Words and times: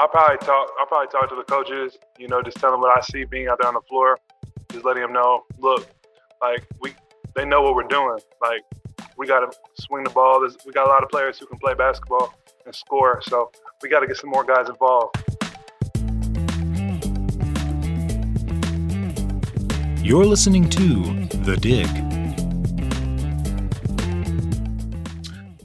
I'll 0.00 0.06
probably 0.06 0.38
talk. 0.46 0.70
I'll 0.78 0.86
probably 0.86 1.08
talk 1.08 1.28
to 1.28 1.34
the 1.34 1.42
coaches. 1.42 1.98
You 2.20 2.28
know, 2.28 2.40
just 2.40 2.58
tell 2.58 2.70
them 2.70 2.80
what 2.80 2.96
I 2.96 3.00
see 3.00 3.24
being 3.24 3.48
out 3.48 3.58
there 3.60 3.66
on 3.66 3.74
the 3.74 3.80
floor. 3.88 4.16
Just 4.70 4.84
letting 4.84 5.02
them 5.02 5.12
know, 5.12 5.42
look, 5.58 5.88
like 6.40 6.64
we, 6.80 6.94
they 7.34 7.44
know 7.44 7.62
what 7.62 7.74
we're 7.74 7.82
doing. 7.82 8.16
Like 8.40 8.62
we 9.16 9.26
got 9.26 9.40
to 9.40 9.58
swing 9.80 10.04
the 10.04 10.10
ball. 10.10 10.38
There's, 10.38 10.56
we 10.64 10.72
got 10.72 10.86
a 10.86 10.88
lot 10.88 11.02
of 11.02 11.08
players 11.08 11.40
who 11.40 11.46
can 11.46 11.58
play 11.58 11.74
basketball 11.74 12.32
and 12.64 12.72
score. 12.72 13.20
So 13.22 13.50
we 13.82 13.88
got 13.88 13.98
to 14.00 14.06
get 14.06 14.16
some 14.16 14.30
more 14.30 14.44
guys 14.44 14.68
involved. 14.68 15.16
You're 20.00 20.26
listening 20.26 20.68
to 20.70 21.26
The 21.38 21.56
Dig. 21.56 21.88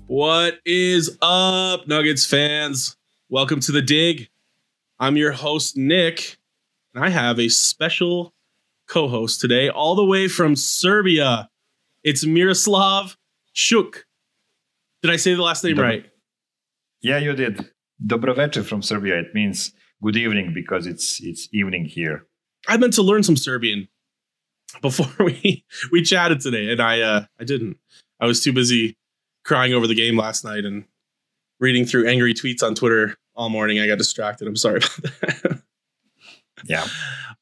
What 0.07 0.55
is 0.65 1.19
up, 1.21 1.87
Nuggets 1.87 2.25
fans? 2.25 2.97
Welcome 3.29 3.61
to 3.61 3.71
The 3.71 3.81
Dig. 3.81 4.29
I'm 5.03 5.17
your 5.17 5.33
host, 5.33 5.75
Nick, 5.75 6.37
and 6.95 7.03
I 7.03 7.09
have 7.09 7.37
a 7.37 7.49
special 7.49 8.33
co 8.87 9.09
host 9.09 9.41
today, 9.41 9.67
all 9.67 9.95
the 9.95 10.05
way 10.05 10.29
from 10.29 10.55
Serbia. 10.55 11.49
It's 12.05 12.25
Miroslav 12.25 13.17
Shuk. 13.51 14.05
Did 15.01 15.11
I 15.11 15.17
say 15.17 15.33
the 15.33 15.41
last 15.41 15.61
name 15.61 15.75
Dobro- 15.75 15.83
right? 15.83 16.05
Yeah, 17.01 17.17
you 17.17 17.33
did. 17.33 17.69
Dobroveče 18.01 18.63
from 18.63 18.81
Serbia. 18.81 19.19
It 19.19 19.33
means 19.33 19.73
good 20.01 20.15
evening 20.15 20.53
because 20.53 20.87
it's 20.87 21.19
it's 21.21 21.49
evening 21.51 21.83
here. 21.83 22.25
I 22.69 22.77
meant 22.77 22.93
to 22.93 23.03
learn 23.03 23.23
some 23.23 23.35
Serbian 23.35 23.89
before 24.81 25.11
we 25.25 25.65
we 25.91 26.01
chatted 26.01 26.39
today, 26.39 26.71
and 26.71 26.81
I 26.81 27.01
uh, 27.01 27.25
I 27.37 27.43
didn't. 27.43 27.75
I 28.21 28.25
was 28.25 28.41
too 28.41 28.53
busy 28.53 28.97
crying 29.43 29.73
over 29.73 29.85
the 29.85 29.95
game 29.95 30.15
last 30.15 30.45
night 30.45 30.63
and 30.63 30.85
reading 31.59 31.85
through 31.85 32.07
angry 32.07 32.33
tweets 32.33 32.63
on 32.63 32.73
Twitter 32.73 33.17
all 33.35 33.49
morning. 33.49 33.79
I 33.79 33.87
got 33.87 33.97
distracted. 33.97 34.47
I'm 34.47 34.55
sorry 34.55 34.77
about 34.97 35.21
that. 35.21 35.61
Yeah. 36.65 36.85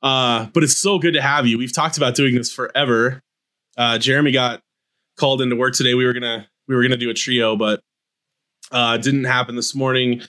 Uh, 0.01 0.47
but 0.53 0.63
it's 0.63 0.77
so 0.77 0.99
good 0.99 1.13
to 1.13 1.21
have 1.21 1.45
you. 1.45 1.57
We've 1.57 1.73
talked 1.73 1.97
about 1.97 2.15
doing 2.15 2.35
this 2.35 2.51
forever. 2.51 3.21
Uh, 3.77 3.97
Jeremy 3.97 4.31
got 4.31 4.61
called 5.17 5.41
into 5.41 5.55
work 5.55 5.75
today. 5.75 5.93
We 5.93 6.05
were 6.05 6.13
gonna 6.13 6.47
we 6.67 6.75
were 6.75 6.81
gonna 6.81 6.97
do 6.97 7.09
a 7.09 7.13
trio, 7.13 7.55
but 7.55 7.81
uh, 8.71 8.97
didn't 8.97 9.25
happen 9.25 9.55
this 9.55 9.75
morning. 9.75 10.21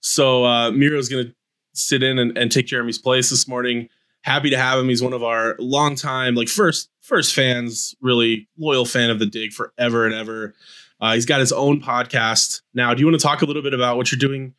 So 0.00 0.44
uh, 0.44 0.70
Miro's 0.70 1.08
gonna 1.08 1.34
sit 1.74 2.02
in 2.02 2.18
and, 2.18 2.36
and 2.36 2.50
take 2.50 2.66
Jeremy's 2.66 2.98
place 2.98 3.30
this 3.30 3.46
morning. 3.46 3.88
Happy 4.22 4.50
to 4.50 4.58
have 4.58 4.78
him. 4.78 4.88
He's 4.88 5.02
one 5.02 5.12
of 5.12 5.22
our 5.22 5.56
longtime, 5.58 6.34
like 6.34 6.48
first 6.48 6.88
first 7.00 7.34
fans, 7.34 7.94
really 8.00 8.48
loyal 8.58 8.84
fan 8.84 9.10
of 9.10 9.18
the 9.18 9.26
dig 9.26 9.52
forever 9.52 10.06
and 10.06 10.14
ever. 10.14 10.54
Uh, 11.00 11.14
he's 11.14 11.26
got 11.26 11.40
his 11.40 11.52
own 11.52 11.80
podcast 11.80 12.60
now. 12.74 12.92
Do 12.92 13.00
you 13.00 13.06
want 13.06 13.18
to 13.18 13.26
talk 13.26 13.42
a 13.42 13.46
little 13.46 13.62
bit 13.62 13.72
about 13.72 13.96
what 13.96 14.12
you're 14.12 14.18
doing 14.18 14.54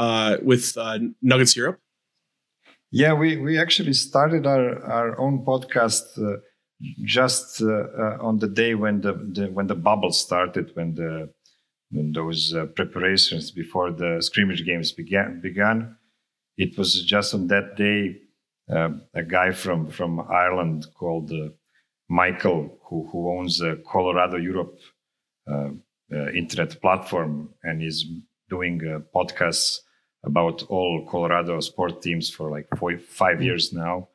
uh, 0.00 0.38
with 0.42 0.76
uh, 0.78 0.98
Nuggets 1.20 1.54
Europe? 1.54 1.78
Yeah, 2.90 3.12
we, 3.12 3.36
we 3.36 3.58
actually 3.58 3.92
started 3.92 4.46
our, 4.46 4.82
our 4.82 5.20
own 5.20 5.44
podcast 5.44 6.06
uh, 6.18 6.38
just 7.04 7.62
uh, 7.62 7.66
uh, 7.66 8.16
on 8.20 8.38
the 8.38 8.48
day 8.48 8.74
when 8.74 9.02
the, 9.02 9.12
the 9.12 9.46
when 9.52 9.66
the 9.66 9.74
bubble 9.74 10.12
started, 10.12 10.70
when 10.74 10.94
the 10.94 11.30
when 11.90 12.12
those 12.12 12.54
uh, 12.54 12.66
preparations 12.74 13.50
before 13.50 13.92
the 13.92 14.22
scrimmage 14.22 14.64
games 14.64 14.90
began 14.92 15.40
began. 15.40 15.96
It 16.56 16.78
was 16.78 17.04
just 17.04 17.34
on 17.34 17.46
that 17.48 17.76
day 17.76 18.16
uh, 18.74 18.90
a 19.14 19.22
guy 19.22 19.52
from 19.52 19.88
from 19.88 20.20
Ireland 20.20 20.86
called 20.94 21.30
Michael, 22.08 22.78
who 22.86 23.06
who 23.12 23.38
owns 23.38 23.62
Colorado 23.86 24.38
Europe 24.38 24.78
internet 26.34 26.80
platform 26.80 27.50
and 27.62 27.82
is 27.82 28.04
doing 28.48 28.80
podcasts 29.14 29.80
about 30.24 30.62
all 30.64 31.06
Colorado 31.08 31.60
sport 31.60 32.02
teams 32.02 32.30
for 32.30 32.50
like 32.50 32.68
four, 32.76 32.98
five 32.98 33.42
years 33.42 33.72
now. 33.72 34.08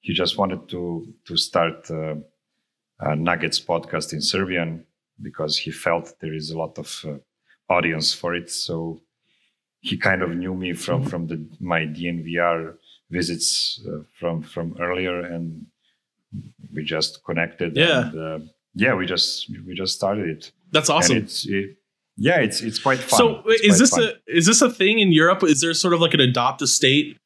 He 0.00 0.14
just 0.14 0.38
wanted 0.38 0.68
to 0.68 1.12
to 1.26 1.36
start 1.36 1.90
uh, 1.90 2.14
a 3.00 3.16
Nuggets 3.16 3.60
podcast 3.60 4.12
in 4.12 4.20
Serbian 4.20 4.84
because 5.20 5.58
he 5.58 5.70
felt 5.70 6.14
there 6.20 6.34
is 6.34 6.50
a 6.50 6.58
lot 6.58 6.78
of 6.78 7.04
uh, 7.06 7.16
audience 7.72 8.14
for 8.14 8.34
it. 8.34 8.50
So 8.50 9.02
he 9.80 9.96
kind 9.96 10.22
of 10.22 10.30
knew 10.30 10.54
me 10.54 10.72
from 10.72 11.04
from 11.04 11.26
the 11.26 11.44
my 11.58 11.80
DNVR 11.80 12.76
visits 13.10 13.80
uh, 13.86 14.02
from 14.18 14.42
from 14.42 14.76
earlier, 14.80 15.20
and 15.20 15.66
we 16.72 16.84
just 16.84 17.24
connected. 17.24 17.76
Yeah. 17.76 18.10
and, 18.10 18.18
uh, 18.18 18.38
yeah. 18.74 18.94
We 18.94 19.06
just 19.06 19.50
we 19.66 19.74
just 19.74 19.96
started 19.96 20.28
it. 20.28 20.52
That's 20.70 20.90
awesome. 20.90 21.18
It, 21.18 21.76
yeah, 22.16 22.40
it's 22.40 22.60
it's 22.60 22.78
quite 22.78 22.98
fun. 22.98 23.18
So 23.18 23.42
It's 23.46 23.64
is 23.74 23.78
this 23.78 23.90
fun. 23.90 24.02
a 24.04 24.12
is 24.38 24.46
this 24.46 24.62
a 24.62 24.70
thing 24.70 24.98
in 24.98 25.12
Europe? 25.12 25.42
Is 25.42 25.60
there 25.60 25.72
sort 25.74 25.94
of 25.94 26.00
like 26.00 26.14
an 26.14 26.20
adopt 26.20 26.60
a 26.62 26.66
state, 26.66 27.16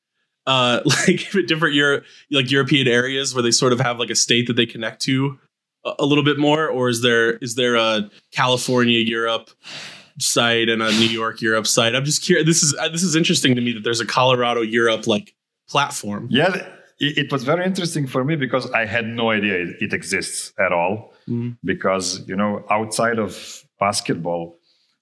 uh, 0.46 0.80
like 0.84 1.28
different 1.46 1.74
Europe, 1.74 2.04
like 2.30 2.50
European 2.50 2.86
areas 2.88 3.34
where 3.34 3.42
they 3.42 3.50
sort 3.50 3.72
of 3.72 3.80
have 3.80 3.98
like 3.98 4.10
a 4.10 4.14
state 4.14 4.46
that 4.46 4.54
they 4.54 4.66
connect 4.66 5.02
to 5.02 5.38
a, 5.84 5.94
a 6.00 6.06
little 6.06 6.24
bit 6.24 6.38
more, 6.38 6.68
or 6.68 6.88
is 6.88 7.02
there 7.02 7.36
is 7.38 7.54
there 7.56 7.74
a 7.76 8.08
California 8.32 8.98
Europe 9.00 9.50
site 10.18 10.68
and 10.68 10.80
a 10.82 10.90
New 10.92 11.08
York 11.08 11.40
Europe 11.42 11.66
site? 11.66 11.94
I'm 11.94 12.04
just 12.04 12.22
curious. 12.22 12.46
This 12.46 12.62
is 12.62 12.74
uh, 12.78 12.88
this 12.88 13.02
is 13.02 13.16
interesting 13.16 13.54
to 13.56 13.60
me 13.60 13.72
that 13.72 13.82
there's 13.84 14.00
a 14.00 14.06
Colorado 14.06 14.60
Europe 14.60 15.06
like 15.06 15.34
platform. 15.68 16.28
Yeah, 16.30 16.54
it, 17.00 17.18
it 17.18 17.32
was 17.32 17.42
very 17.42 17.64
interesting 17.64 18.06
for 18.06 18.24
me 18.24 18.36
because 18.36 18.70
I 18.70 18.84
had 18.86 19.06
no 19.06 19.30
idea 19.30 19.54
it, 19.54 19.76
it 19.80 19.92
exists 19.92 20.52
at 20.58 20.72
all. 20.72 21.12
Mhm. 21.28 21.56
Because 21.64 22.22
you 22.28 22.36
know, 22.36 22.62
outside 22.70 23.18
of 23.18 23.64
basketball, 23.80 24.56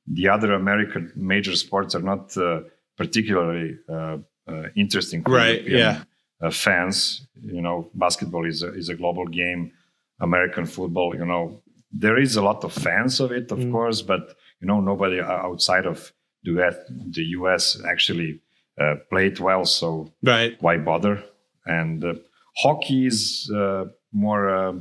the 0.06 0.28
other 0.28 0.52
American 0.52 1.12
major 1.16 1.54
sports 1.56 1.94
are 1.94 2.02
not 2.02 2.36
uh, 2.36 2.60
particularly 2.96 3.78
uh, 3.88 4.18
uh, 4.48 4.64
interesting 4.76 5.22
for 5.22 5.32
Right, 5.32 5.62
European, 5.62 5.78
yeah. 5.78 6.02
uh, 6.46 6.50
fans. 6.50 7.26
You 7.40 7.62
know, 7.62 7.90
basketball 7.94 8.46
is 8.46 8.62
a, 8.62 8.72
is 8.74 8.88
a 8.88 8.94
global 8.94 9.26
game. 9.26 9.72
American 10.20 10.66
football, 10.66 11.14
you 11.16 11.26
know, 11.26 11.62
there 11.90 12.18
is 12.18 12.36
a 12.36 12.42
lot 12.42 12.64
of 12.64 12.72
fans 12.72 13.20
of 13.20 13.32
it, 13.32 13.50
of 13.52 13.58
Mm. 13.58 13.72
course, 13.72 14.02
but 14.02 14.34
you 14.60 14.66
know, 14.68 14.80
nobody 14.80 15.20
outside 15.20 15.86
of 15.86 16.12
the 16.44 16.52
US, 16.52 16.76
the 17.10 17.24
US 17.38 17.80
actually 17.84 18.40
uh, 18.80 18.94
played 19.10 19.38
well. 19.40 19.64
So 19.64 20.12
Right. 20.22 20.56
why 20.62 20.78
bother? 20.78 21.22
And 21.66 22.04
uh, 22.04 22.14
hockey 22.56 23.06
is 23.06 23.50
uh, 23.54 23.84
more 24.12 24.48
uh, 24.48 24.72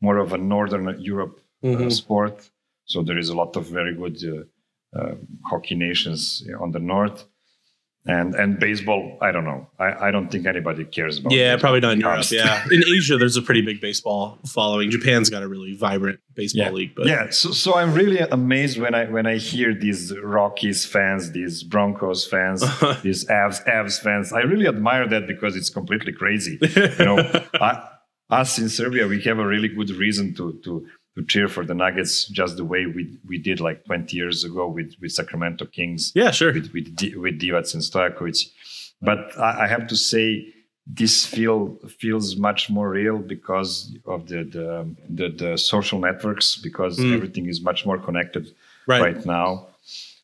more 0.00 0.18
of 0.18 0.32
a 0.32 0.38
northern 0.38 0.84
Europe 1.00 1.36
uh, 1.62 1.66
Mhm. 1.68 1.92
sport. 1.92 2.50
So 2.84 3.02
there 3.02 3.18
is 3.18 3.28
a 3.30 3.36
lot 3.36 3.56
of 3.56 3.66
very 3.66 3.94
good 3.94 4.16
Uh, 4.96 5.14
hockey 5.44 5.74
nations 5.74 6.42
on 6.60 6.72
the 6.72 6.78
north. 6.78 7.26
And 8.06 8.34
and 8.36 8.58
baseball, 8.58 9.18
I 9.20 9.32
don't 9.32 9.44
know. 9.44 9.68
I, 9.78 10.08
I 10.08 10.10
don't 10.10 10.30
think 10.30 10.46
anybody 10.46 10.86
cares 10.86 11.18
about. 11.18 11.30
Yeah, 11.30 11.58
probably 11.58 11.80
not 11.80 11.92
in 11.92 12.00
Europe. 12.00 12.24
Yeah, 12.30 12.64
in 12.70 12.82
Asia, 12.96 13.18
there's 13.18 13.36
a 13.36 13.42
pretty 13.42 13.60
big 13.60 13.82
baseball 13.82 14.38
following. 14.46 14.90
Japan's 14.90 15.28
got 15.28 15.42
a 15.42 15.48
really 15.48 15.76
vibrant 15.76 16.18
baseball 16.34 16.66
yeah. 16.66 16.70
league. 16.70 16.94
But 16.94 17.06
yeah, 17.06 17.28
so 17.28 17.50
so 17.50 17.74
I'm 17.74 17.92
really 17.92 18.18
amazed 18.18 18.80
when 18.80 18.94
I 18.94 19.04
when 19.10 19.26
I 19.26 19.36
hear 19.36 19.74
these 19.74 20.16
Rockies 20.16 20.86
fans, 20.86 21.32
these 21.32 21.62
Broncos 21.62 22.26
fans, 22.26 22.60
these 23.02 23.26
Avs 23.26 23.62
Avs 23.66 24.00
fans. 24.00 24.32
I 24.32 24.40
really 24.40 24.66
admire 24.66 25.06
that 25.06 25.26
because 25.26 25.54
it's 25.54 25.68
completely 25.68 26.12
crazy. 26.12 26.58
You 26.62 27.04
know, 27.04 27.18
I, 27.60 27.90
us 28.30 28.58
in 28.58 28.70
Serbia, 28.70 29.06
we 29.06 29.20
have 29.22 29.38
a 29.38 29.46
really 29.46 29.68
good 29.68 29.90
reason 29.90 30.34
to 30.36 30.58
to 30.64 30.86
to 31.18 31.24
cheer 31.24 31.48
for 31.48 31.64
the 31.64 31.74
Nuggets, 31.74 32.26
just 32.28 32.56
the 32.56 32.64
way 32.64 32.86
we 32.86 33.02
we 33.30 33.38
did 33.38 33.58
like 33.60 33.84
20 33.84 34.16
years 34.16 34.44
ago 34.44 34.68
with 34.68 34.94
with 35.00 35.12
Sacramento 35.12 35.64
Kings, 35.66 36.12
yeah, 36.14 36.30
sure. 36.30 36.52
with 36.52 36.72
with, 36.72 36.94
Di- 36.96 37.16
with 37.16 37.40
Divac 37.40 37.74
and 37.74 37.82
Stojakovic. 37.82 38.40
But 39.02 39.20
I, 39.38 39.64
I 39.64 39.66
have 39.74 39.86
to 39.88 39.96
say, 39.96 40.54
this 40.86 41.26
feel 41.26 41.58
feels 42.00 42.36
much 42.36 42.70
more 42.70 42.88
real 42.90 43.18
because 43.18 43.72
of 44.06 44.28
the 44.28 44.40
the 44.56 44.68
the, 45.18 45.28
the 45.42 45.58
social 45.58 45.98
networks, 46.08 46.56
because 46.56 46.98
Mm. 46.98 47.14
everything 47.16 47.46
is 47.46 47.60
much 47.60 47.84
more 47.86 47.98
connected 47.98 48.44
Right. 48.86 49.02
right 49.02 49.26
now. 49.26 49.66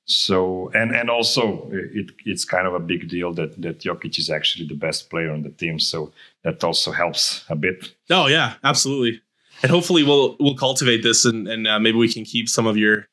So 0.07 0.71
and 0.75 0.95
and 0.95 1.09
also 1.11 1.43
it 1.73 2.07
it's 2.27 2.45
kind 2.45 2.67
of 2.67 2.75
a 2.75 2.81
big 2.93 3.09
deal 3.09 3.33
that 3.35 3.61
that 3.63 3.81
Jokic 3.81 4.19
is 4.19 4.29
actually 4.31 4.67
the 4.69 4.75
best 4.87 5.09
player 5.11 5.31
on 5.33 5.43
the 5.43 5.51
team. 5.51 5.79
So 5.79 6.13
that 6.45 6.63
also 6.63 6.93
helps 6.93 7.45
a 7.49 7.57
bit. 7.57 7.79
Oh 8.11 8.27
yeah, 8.29 8.55
absolutely. 8.63 9.21
And 9.63 9.71
hopefully 9.71 10.03
we'll 10.03 10.37
we'll 10.41 10.57
cultivate 10.57 11.03
this 11.03 11.25
and 11.25 11.49
and 11.49 11.67
uh, 11.67 11.79
maybe 11.79 11.97
we 11.97 12.13
can 12.13 12.25
keep 12.25 12.49
some 12.49 12.67
of 12.67 12.77
your 12.77 13.07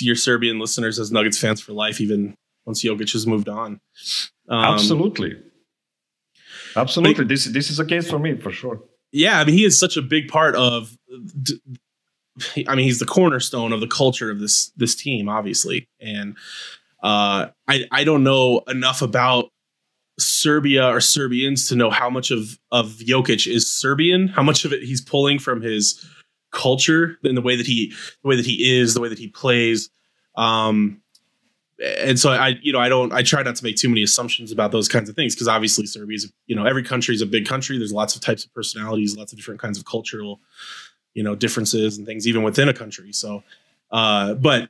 your 0.00 0.16
Serbian 0.16 0.58
listeners 0.58 0.98
as 0.98 1.12
Nuggets 1.12 1.38
fans 1.38 1.60
for 1.60 1.72
life, 1.72 2.00
even 2.00 2.34
once 2.64 2.82
Jokic 2.82 3.12
has 3.12 3.26
moved 3.26 3.48
on. 3.48 3.80
Um, 4.48 4.64
Absolutely. 4.64 5.36
Absolutely. 6.76 7.24
This 7.24 7.44
this 7.46 7.70
is 7.70 7.78
a 7.78 7.84
case 7.84 8.08
for 8.08 8.18
me 8.18 8.36
for 8.36 8.50
sure. 8.50 8.82
Yeah, 9.12 9.40
I 9.40 9.44
mean 9.44 9.54
he 9.54 9.64
is 9.64 9.78
such 9.78 9.96
a 9.96 10.02
big 10.02 10.28
part 10.28 10.54
of 10.56 10.96
I 12.66 12.74
mean 12.74 12.84
he's 12.84 12.98
the 12.98 13.06
cornerstone 13.06 13.72
of 13.72 13.80
the 13.80 13.86
culture 13.86 14.30
of 14.30 14.40
this 14.40 14.72
this 14.76 14.94
team 14.94 15.28
obviously. 15.28 15.86
And 16.00 16.36
uh 17.02 17.48
I 17.68 17.84
I 17.90 18.04
don't 18.04 18.24
know 18.24 18.62
enough 18.68 19.02
about 19.02 19.50
Serbia 20.18 20.86
or 20.88 21.00
Serbians 21.00 21.68
to 21.68 21.76
know 21.76 21.90
how 21.90 22.10
much 22.10 22.30
of 22.30 22.58
of 22.70 22.86
Jokic 22.98 23.46
is 23.46 23.70
Serbian, 23.70 24.28
how 24.28 24.42
much 24.42 24.64
of 24.64 24.72
it 24.72 24.82
he's 24.82 25.00
pulling 25.00 25.38
from 25.38 25.62
his 25.62 26.04
culture 26.50 27.18
and 27.24 27.36
the 27.36 27.42
way 27.42 27.56
that 27.56 27.66
he 27.66 27.92
the 28.22 28.28
way 28.28 28.36
that 28.36 28.46
he 28.46 28.78
is, 28.78 28.94
the 28.94 29.00
way 29.00 29.08
that 29.08 29.18
he 29.18 29.28
plays. 29.28 29.90
Um 30.36 31.02
and 31.82 32.18
so 32.18 32.30
I, 32.30 32.58
you 32.62 32.72
know, 32.72 32.78
I 32.78 32.88
don't, 32.88 33.12
I 33.12 33.22
try 33.22 33.42
not 33.42 33.56
to 33.56 33.64
make 33.64 33.76
too 33.76 33.88
many 33.88 34.02
assumptions 34.02 34.52
about 34.52 34.70
those 34.70 34.88
kinds 34.88 35.08
of 35.08 35.16
things 35.16 35.34
because 35.34 35.48
obviously 35.48 35.86
Serbia 35.86 36.14
is, 36.14 36.32
you 36.46 36.54
know, 36.54 36.64
every 36.64 36.82
country 36.82 37.14
is 37.14 37.22
a 37.22 37.26
big 37.26 37.46
country. 37.46 37.76
There's 37.76 37.92
lots 37.92 38.14
of 38.14 38.22
types 38.22 38.44
of 38.44 38.54
personalities, 38.54 39.16
lots 39.16 39.32
of 39.32 39.38
different 39.38 39.60
kinds 39.60 39.78
of 39.78 39.84
cultural, 39.84 40.40
you 41.14 41.22
know, 41.22 41.34
differences 41.34 41.98
and 41.98 42.06
things 42.06 42.28
even 42.28 42.42
within 42.42 42.68
a 42.68 42.74
country. 42.74 43.12
So, 43.12 43.42
uh, 43.90 44.34
but 44.34 44.68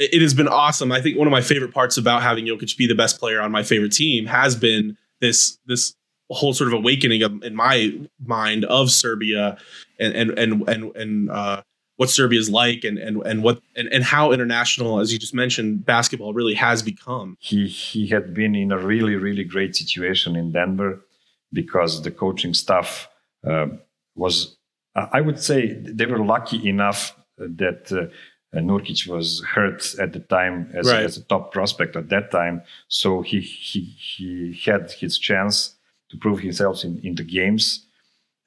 it 0.00 0.22
has 0.22 0.32
been 0.32 0.48
awesome. 0.48 0.90
I 0.90 1.00
think 1.00 1.18
one 1.18 1.26
of 1.26 1.30
my 1.30 1.42
favorite 1.42 1.74
parts 1.74 1.98
about 1.98 2.22
having 2.22 2.46
Jokic 2.46 2.76
be 2.76 2.86
the 2.86 2.94
best 2.94 3.20
player 3.20 3.40
on 3.40 3.52
my 3.52 3.62
favorite 3.62 3.92
team 3.92 4.26
has 4.26 4.56
been 4.56 4.96
this 5.20 5.58
this 5.66 5.94
whole 6.30 6.54
sort 6.54 6.68
of 6.68 6.74
awakening 6.74 7.22
of, 7.22 7.42
in 7.42 7.54
my 7.54 7.92
mind 8.24 8.64
of 8.64 8.90
Serbia 8.90 9.58
and 9.98 10.14
and 10.14 10.30
and 10.38 10.68
and 10.68 10.96
and 10.96 11.30
uh, 11.30 11.62
what 11.96 12.08
Serbia 12.08 12.40
is 12.40 12.48
like 12.48 12.82
and 12.82 12.96
and 12.98 13.22
and 13.26 13.42
what 13.42 13.60
and, 13.76 13.88
and 13.92 14.02
how 14.02 14.32
international, 14.32 15.00
as 15.00 15.12
you 15.12 15.18
just 15.18 15.34
mentioned, 15.34 15.84
basketball 15.84 16.32
really 16.32 16.54
has 16.54 16.82
become. 16.82 17.36
He 17.38 17.66
he 17.66 18.06
had 18.06 18.32
been 18.32 18.54
in 18.54 18.72
a 18.72 18.78
really 18.78 19.16
really 19.16 19.44
great 19.44 19.76
situation 19.76 20.34
in 20.34 20.50
Denver 20.50 21.04
because 21.52 22.02
the 22.02 22.10
coaching 22.10 22.54
staff 22.54 23.08
uh, 23.46 23.66
was, 24.14 24.56
I 24.94 25.20
would 25.20 25.40
say, 25.40 25.72
they 25.72 26.06
were 26.06 26.24
lucky 26.24 26.66
enough 26.66 27.14
that. 27.36 27.92
Uh, 27.92 28.14
Nurkic 28.54 29.06
was 29.06 29.44
hurt 29.44 29.94
at 29.98 30.12
the 30.12 30.20
time 30.20 30.70
as, 30.74 30.86
right. 30.88 31.04
as, 31.04 31.16
a 31.16 31.22
top 31.22 31.52
prospect 31.52 31.94
at 31.94 32.08
that 32.08 32.30
time, 32.30 32.62
so 32.88 33.22
he 33.22 33.40
he 33.40 33.80
he 33.80 34.60
had 34.64 34.90
his 34.90 35.18
chance 35.18 35.76
to 36.10 36.16
prove 36.16 36.40
himself 36.40 36.82
in, 36.82 37.00
in 37.04 37.14
the 37.14 37.22
games, 37.22 37.86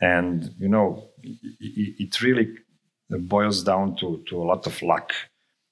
and 0.01 0.53
you 0.59 0.67
know 0.67 1.09
it, 1.23 1.95
it 1.99 2.21
really 2.21 2.57
boils 3.09 3.63
down 3.63 3.95
to, 3.97 4.23
to 4.27 4.41
a 4.41 4.43
lot 4.43 4.67
of 4.67 4.81
luck. 4.81 5.13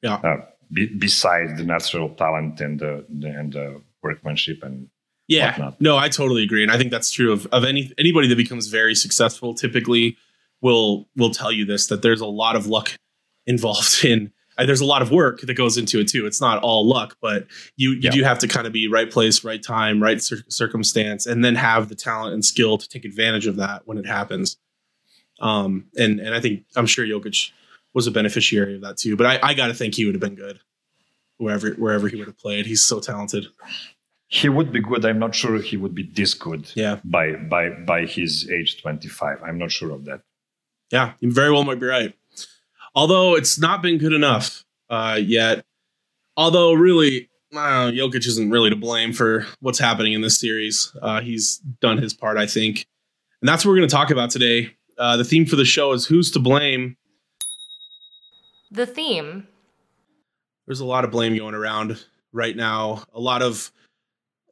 Yeah. 0.01 0.15
Uh, 0.15 0.45
be, 0.71 0.87
besides 0.87 1.57
the 1.57 1.63
natural 1.63 2.09
talent 2.09 2.61
and 2.61 2.79
the, 2.79 3.05
the 3.09 3.27
and 3.27 3.53
the 3.53 3.81
workmanship 4.01 4.63
and 4.63 4.89
yeah. 5.27 5.51
Whatnot. 5.51 5.81
No, 5.81 5.97
I 5.97 6.09
totally 6.09 6.43
agree, 6.43 6.63
and 6.63 6.71
I 6.71 6.77
think 6.77 6.91
that's 6.91 7.11
true 7.11 7.31
of 7.31 7.47
of 7.47 7.63
any 7.63 7.93
anybody 7.97 8.27
that 8.27 8.37
becomes 8.37 8.67
very 8.67 8.95
successful. 8.95 9.53
Typically, 9.53 10.17
will 10.61 11.07
will 11.15 11.31
tell 11.31 11.51
you 11.51 11.65
this 11.65 11.87
that 11.87 12.01
there's 12.01 12.21
a 12.21 12.25
lot 12.25 12.55
of 12.55 12.67
luck 12.67 12.97
involved 13.51 14.03
in. 14.05 14.31
Uh, 14.57 14.65
there's 14.65 14.81
a 14.81 14.85
lot 14.85 15.01
of 15.01 15.11
work 15.11 15.41
that 15.41 15.53
goes 15.53 15.77
into 15.77 15.99
it 15.99 16.07
too. 16.09 16.25
It's 16.25 16.41
not 16.41 16.61
all 16.61 16.87
luck, 16.87 17.17
but 17.21 17.47
you 17.77 17.91
you 17.91 17.99
yeah. 18.01 18.11
do 18.11 18.23
have 18.23 18.39
to 18.39 18.47
kind 18.47 18.67
of 18.67 18.73
be 18.73 18.87
right 18.87 19.09
place, 19.09 19.43
right 19.43 19.61
time, 19.63 20.01
right 20.01 20.21
cir- 20.21 20.43
circumstance, 20.49 21.25
and 21.25 21.43
then 21.45 21.55
have 21.55 21.87
the 21.87 21.95
talent 21.95 22.33
and 22.33 22.43
skill 22.43 22.77
to 22.77 22.89
take 22.89 23.05
advantage 23.05 23.47
of 23.47 23.55
that 23.57 23.83
when 23.85 23.97
it 23.97 24.05
happens. 24.05 24.57
Um, 25.39 25.85
and 25.97 26.19
and 26.19 26.35
I 26.35 26.41
think 26.41 26.65
I'm 26.75 26.85
sure 26.85 27.05
Jokic 27.05 27.51
was 27.93 28.07
a 28.07 28.11
beneficiary 28.11 28.75
of 28.75 28.81
that 28.81 28.97
too. 28.97 29.15
But 29.15 29.27
I, 29.27 29.39
I 29.41 29.53
got 29.53 29.67
to 29.67 29.73
think 29.73 29.95
he 29.95 30.05
would 30.05 30.15
have 30.15 30.21
been 30.21 30.35
good 30.35 30.59
wherever 31.37 31.71
wherever 31.71 32.07
he 32.07 32.17
would 32.17 32.27
have 32.27 32.37
played. 32.37 32.65
He's 32.65 32.83
so 32.83 32.99
talented. 32.99 33.47
He 34.27 34.47
would 34.47 34.71
be 34.71 34.79
good. 34.79 35.05
I'm 35.05 35.19
not 35.19 35.35
sure 35.35 35.59
he 35.61 35.75
would 35.75 35.93
be 35.93 36.03
this 36.03 36.33
good. 36.33 36.71
Yeah. 36.75 36.99
By 37.03 37.33
by 37.33 37.69
by 37.69 38.05
his 38.05 38.49
age 38.49 38.81
25, 38.81 39.43
I'm 39.43 39.57
not 39.57 39.71
sure 39.71 39.91
of 39.91 40.05
that. 40.05 40.21
Yeah, 40.91 41.13
you 41.19 41.31
very 41.31 41.51
well 41.51 41.63
might 41.63 41.79
be 41.79 41.87
right. 41.87 42.13
Although 42.93 43.35
it's 43.35 43.59
not 43.59 43.81
been 43.81 43.97
good 43.97 44.13
enough 44.13 44.63
uh, 44.89 45.19
yet. 45.21 45.63
Although 46.37 46.73
really, 46.73 47.29
uh, 47.53 47.91
Jokic 47.91 48.25
isn't 48.27 48.49
really 48.49 48.69
to 48.69 48.75
blame 48.75 49.13
for 49.13 49.45
what's 49.59 49.79
happening 49.79 50.13
in 50.13 50.21
this 50.21 50.39
series. 50.39 50.95
Uh, 51.01 51.21
he's 51.21 51.57
done 51.81 51.97
his 51.97 52.13
part, 52.13 52.37
I 52.37 52.45
think, 52.45 52.85
and 53.41 53.49
that's 53.49 53.65
what 53.65 53.71
we're 53.71 53.77
going 53.77 53.89
to 53.89 53.95
talk 53.95 54.11
about 54.11 54.29
today. 54.29 54.75
Uh, 54.97 55.17
the 55.17 55.23
theme 55.23 55.45
for 55.45 55.55
the 55.55 55.65
show 55.65 55.93
is 55.93 56.05
Who's 56.05 56.31
to 56.31 56.39
Blame? 56.39 56.95
The 58.71 58.85
theme. 58.85 59.47
There's 60.65 60.79
a 60.79 60.85
lot 60.85 61.03
of 61.03 61.11
blame 61.11 61.35
going 61.35 61.55
around 61.55 62.01
right 62.31 62.55
now. 62.55 63.03
A 63.13 63.19
lot 63.19 63.41
of 63.41 63.71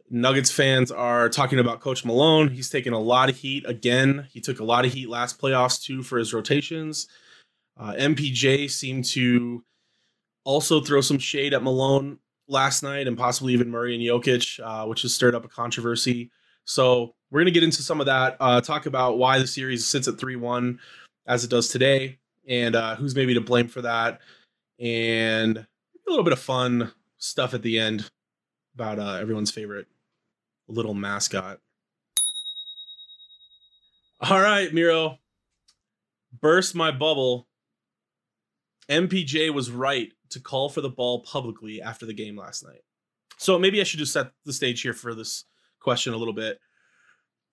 Nuggets 0.09 0.51
fans 0.51 0.91
are 0.91 1.30
talking 1.30 1.59
about 1.59 1.80
Coach 1.81 2.03
Malone. 2.03 2.50
He's 2.50 2.69
taken 2.69 2.94
a 2.94 3.00
lot 3.00 3.30
of 3.30 3.38
heat 3.38 3.63
again. 3.68 4.27
He 4.31 4.41
took 4.41 4.59
a 4.59 4.65
lot 4.65 4.83
of 4.83 4.91
heat 4.91 5.07
last 5.07 5.39
playoffs 5.39 5.81
too 5.81 6.03
for 6.03 6.18
his 6.18 6.33
rotations. 6.33 7.07
Uh, 7.79 7.93
MPJ 7.93 8.69
seemed 8.69 9.05
to 9.05 9.63
also 10.43 10.81
throw 10.81 11.01
some 11.01 11.17
shade 11.17 11.53
at 11.53 11.63
Malone 11.63 12.19
last 12.47 12.83
night 12.83 13.07
and 13.07 13.17
possibly 13.17 13.53
even 13.53 13.69
Murray 13.69 13.95
and 13.95 14.03
Jokic, 14.03 14.59
uh, 14.63 14.85
which 14.85 15.03
has 15.03 15.13
stirred 15.13 15.35
up 15.35 15.45
a 15.45 15.47
controversy. 15.47 16.29
So 16.65 17.15
we're 17.31 17.39
going 17.39 17.45
to 17.45 17.51
get 17.51 17.63
into 17.63 17.81
some 17.81 17.99
of 17.99 18.07
that, 18.07 18.35
uh, 18.39 18.59
talk 18.61 18.85
about 18.85 19.17
why 19.17 19.39
the 19.39 19.47
series 19.47 19.87
sits 19.87 20.07
at 20.07 20.19
3 20.19 20.35
1 20.35 20.79
as 21.27 21.43
it 21.43 21.49
does 21.49 21.69
today, 21.69 22.17
and 22.47 22.75
uh, 22.75 22.95
who's 22.95 23.15
maybe 23.15 23.33
to 23.35 23.41
blame 23.41 23.67
for 23.67 23.81
that, 23.83 24.19
and 24.79 25.57
a 25.57 25.65
little 26.07 26.23
bit 26.23 26.33
of 26.33 26.39
fun 26.39 26.91
stuff 27.17 27.53
at 27.53 27.61
the 27.61 27.79
end 27.79 28.09
about 28.73 28.97
uh, 28.97 29.13
everyone's 29.13 29.51
favorite 29.51 29.87
little 30.67 30.93
mascot. 30.93 31.59
All 34.21 34.41
right, 34.41 34.73
Miro. 34.73 35.19
Burst 36.41 36.75
my 36.75 36.91
bubble. 36.91 37.49
MPJ 38.89 39.53
was 39.53 39.71
right 39.71 40.12
to 40.30 40.39
call 40.39 40.69
for 40.69 40.81
the 40.81 40.89
ball 40.89 41.21
publicly 41.21 41.81
after 41.81 42.06
the 42.06 42.13
game 42.13 42.38
last 42.38 42.63
night. 42.63 42.81
So 43.38 43.57
maybe 43.57 43.80
I 43.80 43.83
should 43.83 44.00
just 44.00 44.13
set 44.13 44.31
the 44.45 44.53
stage 44.53 44.81
here 44.81 44.94
for 44.94 45.15
this 45.15 45.45
question 45.80 46.13
a 46.13 46.18
little 46.18 46.33
bit. 46.33 46.59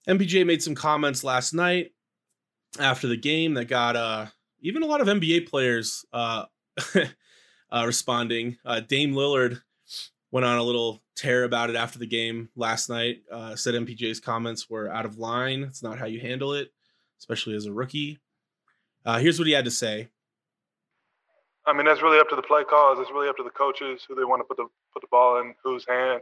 MPJ 0.09 0.47
made 0.47 0.62
some 0.62 0.75
comments 0.75 1.25
last 1.25 1.53
night 1.53 1.93
after 2.79 3.06
the 3.06 3.17
game 3.17 3.55
that 3.55 3.67
got 3.67 3.97
uh, 3.97 4.27
even 4.61 4.83
a 4.83 4.87
lot 4.87 5.00
of 5.00 5.09
NBA 5.09 5.49
players 5.49 6.05
uh, 6.12 6.47
uh, 7.71 7.85
responding. 7.87 8.56
Uh, 8.65 8.81
Dame 8.81 9.12
Lillard 9.12 9.61
went 10.31 10.47
on 10.47 10.59
a 10.59 10.62
little 10.62 11.03
tear 11.15 11.44
about 11.44 11.71
it 11.71 11.77
after 11.77 11.99
the 11.99 12.06
game 12.06 12.49
last 12.56 12.88
night. 12.88 13.23
Uh, 13.31 13.56
said 13.56 13.75
MPJ's 13.75 14.21
comments 14.21 14.69
were 14.69 14.90
out 14.90 15.07
of 15.07 15.19
line. 15.19 15.62
It's 15.62 15.83
not 15.83 15.99
how 15.99 16.07
you 16.07 16.21
handle 16.21 16.52
it, 16.52 16.71
especially 17.19 17.55
as 17.55 17.66
a 17.66 17.73
rookie. 17.73 18.19
Uh, 19.05 19.19
here's 19.19 19.38
what 19.38 19.47
he 19.47 19.55
had 19.55 19.64
to 19.64 19.71
say. 19.71 20.09
I 21.66 21.73
mean, 21.73 21.85
that's 21.85 22.02
really 22.02 22.20
up 22.20 22.28
to 22.28 22.37
the 22.37 22.42
play 22.42 22.64
calls. 22.64 22.99
It's 23.00 23.11
really 23.11 23.28
up 23.28 23.37
to 23.38 23.42
the 23.42 23.50
coaches 23.50 24.04
who 24.06 24.14
they 24.14 24.25
want 24.25 24.40
to 24.40 24.44
put 24.44 24.56
the 24.56 24.68
put 24.92 25.02
the 25.02 25.08
ball 25.11 25.40
in 25.40 25.54
whose 25.64 25.85
hand. 25.88 26.20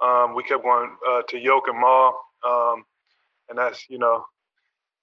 Um, 0.00 0.34
we 0.34 0.42
kept 0.44 0.62
going 0.62 0.96
uh, 1.08 1.22
to 1.28 1.38
Yoke 1.38 1.68
and 1.68 1.78
Maul, 1.78 2.20
um, 2.46 2.84
and 3.48 3.58
that's 3.58 3.84
you 3.88 3.98
know, 3.98 4.24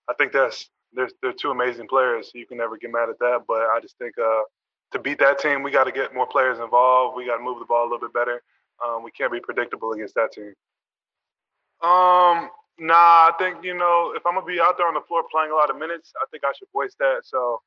I 0.09 0.13
think 0.13 0.31
that's 0.31 0.69
there's 0.93 1.11
they're 1.21 1.33
two 1.33 1.51
amazing 1.51 1.87
players. 1.87 2.27
So 2.27 2.37
you 2.37 2.45
can 2.45 2.57
never 2.57 2.77
get 2.77 2.91
mad 2.91 3.09
at 3.09 3.19
that. 3.19 3.41
But 3.47 3.61
I 3.61 3.79
just 3.81 3.97
think 3.97 4.15
uh, 4.17 4.43
to 4.93 4.99
beat 4.99 5.19
that 5.19 5.39
team, 5.39 5.61
we 5.61 5.71
got 5.71 5.85
to 5.85 5.91
get 5.91 6.13
more 6.13 6.27
players 6.27 6.59
involved. 6.59 7.17
We 7.17 7.25
got 7.25 7.37
to 7.37 7.43
move 7.43 7.59
the 7.59 7.65
ball 7.65 7.83
a 7.83 7.89
little 7.91 7.99
bit 7.99 8.13
better. 8.13 8.41
Um, 8.85 9.03
we 9.03 9.11
can't 9.11 9.31
be 9.31 9.39
predictable 9.39 9.91
against 9.91 10.15
that 10.15 10.31
team. 10.31 10.53
Um, 11.83 12.49
nah, 12.79 13.27
I 13.27 13.31
think 13.37 13.63
you 13.63 13.77
know 13.77 14.13
if 14.15 14.25
I'm 14.25 14.35
gonna 14.35 14.45
be 14.45 14.61
out 14.61 14.77
there 14.77 14.87
on 14.87 14.93
the 14.93 15.01
floor 15.01 15.23
playing 15.29 15.51
a 15.51 15.55
lot 15.55 15.69
of 15.69 15.77
minutes, 15.77 16.13
I 16.21 16.25
think 16.31 16.43
I 16.45 16.53
should 16.57 16.69
voice 16.71 16.95
that. 16.99 17.21
So 17.23 17.61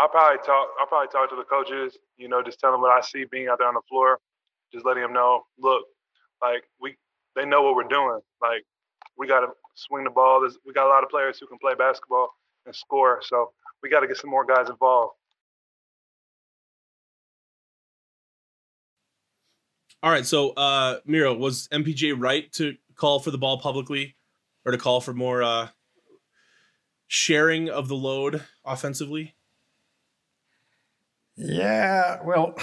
I'll 0.00 0.08
probably 0.08 0.38
talk. 0.38 0.68
I'll 0.80 0.86
probably 0.86 1.08
talk 1.08 1.28
to 1.28 1.36
the 1.36 1.44
coaches. 1.44 1.98
You 2.16 2.28
know, 2.28 2.42
just 2.42 2.58
tell 2.58 2.72
them 2.72 2.80
what 2.80 2.90
I 2.90 3.02
see 3.02 3.26
being 3.30 3.48
out 3.48 3.58
there 3.58 3.68
on 3.68 3.74
the 3.74 3.82
floor. 3.86 4.18
Just 4.72 4.86
letting 4.86 5.02
them 5.02 5.12
know, 5.12 5.42
look, 5.58 5.84
like 6.40 6.62
we, 6.80 6.96
they 7.36 7.44
know 7.44 7.62
what 7.62 7.74
we're 7.74 7.84
doing. 7.84 8.20
Like 8.40 8.62
we 9.18 9.26
got 9.26 9.40
to 9.40 9.48
swing 9.74 10.04
the 10.04 10.10
ball. 10.10 10.40
There's, 10.40 10.56
we 10.64 10.72
got 10.72 10.86
a 10.86 10.88
lot 10.88 11.04
of 11.04 11.10
players 11.10 11.38
who 11.38 11.46
can 11.46 11.58
play 11.58 11.74
basketball 11.74 12.30
and 12.64 12.74
score. 12.74 13.20
So 13.22 13.52
we 13.82 13.90
got 13.90 14.00
to 14.00 14.06
get 14.06 14.16
some 14.16 14.30
more 14.30 14.46
guys 14.46 14.70
involved. 14.70 15.12
All 20.02 20.10
right. 20.10 20.24
So, 20.24 20.50
uh, 20.50 21.00
Miro, 21.04 21.34
was 21.34 21.68
MPJ 21.68 22.14
right 22.16 22.50
to 22.54 22.74
call 22.94 23.20
for 23.20 23.30
the 23.30 23.38
ball 23.38 23.58
publicly 23.58 24.16
or 24.64 24.72
to 24.72 24.78
call 24.78 25.02
for 25.02 25.12
more 25.12 25.42
uh, 25.42 25.68
sharing 27.06 27.68
of 27.68 27.88
the 27.88 27.96
load 27.96 28.42
offensively? 28.64 29.34
Yeah. 31.40 32.22
Well, 32.24 32.54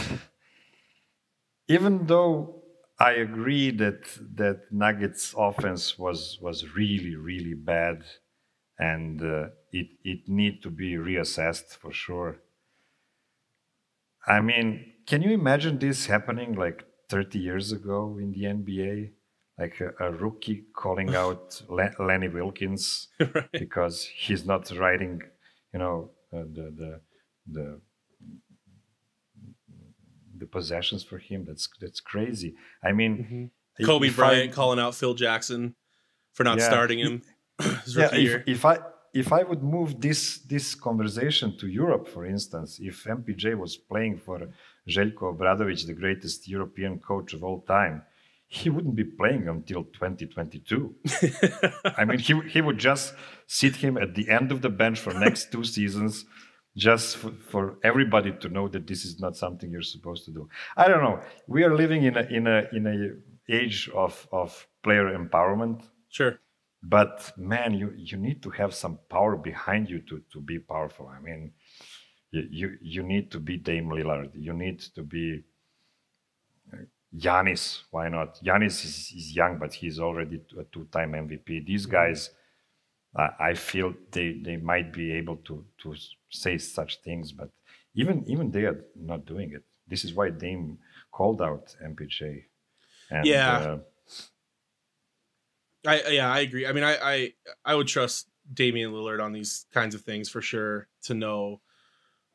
even 1.68 2.06
though 2.06 2.64
I 3.00 3.12
agree 3.14 3.72
that 3.72 4.04
that 4.36 4.72
Nuggets 4.72 5.34
offense 5.38 5.98
was 5.98 6.40
was 6.42 6.76
really 6.76 7.16
really 7.16 7.54
bad, 7.56 8.04
and 8.80 9.22
uh, 9.22 9.50
it 9.72 9.88
it 10.04 10.28
need 10.28 10.62
to 10.64 10.70
be 10.70 10.94
reassessed 10.94 11.78
for 11.78 11.92
sure. 11.92 12.40
I 14.28 14.42
mean, 14.42 14.94
can 15.08 15.22
you 15.24 15.32
imagine 15.32 15.80
this 15.80 16.06
happening 16.08 16.54
like 16.56 16.86
30 17.10 17.40
years 17.40 17.72
ago 17.72 18.18
in 18.20 18.32
the 18.32 18.44
NBA? 18.44 19.14
like 19.60 19.82
a, 19.82 19.90
a 20.00 20.12
rookie 20.12 20.66
calling 20.76 21.16
out 21.24 21.62
Le- 21.68 21.96
Lenny 22.00 22.28
Wilkens 22.28 23.08
right. 23.20 23.52
because 23.52 24.06
he's 24.06 24.46
not 24.46 24.70
writing, 24.78 25.22
you 25.74 25.80
know, 25.80 26.12
uh, 26.32 26.44
the 26.44 26.72
the 26.78 27.02
the 27.48 27.82
the 30.40 30.48
possessions 30.48 31.04
for 31.04 31.18
him. 31.18 31.46
That's 31.46 31.68
that's 31.82 32.00
crazy. 32.00 32.56
I 32.84 32.92
mean, 32.92 33.18
mm-hmm. 33.18 33.46
if- 33.80 33.86
Kobe 33.86 34.10
Bryant 34.10 34.52
I, 34.52 34.54
calling 34.54 34.80
out 34.80 34.96
Phil 34.96 35.14
Jackson 35.14 35.76
for 36.34 36.44
not 36.44 36.60
Yeah. 36.60 36.66
starting 36.66 37.00
him 37.00 37.22
his 37.86 37.96
yeah, 37.96 38.14
if, 38.14 38.44
if 38.48 38.66
I 38.66 38.78
if 39.14 39.34
I 39.34 39.44
would 39.44 39.64
move 39.64 40.00
this 40.00 40.40
this 40.40 40.76
conversation 40.76 41.58
to 41.58 41.68
Europe, 41.68 42.08
for 42.08 42.26
instance, 42.26 42.80
if 42.80 43.04
MPJ 43.04 43.58
was 43.58 43.76
playing 43.76 44.18
for 44.18 44.40
Željko 44.88 45.36
Obradovic, 45.36 45.86
the 45.86 45.94
greatest 45.94 46.48
European 46.48 47.00
coach 47.00 47.34
of 47.34 47.44
all 47.44 47.62
time, 47.62 48.04
he 48.48 48.70
wouldn't 48.70 48.96
be 48.96 49.04
playing 49.04 49.48
until 49.48 49.84
2022. 49.84 50.96
I 51.98 52.06
mean, 52.06 52.20
he 52.20 52.40
he 52.54 52.62
would 52.62 52.78
just 52.78 53.14
sit 53.48 53.78
him 53.78 53.98
at 53.98 54.16
the 54.16 54.30
end 54.30 54.52
of 54.52 54.62
the 54.62 54.70
bench 54.70 55.00
for 55.00 55.14
next 55.14 55.52
two 55.52 55.64
seasons, 55.64 56.26
just 56.78 57.18
for, 57.18 57.32
for 57.50 57.80
everybody 57.84 58.32
to 58.34 58.50
know 58.50 58.70
that 58.70 58.88
this 58.88 59.06
is 59.06 59.20
not 59.20 59.36
something 59.38 59.72
you're 59.72 59.82
supposed 59.84 60.26
to 60.26 60.32
do. 60.32 60.50
I 60.78 60.88
don't 60.88 61.04
know. 61.04 61.22
We 61.48 61.64
are 61.66 61.76
living 61.76 62.04
in 62.06 62.18
a 62.18 62.24
in 62.24 62.48
a 62.48 62.68
in 62.74 62.88
a 62.88 63.54
age 63.54 63.90
of 63.96 64.28
of 64.32 64.68
player 64.84 65.18
empowerment 65.18 65.84
sure. 66.10 66.40
but 66.84 67.34
man 67.38 67.74
you 67.74 67.94
you 67.98 68.18
need 68.18 68.44
to 68.44 68.50
have 68.52 68.74
some 68.74 69.00
power 69.10 69.38
behind 69.38 69.90
you 69.90 70.00
to 70.02 70.22
to 70.34 70.42
be 70.42 70.60
powerful 70.60 71.08
i 71.10 71.20
mean 71.22 71.52
you 72.32 72.44
you, 72.52 72.78
you 72.82 73.04
need 73.04 73.32
to 73.32 73.40
be 73.40 73.58
dame 73.58 73.90
lillard 73.90 74.32
you 74.36 74.54
need 74.54 74.80
to 74.82 75.04
be 75.04 75.44
uh, 76.74 76.78
Giannis, 77.16 77.84
why 77.92 78.10
not? 78.10 78.40
Giannis 78.44 78.86
is, 78.86 79.14
is 79.16 79.36
young, 79.36 79.58
but 79.60 79.74
he's 79.74 80.00
already 80.00 80.42
a 80.60 80.64
two-time 80.66 81.14
MVP. 81.14 81.66
These 81.66 81.86
guys, 81.88 82.32
I 83.16 83.30
I 83.40 83.54
feel 83.56 83.94
they, 84.12 84.40
they 84.44 84.58
might 84.58 84.94
be 84.94 85.14
able 85.14 85.38
to 85.48 85.66
to 85.84 85.96
say 86.30 86.58
such 86.58 87.02
things, 87.02 87.32
but 87.32 87.50
even 87.96 88.24
even 88.28 88.52
they 88.52 88.66
are 88.66 88.86
not 88.96 89.26
doing 89.26 89.52
it. 89.54 89.64
This 89.88 90.04
is 90.04 90.14
why 90.14 90.30
Dame 90.30 90.80
called 91.12 91.42
out 91.42 91.76
MPJ. 91.84 92.44
And, 93.10 93.26
Yeah. 93.26 93.58
uh, 93.58 93.78
I 95.86 96.02
yeah, 96.10 96.32
I 96.32 96.40
agree. 96.40 96.68
I 96.68 96.74
mean, 96.74 96.84
I 96.84 96.98
I 96.98 97.34
I 97.64 97.76
would 97.76 97.88
trust 97.88 98.28
Damian 98.54 98.92
Lillard 98.92 99.24
on 99.24 99.32
these 99.32 99.66
kinds 99.74 99.96
of 99.96 100.02
things 100.02 100.30
for 100.30 100.42
sure 100.42 100.88
to 101.04 101.14
know 101.14 101.62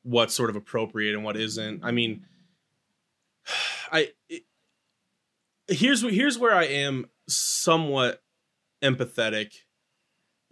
what's 0.03 0.35
sort 0.35 0.51
of 0.51 0.57
appropriate 0.57 1.15
and 1.15 1.25
what 1.25 1.37
isn't. 1.37 1.85
I 1.85 1.91
mean, 1.91 2.25
I 3.93 4.13
it, 4.29 4.45
here's 5.69 6.03
here's 6.03 6.39
where 6.39 6.55
I 6.55 6.65
am 6.65 7.07
somewhat 7.29 8.23
empathetic 8.83 9.53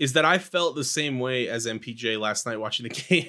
is 0.01 0.15
that 0.15 0.25
I 0.25 0.39
felt 0.39 0.75
the 0.75 0.83
same 0.83 1.21
way 1.21 1.47
as 1.47 1.67
MPJ 1.67 2.19
last 2.19 2.47
night 2.47 2.59
watching 2.59 2.89
the 2.89 2.89
game. 3.09 3.29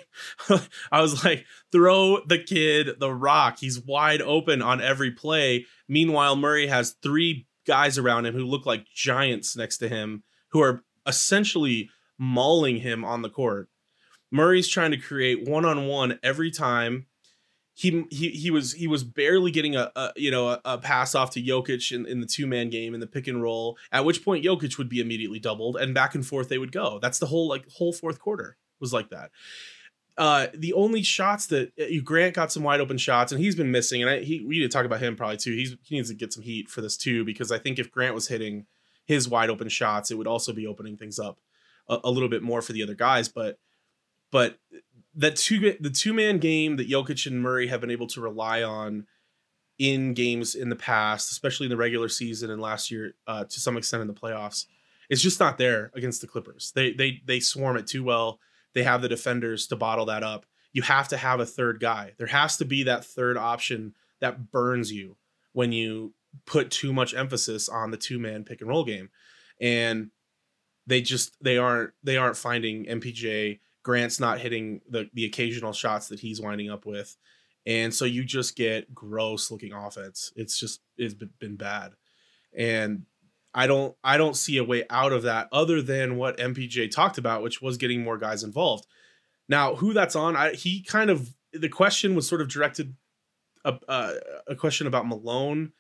I 0.92 1.02
was 1.02 1.24
like, 1.24 1.46
throw 1.72 2.22
the 2.26 2.40
kid 2.40 3.00
the 3.00 3.14
rock. 3.14 3.60
He's 3.60 3.82
wide 3.82 4.22
open 4.22 4.62
on 4.62 4.82
every 4.82 5.12
play. 5.12 5.66
Meanwhile, 5.90 6.38
Murray 6.38 6.68
has 6.68 6.96
three 7.04 7.46
guys 7.68 7.98
around 7.98 8.26
him 8.26 8.34
who 8.34 8.46
look 8.46 8.66
like 8.66 8.88
giants 8.88 9.56
next 9.56 9.78
to 9.80 9.90
him 9.90 10.24
who 10.52 10.62
are 10.62 10.84
essentially 11.06 11.90
mauling 12.18 12.78
him 12.78 13.04
on 13.04 13.22
the 13.22 13.30
court. 13.30 13.70
Murray's 14.32 14.70
trying 14.70 14.92
to 14.92 14.98
create 14.98 15.48
one-on-one 15.48 16.20
every 16.24 16.52
time. 16.52 17.08
He 17.82 18.06
he 18.12 18.30
he 18.30 18.52
was 18.52 18.74
he 18.74 18.86
was 18.86 19.04
barely 19.04 19.50
getting 19.50 19.76
a, 19.76 19.92
a 19.96 20.12
you 20.16 20.30
know 20.30 20.50
a, 20.50 20.62
a 20.64 20.78
pass 20.78 21.16
off 21.16 21.32
to 21.32 21.42
Jokic 21.42 21.92
in, 21.92 22.06
in 22.06 22.22
the 22.22 22.28
two-man 22.28 22.70
game 22.70 22.94
in 22.94 23.00
the 23.00 23.08
pick 23.08 23.28
and 23.28 23.42
roll, 23.42 23.76
at 23.92 24.06
which 24.06 24.24
point 24.24 24.46
Jokic 24.46 24.78
would 24.78 24.88
be 24.88 25.00
immediately 25.00 25.40
doubled 25.40 25.78
and 25.78 25.92
back 25.92 26.14
and 26.14 26.24
forth 26.24 26.48
they 26.48 26.60
would 26.60 26.72
go. 26.72 27.00
That's 27.02 27.18
the 27.18 27.26
whole 27.26 27.50
like 27.50 27.68
whole 27.72 27.92
fourth 27.92 28.20
quarter 28.20 28.56
was 28.80 28.94
like 28.94 29.10
that. 29.10 29.32
Uh, 30.16 30.46
the 30.54 30.74
only 30.74 31.02
shots 31.02 31.48
that 31.48 31.72
uh, 31.80 31.86
Grant 32.04 32.36
got 32.36 32.52
some 32.52 32.62
wide 32.62 32.82
open 32.82 33.00
shots, 33.00 33.32
and 33.32 33.42
he's 33.42 33.56
been 33.56 33.72
missing. 33.72 34.04
And 34.04 34.12
I, 34.12 34.20
he 34.20 34.42
we 34.42 34.60
need 34.60 34.62
to 34.62 34.70
talk 34.70 34.86
about 34.86 35.02
him 35.02 35.16
probably 35.16 35.38
too. 35.38 35.54
He's 35.54 35.76
he 35.82 35.96
needs 35.96 36.10
to 36.10 36.16
get 36.16 36.34
some 36.34 36.44
heat 36.44 36.70
for 36.70 36.82
this 36.82 36.96
too 36.96 37.26
because 37.26 37.52
I 37.52 37.58
think 37.58 37.80
if 37.80 37.90
Grant 37.90 38.14
was 38.14 38.28
hitting 38.28 38.68
his 39.06 39.28
wide 39.28 39.50
open 39.50 39.70
shots, 39.70 40.12
it 40.12 40.20
would 40.20 40.28
also 40.28 40.54
be 40.54 40.68
opening 40.68 40.98
things 40.98 41.18
up 41.18 41.40
a, 41.90 41.98
a 42.04 42.12
little 42.12 42.30
bit 42.30 42.44
more 42.44 42.62
for 42.62 42.74
the 42.74 42.84
other 42.84 42.94
guys. 42.94 43.28
But 43.28 43.58
but 44.32 44.60
that 45.16 45.36
two 45.36 45.76
the 45.80 45.90
two 45.90 46.14
man 46.14 46.38
game 46.40 46.78
that 46.78 46.90
Jokic 46.90 47.26
and 47.26 47.42
Murray 47.42 47.68
have 47.68 47.82
been 47.82 47.92
able 47.92 48.08
to 48.08 48.22
rely 48.22 48.64
on 48.64 49.06
in 49.78 50.14
games 50.14 50.56
in 50.56 50.70
the 50.70 50.76
past, 50.76 51.32
especially 51.32 51.66
in 51.66 51.72
the 51.72 51.78
regular 51.78 52.08
season 52.08 52.52
and 52.52 52.62
last 52.62 52.92
year 52.92 53.16
uh, 53.28 53.44
to 53.46 53.60
some 53.60 53.78
extent 53.78 54.02
in 54.02 54.08
the 54.08 54.14
playoffs, 54.14 54.68
is 55.10 55.22
just 55.22 55.40
not 55.40 55.58
there 55.58 55.92
against 55.96 56.22
the 56.22 56.28
Clippers. 56.28 56.72
They 56.76 56.94
they 56.94 57.22
they 57.26 57.40
swarm 57.40 57.78
it 57.78 57.88
too 57.88 58.04
well. 58.04 58.40
They 58.74 58.84
have 58.84 59.02
the 59.02 59.10
defenders 59.10 59.68
to 59.68 59.76
bottle 59.76 60.06
that 60.06 60.24
up. 60.24 60.46
You 60.72 60.82
have 60.84 61.10
to 61.10 61.18
have 61.18 61.40
a 61.40 61.46
third 61.46 61.80
guy. 61.80 62.14
There 62.18 62.28
has 62.28 62.58
to 62.58 62.66
be 62.66 62.84
that 62.84 63.04
third 63.04 63.38
option 63.38 63.94
that 64.22 64.52
burns 64.52 64.92
you 64.92 65.18
when 65.52 65.72
you 65.72 66.14
put 66.46 66.72
too 66.72 66.94
much 66.94 67.14
emphasis 67.14 67.68
on 67.68 67.92
the 67.92 67.98
two 67.98 68.20
man 68.20 68.44
pick 68.44 68.62
and 68.62 68.70
roll 68.70 68.86
game. 68.86 69.10
And 69.60 70.12
they 70.88 71.02
just 71.02 71.36
they 71.44 71.58
aren't 71.58 71.92
they 72.04 72.18
aren't 72.18 72.38
finding 72.38 72.86
MPJ. 72.86 73.60
Grant's 73.84 74.20
not 74.20 74.40
hitting 74.40 74.82
the 74.90 75.10
the 75.14 75.26
occasional 75.26 75.74
shots 75.74 76.08
that 76.10 76.20
he's 76.20 76.42
winding 76.42 76.70
up 76.70 76.86
with. 76.86 77.18
And 77.66 77.94
so 77.94 78.06
you 78.06 78.24
just 78.24 78.56
get 78.56 78.94
gross 78.94 79.52
looking 79.52 79.74
offense. 79.74 80.32
It's 80.36 80.60
just 80.60 80.82
it's 80.98 81.14
been 81.14 81.56
bad. 81.56 81.94
And 82.56 83.06
I 83.54 83.68
don't 83.68 83.96
I 84.04 84.18
don't 84.18 84.36
see 84.36 84.58
a 84.58 84.64
way 84.64 84.84
out 84.90 85.14
of 85.14 85.24
that 85.24 85.48
other 85.52 85.82
than 85.82 86.18
what 86.18 86.38
MPJ 86.38 86.92
talked 86.92 87.18
about, 87.18 87.44
which 87.44 87.62
was 87.62 87.78
getting 87.78 88.04
more 88.04 88.18
guys 88.18 88.44
involved. 88.44 88.88
Now, 89.48 89.76
who 89.76 89.94
that's 89.94 90.16
on, 90.16 90.36
I 90.36 90.54
he 90.54 90.82
kind 90.82 91.10
of 91.10 91.34
the 91.54 91.70
question 91.70 92.16
was 92.16 92.28
sort 92.28 92.42
of 92.42 92.48
directed 92.48 92.96
a, 93.66 93.78
uh, 93.88 94.14
a 94.48 94.56
question 94.56 94.88
about 94.88 95.08
Malone. 95.08 95.74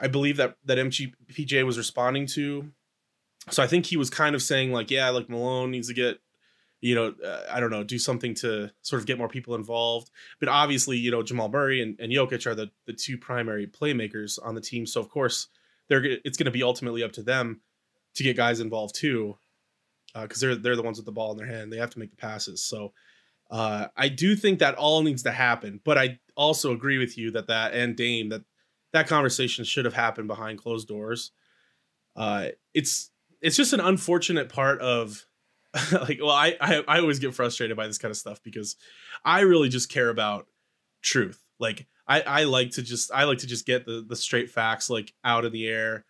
I 0.00 0.08
believe 0.08 0.36
that 0.38 0.56
that 0.64 0.78
MPJ 0.78 1.64
was 1.64 1.78
responding 1.78 2.26
to. 2.28 2.70
So 3.50 3.62
I 3.62 3.66
think 3.66 3.86
he 3.86 3.96
was 3.96 4.10
kind 4.10 4.34
of 4.34 4.42
saying 4.42 4.72
like, 4.72 4.90
yeah, 4.90 5.08
like 5.10 5.28
Malone 5.28 5.70
needs 5.70 5.88
to 5.88 5.94
get, 5.94 6.18
you 6.86 6.94
know, 6.94 7.14
uh, 7.24 7.42
I 7.50 7.58
don't 7.58 7.70
know, 7.70 7.82
do 7.82 7.98
something 7.98 8.34
to 8.36 8.70
sort 8.82 9.00
of 9.00 9.06
get 9.06 9.18
more 9.18 9.28
people 9.28 9.56
involved. 9.56 10.10
But 10.38 10.48
obviously, 10.48 10.96
you 10.96 11.10
know, 11.10 11.22
Jamal 11.22 11.48
Murray 11.48 11.82
and, 11.82 11.98
and 11.98 12.12
Jokic 12.12 12.46
are 12.46 12.54
the 12.54 12.70
the 12.86 12.92
two 12.92 13.18
primary 13.18 13.66
playmakers 13.66 14.38
on 14.42 14.54
the 14.54 14.60
team. 14.60 14.86
So 14.86 15.00
of 15.00 15.08
course, 15.08 15.48
they're 15.88 16.04
it's 16.04 16.36
going 16.36 16.46
to 16.46 16.52
be 16.52 16.62
ultimately 16.62 17.02
up 17.02 17.12
to 17.12 17.22
them 17.22 17.60
to 18.14 18.22
get 18.22 18.36
guys 18.36 18.60
involved 18.60 18.94
too, 18.94 19.36
because 20.14 20.40
they're 20.40 20.54
they're 20.54 20.76
the 20.76 20.82
ones 20.82 20.98
with 20.98 21.06
the 21.06 21.12
ball 21.12 21.32
in 21.32 21.38
their 21.38 21.46
hand. 21.46 21.72
They 21.72 21.78
have 21.78 21.90
to 21.90 21.98
make 21.98 22.10
the 22.10 22.16
passes. 22.16 22.62
So 22.62 22.92
uh, 23.50 23.88
I 23.96 24.08
do 24.08 24.36
think 24.36 24.60
that 24.60 24.76
all 24.76 25.02
needs 25.02 25.24
to 25.24 25.32
happen. 25.32 25.80
But 25.84 25.98
I 25.98 26.20
also 26.36 26.72
agree 26.72 26.98
with 26.98 27.18
you 27.18 27.32
that 27.32 27.48
that 27.48 27.74
and 27.74 27.96
Dame 27.96 28.28
that 28.28 28.42
that 28.92 29.08
conversation 29.08 29.64
should 29.64 29.84
have 29.84 29.94
happened 29.94 30.28
behind 30.28 30.58
closed 30.58 30.86
doors. 30.86 31.32
Uh, 32.14 32.48
it's 32.74 33.10
it's 33.40 33.56
just 33.56 33.72
an 33.72 33.80
unfortunate 33.80 34.48
part 34.48 34.80
of 34.80 35.26
like 35.92 36.18
well 36.20 36.30
I, 36.30 36.56
I 36.60 36.84
I 36.88 37.00
always 37.00 37.18
get 37.18 37.34
frustrated 37.34 37.76
by 37.76 37.86
this 37.86 37.98
kind 37.98 38.10
of 38.10 38.16
stuff 38.16 38.42
because 38.42 38.76
I 39.24 39.40
really 39.40 39.68
just 39.68 39.90
care 39.90 40.08
about 40.08 40.46
truth. 41.02 41.42
Like 41.58 41.86
I 42.06 42.20
I 42.22 42.44
like 42.44 42.72
to 42.72 42.82
just 42.82 43.10
I 43.12 43.24
like 43.24 43.38
to 43.38 43.46
just 43.46 43.66
get 43.66 43.86
the 43.86 44.04
the 44.06 44.16
straight 44.16 44.50
facts 44.50 44.90
like 44.90 45.12
out 45.24 45.44
of 45.44 45.52
the 45.52 45.66
air 45.68 46.04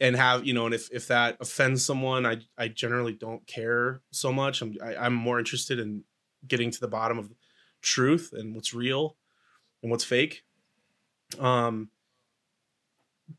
and 0.00 0.16
have 0.16 0.46
you 0.46 0.54
know 0.54 0.66
and 0.66 0.74
if 0.74 0.88
if 0.92 1.08
that 1.08 1.36
offends 1.40 1.84
someone 1.84 2.26
I 2.26 2.38
I 2.56 2.68
generally 2.68 3.12
don't 3.12 3.46
care 3.46 4.02
so 4.10 4.32
much. 4.32 4.62
I'm 4.62 4.76
I, 4.82 4.96
I'm 4.96 5.14
more 5.14 5.38
interested 5.38 5.78
in 5.78 6.04
getting 6.46 6.70
to 6.70 6.80
the 6.80 6.88
bottom 6.88 7.18
of 7.18 7.32
truth 7.82 8.32
and 8.32 8.54
what's 8.54 8.74
real 8.74 9.16
and 9.82 9.90
what's 9.90 10.04
fake. 10.04 10.42
Um 11.38 11.90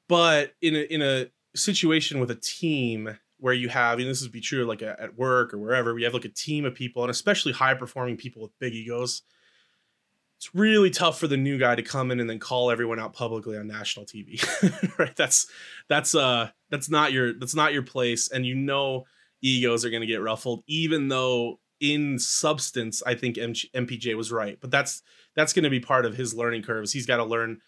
but 0.07 0.53
in 0.61 0.75
a 0.75 0.79
in 0.79 1.01
a 1.01 1.27
situation 1.55 2.19
with 2.19 2.31
a 2.31 2.35
team 2.35 3.17
where 3.39 3.53
you 3.53 3.69
have, 3.69 3.99
and 3.99 4.07
this 4.07 4.21
would 4.21 4.31
be 4.31 4.41
true 4.41 4.65
like 4.65 4.81
at 4.81 5.17
work 5.17 5.53
or 5.53 5.57
wherever, 5.57 5.93
we 5.93 6.03
have 6.03 6.13
like 6.13 6.25
a 6.25 6.29
team 6.29 6.65
of 6.65 6.75
people, 6.75 7.03
and 7.03 7.09
especially 7.09 7.53
high 7.53 7.73
performing 7.73 8.17
people 8.17 8.41
with 8.41 8.57
big 8.59 8.73
egos. 8.73 9.21
It's 10.37 10.53
really 10.55 10.89
tough 10.89 11.19
for 11.19 11.27
the 11.27 11.37
new 11.37 11.57
guy 11.57 11.75
to 11.75 11.81
come 11.81 12.11
in 12.11 12.19
and 12.19 12.29
then 12.29 12.39
call 12.39 12.71
everyone 12.71 12.99
out 12.99 13.13
publicly 13.13 13.57
on 13.57 13.67
national 13.67 14.05
TV, 14.05 14.41
right? 14.99 15.15
That's 15.15 15.47
that's 15.87 16.15
uh 16.15 16.49
that's 16.69 16.89
not 16.89 17.11
your 17.11 17.33
that's 17.33 17.55
not 17.55 17.73
your 17.73 17.83
place, 17.83 18.29
and 18.29 18.45
you 18.45 18.55
know 18.55 19.05
egos 19.41 19.83
are 19.83 19.89
going 19.89 20.01
to 20.01 20.07
get 20.07 20.21
ruffled, 20.21 20.63
even 20.67 21.07
though 21.07 21.59
in 21.79 22.19
substance 22.19 23.01
I 23.05 23.15
think 23.15 23.37
M- 23.37 23.53
MPJ 23.53 24.15
was 24.15 24.31
right, 24.31 24.57
but 24.59 24.71
that's 24.71 25.01
that's 25.35 25.53
going 25.53 25.63
to 25.63 25.69
be 25.69 25.79
part 25.79 26.05
of 26.05 26.15
his 26.15 26.33
learning 26.33 26.63
curves. 26.63 26.91
He's 26.91 27.05
got 27.05 27.17
to 27.17 27.25
learn 27.25 27.61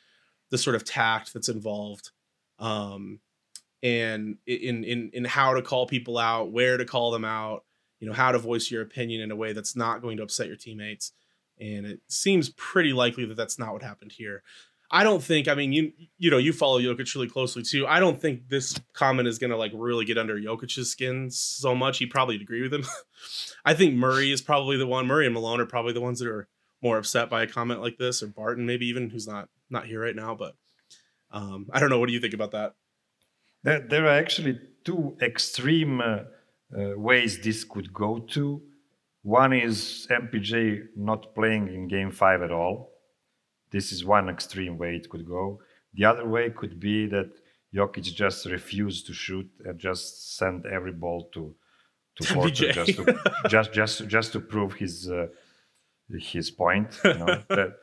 the 0.50 0.58
sort 0.58 0.76
of 0.76 0.84
tact 0.84 1.34
that's 1.34 1.50
involved 1.50 2.12
um 2.60 3.20
and 3.84 4.38
in 4.46 4.84
in 4.84 5.10
in 5.14 5.26
how 5.26 5.54
to 5.54 5.62
call 5.62 5.88
people 5.88 6.18
out 6.18 6.52
where 6.52 6.78
to 6.78 6.86
call 6.86 7.12
them 7.12 7.26
out 7.26 7.64
you 8.00 8.08
know 8.08 8.14
how 8.14 8.32
to 8.32 8.40
voice 8.40 8.70
your 8.70 8.82
opinion 8.82 9.22
in 9.22 9.32
a 9.32 9.36
way 9.36 9.54
that's 9.54 9.76
not 9.76 10.02
going 10.02 10.18
to 10.18 10.24
upset 10.24 10.48
your 10.48 10.56
teammates 10.56 11.12
and 11.60 11.86
it 11.86 12.00
seems 12.08 12.50
pretty 12.50 12.94
likely 12.94 13.26
that 13.26 13.38
that's 13.38 13.60
not 13.60 13.74
what 13.74 13.84
happened 13.84 14.12
here 14.12 14.44
I 14.94 15.06
don't 15.06 15.24
think. 15.24 15.48
I 15.48 15.56
mean, 15.56 15.72
you 15.72 15.94
you 16.18 16.30
know, 16.30 16.38
you 16.38 16.52
follow 16.52 16.80
Jokic 16.80 17.16
really 17.16 17.30
closely 17.30 17.64
too. 17.64 17.88
I 17.88 18.02
don't 18.02 18.20
think 18.20 18.50
this 18.50 18.78
comment 18.94 19.28
is 19.28 19.40
gonna 19.40 19.56
like 19.56 19.72
really 19.74 20.04
get 20.04 20.18
under 20.18 20.38
Jokic's 20.38 20.90
skin 20.90 21.32
so 21.32 21.74
much. 21.74 21.98
He 21.98 22.06
probably 22.06 22.36
agree 22.36 22.62
with 22.62 22.74
him. 22.74 22.84
I 23.66 23.74
think 23.74 23.96
Murray 23.96 24.32
is 24.32 24.42
probably 24.42 24.76
the 24.76 24.86
one. 24.86 25.08
Murray 25.08 25.26
and 25.26 25.34
Malone 25.34 25.62
are 25.62 25.66
probably 25.66 25.94
the 25.94 26.02
ones 26.02 26.20
that 26.20 26.28
are 26.28 26.50
more 26.84 26.98
upset 26.98 27.30
by 27.30 27.44
a 27.44 27.48
comment 27.48 27.82
like 27.82 27.98
this, 27.98 28.22
or 28.22 28.28
Barton 28.28 28.66
maybe 28.66 28.86
even 28.88 29.10
who's 29.10 29.28
not 29.28 29.48
not 29.70 29.86
here 29.86 30.02
right 30.02 30.16
now. 30.16 30.36
But 30.36 30.56
um, 31.32 31.68
I 31.72 31.80
don't 31.80 31.90
know. 31.90 32.00
What 32.00 32.08
do 32.08 32.14
you 32.14 32.20
think 32.20 32.34
about 32.34 32.52
that? 32.52 32.74
There, 33.64 33.80
there 33.80 34.06
are 34.06 34.18
actually 34.20 34.60
two 34.84 35.18
extreme 35.22 36.02
uh, 36.02 36.20
uh, 36.76 36.98
ways 36.98 37.40
this 37.40 37.64
could 37.64 37.94
go 37.94 38.20
to. 38.20 38.62
One 39.24 39.54
is 39.54 40.08
MPJ 40.10 40.96
not 40.96 41.36
playing 41.36 41.68
in 41.68 41.88
Game 41.88 42.12
Five 42.12 42.42
at 42.42 42.52
all 42.52 42.92
this 43.72 43.92
is 43.92 44.06
one 44.06 44.30
extreme 44.30 44.78
way 44.78 44.96
it 44.96 45.10
could 45.10 45.26
go. 45.26 45.62
The 45.94 46.06
other 46.06 46.28
way 46.28 46.50
could 46.50 46.80
be 46.80 47.08
that 47.08 47.32
Jokic 47.74 48.04
just 48.14 48.46
refused 48.46 49.08
to 49.08 49.14
shoot 49.14 49.50
and 49.66 49.80
just 49.80 50.38
send 50.38 50.66
every 50.66 50.92
ball 50.92 51.30
to 51.34 51.56
to 52.18 52.34
Porter 52.34 52.72
just 52.72 52.96
to 52.98 53.20
just 53.48 53.74
just 53.74 54.08
just 54.08 54.32
to 54.34 54.40
prove 54.40 54.74
his 54.74 55.10
uh, 55.10 55.28
his 56.10 56.52
point. 56.52 57.00
You 57.04 57.14
know? 57.14 57.26
that 57.50 57.78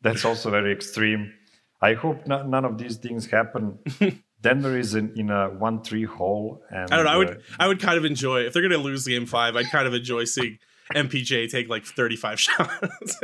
that's 0.00 0.24
also 0.24 0.50
very 0.50 0.72
extreme. 0.72 1.32
I 1.80 1.92
hope 1.92 2.26
not, 2.26 2.48
none 2.48 2.64
of 2.64 2.78
these 2.78 2.96
things 2.96 3.26
happen. 3.26 3.78
Denver 4.48 4.78
is 4.78 4.94
in, 4.94 5.12
in 5.16 5.30
a 5.30 5.48
one 5.48 5.82
three 5.82 6.04
hole, 6.04 6.62
and 6.70 6.90
I 6.92 6.96
don't 6.96 7.04
know. 7.04 7.10
I 7.10 7.16
would 7.16 7.30
uh, 7.30 7.34
I 7.58 7.68
would 7.68 7.80
kind 7.80 7.98
of 7.98 8.04
enjoy 8.04 8.40
if 8.40 8.52
they're 8.52 8.62
going 8.62 8.72
to 8.72 8.78
lose 8.78 9.06
game 9.06 9.26
five. 9.26 9.56
I'd 9.56 9.70
kind 9.70 9.86
of 9.86 9.94
enjoy 9.94 10.24
seeing 10.24 10.58
MPJ 10.94 11.50
take 11.50 11.68
like 11.68 11.84
thirty 11.84 12.16
five 12.16 12.40
shots. 12.46 13.20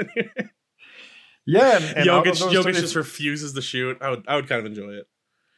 Yeah, 1.45 1.76
and, 1.76 1.85
and 1.99 2.07
Jokic, 2.07 2.35
Jokic 2.52 2.64
30, 2.64 2.81
just 2.81 2.95
refuses 2.95 3.52
to 3.55 3.62
shoot. 3.62 3.99
I 4.00 4.11
would, 4.11 4.25
I 4.29 4.37
would 4.37 4.49
kind 4.49 4.61
of 4.61 4.67
enjoy 4.67 4.93
it. 4.93 5.09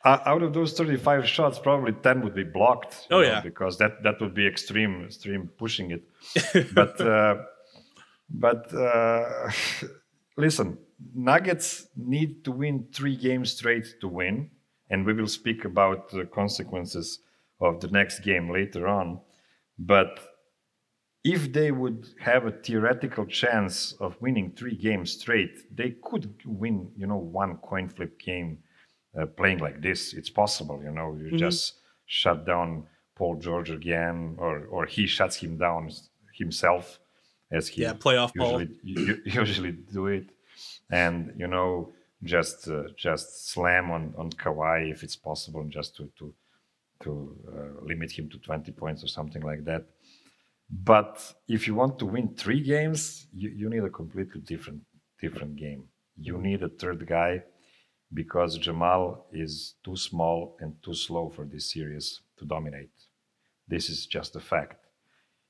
Uh, 0.05 0.19
out 0.27 0.43
of 0.43 0.53
those 0.53 0.75
35 0.75 1.27
shots, 1.27 1.59
probably 1.59 1.93
10 1.93 2.23
would 2.23 2.35
be 2.35 2.45
blocked. 2.45 3.07
Oh 3.11 3.21
know, 3.21 3.27
yeah, 3.27 3.41
because 3.41 3.79
that 3.79 4.03
that 4.03 4.21
would 4.21 4.35
be 4.35 4.47
extreme, 4.47 5.05
extreme 5.05 5.49
pushing 5.59 5.91
it. 5.93 6.75
but 6.75 7.01
uh, 7.01 7.37
but 8.29 8.75
uh, 8.75 9.51
listen, 10.37 10.79
Nuggets 11.15 11.89
need 11.97 12.45
to 12.45 12.53
win 12.53 12.89
three 12.93 13.17
games 13.17 13.53
straight 13.53 13.87
to 14.01 14.09
win, 14.09 14.51
and 14.91 15.05
we 15.05 15.13
will 15.13 15.27
speak 15.27 15.65
about 15.65 16.11
the 16.11 16.25
consequences 16.25 17.21
of 17.61 17.81
the 17.81 17.89
next 17.89 18.21
game 18.21 18.51
later 18.51 18.87
on. 18.87 19.21
But 19.79 20.21
if 21.25 21.53
they 21.53 21.71
would 21.71 22.07
have 22.21 22.47
a 22.47 22.53
theoretical 22.53 23.25
chance 23.25 23.93
of 24.01 24.21
winning 24.21 24.53
three 24.53 24.77
games 24.77 25.13
straight, 25.13 25.57
they 25.75 25.97
could 26.03 26.35
win, 26.45 26.91
you 26.97 27.07
know, 27.07 27.17
one 27.17 27.57
coin 27.57 27.89
flip 27.89 28.19
game 28.21 28.59
uh, 29.19 29.27
playing 29.27 29.59
like 29.59 29.81
this. 29.81 30.13
It's 30.13 30.31
possible, 30.31 30.83
you 30.85 30.91
know, 30.91 31.17
you 31.17 31.29
mm-hmm. 31.29 31.37
just 31.39 31.81
shut 32.07 32.45
down 32.47 32.87
Paul 33.17 33.37
George 33.37 33.71
again, 33.71 34.37
or 34.39 34.67
or 34.67 34.87
he 34.87 35.07
shuts 35.07 35.37
him 35.37 35.57
down 35.57 35.91
himself, 36.33 36.99
as 37.51 37.69
he 37.69 37.83
yeah 37.83 37.95
playoff 37.95 38.33
usually 38.35 38.69
usually 39.25 39.73
do 39.73 40.09
it, 40.09 40.31
and 40.91 41.33
you 41.37 41.47
know 41.47 41.93
just 42.25 42.69
uh, 42.69 42.85
just 42.97 43.49
slam 43.49 43.91
on 43.91 44.15
on 44.17 44.31
Kawhi 44.31 44.91
if 44.91 45.03
it's 45.03 45.17
possible, 45.17 45.65
just 45.65 45.97
to 45.97 46.11
to 46.19 46.35
to 47.01 47.37
uh, 47.49 47.85
limit 47.85 48.11
him 48.13 48.29
to 48.31 48.39
20 48.39 48.73
points 48.73 49.05
or 49.05 49.09
something 49.09 49.43
like 49.43 49.65
that 49.65 49.85
but 50.71 51.35
if 51.47 51.67
you 51.67 51.75
want 51.75 51.99
to 51.99 52.07
win 52.07 52.35
three 52.35 52.61
games, 52.61 53.27
you, 53.33 53.51
you 53.51 53.71
need 53.71 53.85
a 53.85 53.91
completely 53.91 54.41
different 54.41 54.83
different 55.21 55.57
game. 55.57 55.85
You 56.17 56.39
need 56.39 56.63
a 56.63 56.69
third 56.69 57.07
guy 57.07 57.43
because 58.13 58.59
Jamal 58.59 59.27
is 59.33 59.75
too 59.85 59.97
small 59.97 60.57
and 60.61 60.75
too 60.83 60.95
slow 60.95 61.31
for 61.31 61.45
this 61.45 61.71
series 61.73 62.21
to 62.39 62.45
dominate. 62.45 62.91
This 63.69 63.89
is 63.89 64.07
just 64.07 64.37
a 64.37 64.41
fact. 64.41 64.87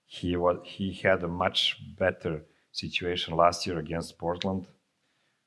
He 0.06 0.36
was 0.36 0.58
he 0.64 0.92
had 0.92 1.22
a 1.22 1.28
much 1.28 1.78
better 1.96 2.44
situation 2.72 3.36
last 3.36 3.66
year 3.66 3.78
against 3.78 4.18
Portland 4.18 4.66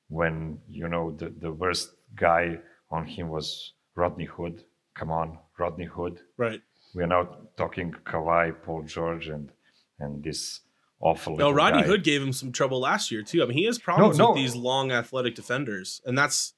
when 0.10 0.60
you 0.70 0.88
know 0.88 1.12
the, 1.12 1.34
the 1.40 1.52
worst 1.52 1.90
guy 2.16 2.60
on 2.92 3.06
him 3.06 3.30
was 3.30 3.74
Rodney 3.96 4.26
Hood. 4.26 4.64
Come 4.96 5.12
on, 5.12 5.38
Rodney 5.58 5.86
Hood. 5.86 6.20
Right. 6.38 6.62
We 6.96 7.04
are 7.04 7.08
now 7.08 7.38
talking 7.58 7.94
Kawhi, 8.06 8.56
Paul 8.64 8.84
George, 8.84 9.28
and 9.28 9.52
and 10.00 10.24
this 10.24 10.62
awful. 11.00 11.38
No, 11.38 11.52
Rodney 11.52 11.82
guy. 11.82 11.88
Hood 11.88 12.04
gave 12.04 12.22
him 12.22 12.34
some 12.34 12.52
trouble 12.52 12.80
last 12.80 13.12
year 13.12 13.24
too. 13.24 13.44
I 13.44 13.46
mean, 13.46 13.58
he 13.58 13.66
has 13.66 13.78
problems 13.78 14.18
no, 14.18 14.26
no. 14.26 14.32
with 14.32 14.42
these 14.42 14.56
long 14.56 14.92
athletic 14.92 15.36
defenders, 15.36 16.02
and 16.06 16.18
that's. 16.18 16.54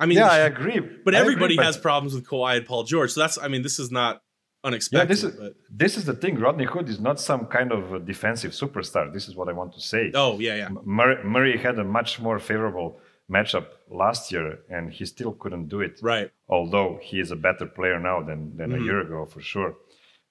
I 0.00 0.06
mean, 0.06 0.18
yeah, 0.18 0.28
I 0.28 0.38
agree. 0.52 0.80
But 0.80 1.14
I 1.14 1.18
everybody 1.18 1.54
agree, 1.54 1.66
has 1.66 1.76
problems 1.76 2.14
with 2.14 2.26
Kawhi 2.26 2.58
and 2.58 2.66
Paul 2.66 2.84
George, 2.84 3.12
so 3.12 3.20
that's. 3.20 3.38
I 3.38 3.48
mean, 3.48 3.62
this 3.62 3.78
is 3.78 3.90
not 3.90 4.22
unexpected. 4.64 4.98
Yeah, 4.98 5.04
this 5.12 5.24
is 5.24 5.34
but... 5.36 5.54
this 5.70 5.96
is 5.96 6.04
the 6.04 6.14
thing. 6.14 6.38
Rodney 6.38 6.64
Hood 6.64 6.88
is 6.88 7.00
not 7.00 7.20
some 7.20 7.46
kind 7.46 7.72
of 7.72 8.06
defensive 8.06 8.52
superstar. 8.52 9.12
This 9.12 9.28
is 9.28 9.34
what 9.36 9.48
I 9.48 9.52
want 9.52 9.72
to 9.74 9.80
say. 9.80 10.10
Oh 10.14 10.38
yeah, 10.38 10.56
yeah. 10.56 10.68
Murray, 10.84 11.22
Murray 11.24 11.56
had 11.58 11.78
a 11.78 11.84
much 11.84 12.20
more 12.20 12.38
favorable 12.38 13.00
matchup 13.30 13.66
last 13.90 14.32
year, 14.32 14.60
and 14.70 14.90
he 14.90 15.04
still 15.04 15.32
couldn't 15.32 15.68
do 15.68 15.80
it. 15.80 16.00
Right. 16.02 16.30
Although 16.48 16.98
he 17.02 17.20
is 17.20 17.30
a 17.30 17.36
better 17.36 17.66
player 17.66 17.98
now 17.98 18.22
than 18.22 18.56
than 18.56 18.70
mm-hmm. 18.70 18.82
a 18.82 18.84
year 18.84 19.00
ago 19.00 19.26
for 19.26 19.40
sure. 19.40 19.74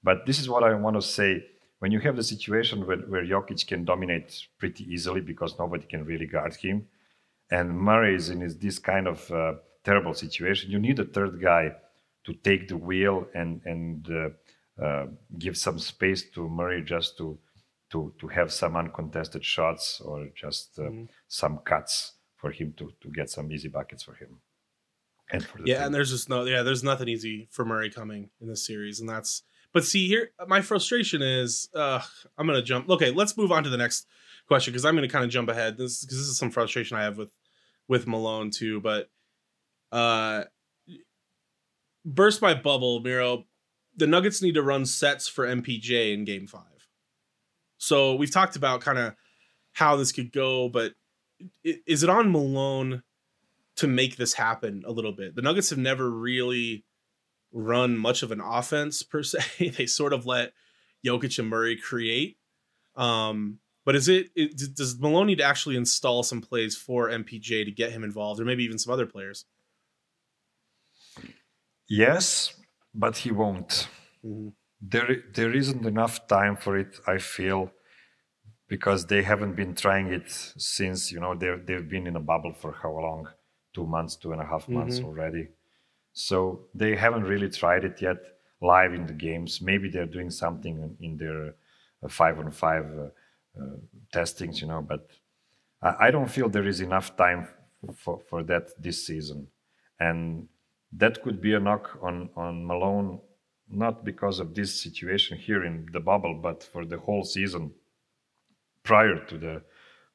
But 0.03 0.25
this 0.25 0.39
is 0.39 0.49
what 0.49 0.63
I 0.63 0.73
want 0.73 0.95
to 0.95 1.01
say 1.01 1.43
when 1.79 1.91
you 1.91 1.99
have 1.99 2.15
the 2.15 2.23
situation 2.23 2.85
where, 2.87 2.97
where 2.97 3.25
Jokic 3.25 3.67
can 3.67 3.85
dominate 3.85 4.47
pretty 4.57 4.83
easily 4.91 5.21
because 5.21 5.59
nobody 5.59 5.85
can 5.85 6.05
really 6.05 6.25
guard 6.25 6.55
him, 6.55 6.87
and 7.51 7.77
Murray 7.77 8.15
is 8.15 8.29
in 8.29 8.39
this 8.59 8.79
kind 8.79 9.07
of 9.07 9.31
uh, 9.31 9.53
terrible 9.83 10.13
situation, 10.13 10.71
you 10.71 10.79
need 10.79 10.99
a 10.99 11.05
third 11.05 11.41
guy 11.41 11.71
to 12.27 12.33
take 12.33 12.67
the 12.67 12.77
wheel 12.77 13.27
and 13.33 13.61
and 13.65 14.07
uh, 14.11 14.83
uh, 14.85 15.07
give 15.39 15.57
some 15.57 15.79
space 15.79 16.29
to 16.35 16.47
Murray 16.47 16.83
just 16.83 17.17
to 17.17 17.39
to 17.91 18.13
to 18.19 18.27
have 18.27 18.51
some 18.51 18.75
uncontested 18.75 19.43
shots 19.43 19.99
or 20.01 20.27
just 20.35 20.77
mm-hmm. 20.77 21.05
some 21.27 21.57
cuts 21.59 22.13
for 22.35 22.51
him 22.51 22.73
to 22.77 22.91
to 23.01 23.09
get 23.09 23.29
some 23.29 23.51
easy 23.51 23.69
buckets 23.69 24.03
for 24.03 24.13
him. 24.13 24.41
And 25.31 25.43
for 25.43 25.59
yeah, 25.65 25.77
team. 25.77 25.85
and 25.85 25.95
there's 25.95 26.11
just 26.11 26.29
no 26.29 26.43
yeah, 26.45 26.63
there's 26.63 26.83
nothing 26.83 27.07
easy 27.07 27.47
for 27.49 27.65
Murray 27.65 27.89
coming 27.89 28.29
in 28.39 28.47
this 28.47 28.65
series, 28.65 28.99
and 28.99 29.09
that's 29.09 29.43
but 29.73 29.85
see 29.85 30.07
here, 30.07 30.31
my 30.47 30.61
frustration 30.61 31.21
is 31.21 31.69
uh, 31.73 32.01
I'm 32.37 32.47
gonna 32.47 32.61
jump. 32.61 32.89
Okay, 32.89 33.11
let's 33.11 33.37
move 33.37 33.51
on 33.51 33.63
to 33.63 33.69
the 33.69 33.77
next 33.77 34.05
question 34.47 34.71
because 34.73 34.85
I'm 34.85 34.95
gonna 34.95 35.09
kind 35.09 35.25
of 35.25 35.31
jump 35.31 35.49
ahead. 35.49 35.77
This 35.77 36.03
because 36.03 36.17
this 36.17 36.27
is 36.27 36.37
some 36.37 36.51
frustration 36.51 36.97
I 36.97 37.03
have 37.03 37.17
with 37.17 37.29
with 37.87 38.07
Malone 38.07 38.51
too. 38.51 38.79
But 38.79 39.09
uh, 39.91 40.43
burst 42.07 42.41
my 42.41 42.53
bubble, 42.53 43.01
Miro. 43.01 43.45
The 43.95 44.07
Nuggets 44.07 44.41
need 44.41 44.55
to 44.55 44.63
run 44.63 44.85
sets 44.85 45.27
for 45.27 45.45
MPJ 45.45 46.13
in 46.13 46.25
Game 46.25 46.47
Five. 46.47 46.63
So 47.77 48.15
we've 48.15 48.31
talked 48.31 48.55
about 48.55 48.81
kind 48.81 48.97
of 48.97 49.15
how 49.73 49.95
this 49.95 50.11
could 50.11 50.31
go, 50.31 50.69
but 50.69 50.93
is 51.63 52.01
it 52.01 52.09
on 52.09 52.31
Malone 52.31 53.03
to 53.75 53.87
make 53.87 54.17
this 54.17 54.33
happen 54.33 54.83
a 54.87 54.91
little 54.91 55.11
bit? 55.11 55.35
The 55.35 55.41
Nuggets 55.43 55.69
have 55.69 55.77
never 55.77 56.09
really 56.09 56.83
run 57.51 57.97
much 57.97 58.23
of 58.23 58.31
an 58.31 58.41
offense 58.41 59.03
per 59.03 59.21
se. 59.21 59.39
they 59.77 59.85
sort 59.85 60.13
of 60.13 60.25
let 60.25 60.53
Jokic 61.05 61.37
and 61.37 61.49
Murray 61.49 61.75
create. 61.75 62.37
Um, 62.95 63.59
but 63.85 63.95
is 63.95 64.09
it, 64.09 64.31
it 64.35 64.75
does 64.75 64.99
Malone 64.99 65.27
need 65.27 65.37
to 65.37 65.43
actually 65.43 65.77
install 65.77 66.23
some 66.23 66.41
plays 66.41 66.75
for 66.75 67.09
MPJ 67.09 67.65
to 67.65 67.71
get 67.71 67.91
him 67.91 68.03
involved, 68.03 68.41
or 68.41 68.45
maybe 68.45 68.63
even 68.63 68.79
some 68.79 68.91
other 68.91 69.05
players? 69.05 69.45
Yes, 71.89 72.53
but 72.93 73.17
he 73.17 73.31
won't. 73.31 73.87
Mm-hmm. 74.25 74.49
There, 74.81 75.23
there 75.33 75.53
isn't 75.53 75.85
enough 75.85 76.27
time 76.27 76.55
for 76.55 76.77
it. 76.77 76.99
I 77.07 77.17
feel 77.17 77.71
because 78.67 79.05
they 79.05 79.23
haven't 79.23 79.55
been 79.55 79.73
trying 79.73 80.11
it 80.11 80.29
since 80.29 81.11
you 81.11 81.19
know 81.19 81.33
they've 81.33 81.65
they've 81.65 81.89
been 81.89 82.05
in 82.05 82.15
a 82.15 82.19
bubble 82.19 82.53
for 82.53 82.73
how 82.73 82.91
long? 82.91 83.27
Two 83.73 83.85
months, 83.85 84.15
two 84.15 84.31
and 84.33 84.41
a 84.41 84.45
half 84.45 84.67
months 84.67 84.97
mm-hmm. 84.97 85.07
already. 85.07 85.47
So 86.13 86.65
they 86.73 86.95
haven't 86.95 87.23
really 87.23 87.49
tried 87.49 87.83
it 87.85 88.01
yet 88.01 88.17
live 88.61 88.93
in 88.93 89.05
the 89.05 89.13
games. 89.13 89.61
Maybe 89.61 89.89
they're 89.89 90.05
doing 90.05 90.29
something 90.29 90.95
in 90.99 91.17
their 91.17 91.55
uh, 92.03 92.07
five 92.09 92.39
on 92.39 92.51
five 92.51 92.85
uh, 92.85 93.61
uh, 93.61 93.77
testings, 94.11 94.61
you 94.61 94.67
know, 94.67 94.81
but 94.81 95.07
I, 95.81 96.07
I 96.07 96.11
don't 96.11 96.29
feel 96.29 96.49
there 96.49 96.67
is 96.67 96.81
enough 96.81 97.15
time 97.15 97.47
for, 97.95 98.19
for 98.29 98.43
that 98.43 98.69
this 98.81 99.05
season. 99.05 99.47
And 99.99 100.47
that 100.93 101.21
could 101.23 101.41
be 101.41 101.53
a 101.53 101.59
knock 101.59 101.97
on, 102.01 102.29
on 102.35 102.65
Malone, 102.65 103.19
not 103.69 104.05
because 104.05 104.39
of 104.39 104.55
this 104.55 104.81
situation 104.81 105.37
here 105.37 105.63
in 105.65 105.87
the 105.91 105.99
bubble, 105.99 106.35
but 106.35 106.63
for 106.63 106.85
the 106.85 106.97
whole 106.97 107.23
season 107.23 107.71
prior 108.83 109.19
to 109.25 109.37
the 109.37 109.61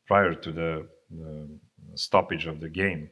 prior 0.07 0.35
to 0.35 0.51
the, 0.51 0.87
the 1.11 1.49
stoppage 1.95 2.47
of 2.47 2.61
the 2.61 2.69
game 2.69 3.11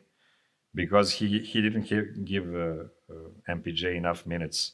because 0.75 1.13
he 1.13 1.39
he 1.41 1.61
didn't 1.61 2.25
give 2.25 2.55
uh, 2.55 2.85
uh, 3.11 3.55
MPJ 3.57 3.97
enough 3.97 4.27
minutes 4.27 4.73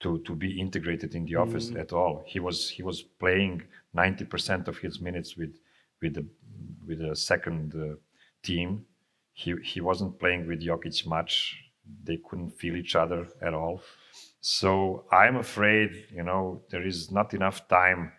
to 0.00 0.18
to 0.20 0.34
be 0.34 0.60
integrated 0.60 1.14
in 1.14 1.24
the 1.24 1.36
office 1.36 1.70
mm. 1.70 1.80
at 1.80 1.92
all. 1.92 2.22
He 2.26 2.40
was 2.40 2.70
he 2.70 2.82
was 2.82 3.02
playing 3.02 3.62
90% 3.96 4.68
of 4.68 4.78
his 4.78 5.00
minutes 5.00 5.36
with 5.36 5.56
with 6.00 6.14
the 6.14 6.26
with 6.86 6.98
the 7.00 7.14
second 7.14 7.74
uh, 7.74 7.96
team. 8.42 8.86
he 9.32 9.54
he 9.62 9.80
wasn't 9.80 10.18
playing 10.18 10.46
with 10.46 10.60
Jokic 10.62 11.06
much. 11.06 11.56
They 12.04 12.18
couldn't 12.18 12.58
feel 12.58 12.76
each 12.76 12.96
other 12.96 13.28
at 13.42 13.54
all. 13.54 13.82
So 14.40 15.04
I'm 15.12 15.36
afraid, 15.36 16.06
you 16.14 16.22
know, 16.22 16.62
there 16.70 16.86
is 16.86 17.10
not 17.10 17.34
enough 17.34 17.68
time 17.68 18.12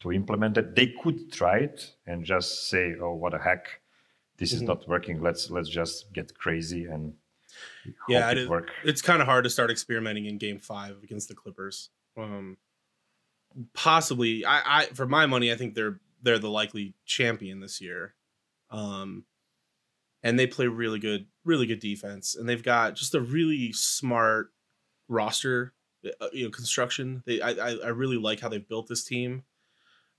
to 0.00 0.12
implement 0.12 0.56
it. 0.58 0.76
They 0.76 0.94
could 1.02 1.32
try 1.32 1.58
it 1.58 1.94
and 2.06 2.24
just 2.24 2.68
say, 2.68 2.94
"Oh, 3.00 3.14
what 3.14 3.34
a 3.34 3.38
heck, 3.38 3.80
this 4.38 4.50
mm-hmm. 4.50 4.56
is 4.56 4.62
not 4.62 4.88
working. 4.88 5.20
Let's 5.20 5.50
let's 5.50 5.68
just 5.68 6.12
get 6.12 6.36
crazy 6.38 6.84
and 6.84 7.14
yeah, 8.08 8.30
it, 8.30 8.38
it 8.38 8.64
it's 8.84 9.02
kind 9.02 9.20
of 9.20 9.26
hard 9.26 9.44
to 9.44 9.50
start 9.50 9.70
experimenting 9.70 10.26
in 10.26 10.38
Game 10.38 10.58
Five 10.58 10.96
against 11.02 11.28
the 11.28 11.34
Clippers. 11.34 11.90
Um, 12.16 12.58
possibly, 13.74 14.44
I, 14.44 14.80
I 14.80 14.86
for 14.86 15.06
my 15.06 15.26
money, 15.26 15.52
I 15.52 15.56
think 15.56 15.74
they're 15.74 16.00
they're 16.22 16.38
the 16.38 16.50
likely 16.50 16.94
champion 17.04 17.60
this 17.60 17.80
year. 17.80 18.14
Um, 18.70 19.24
and 20.26 20.36
they 20.36 20.48
play 20.48 20.66
really 20.66 20.98
good, 20.98 21.26
really 21.44 21.66
good 21.66 21.78
defense, 21.78 22.34
and 22.34 22.48
they've 22.48 22.64
got 22.64 22.96
just 22.96 23.14
a 23.14 23.20
really 23.20 23.72
smart 23.72 24.48
roster, 25.08 25.72
uh, 26.20 26.26
you 26.32 26.44
know, 26.44 26.50
construction. 26.50 27.22
They, 27.26 27.40
I, 27.40 27.50
I 27.50 27.90
really 27.90 28.16
like 28.16 28.40
how 28.40 28.48
they've 28.48 28.68
built 28.68 28.88
this 28.88 29.04
team. 29.04 29.44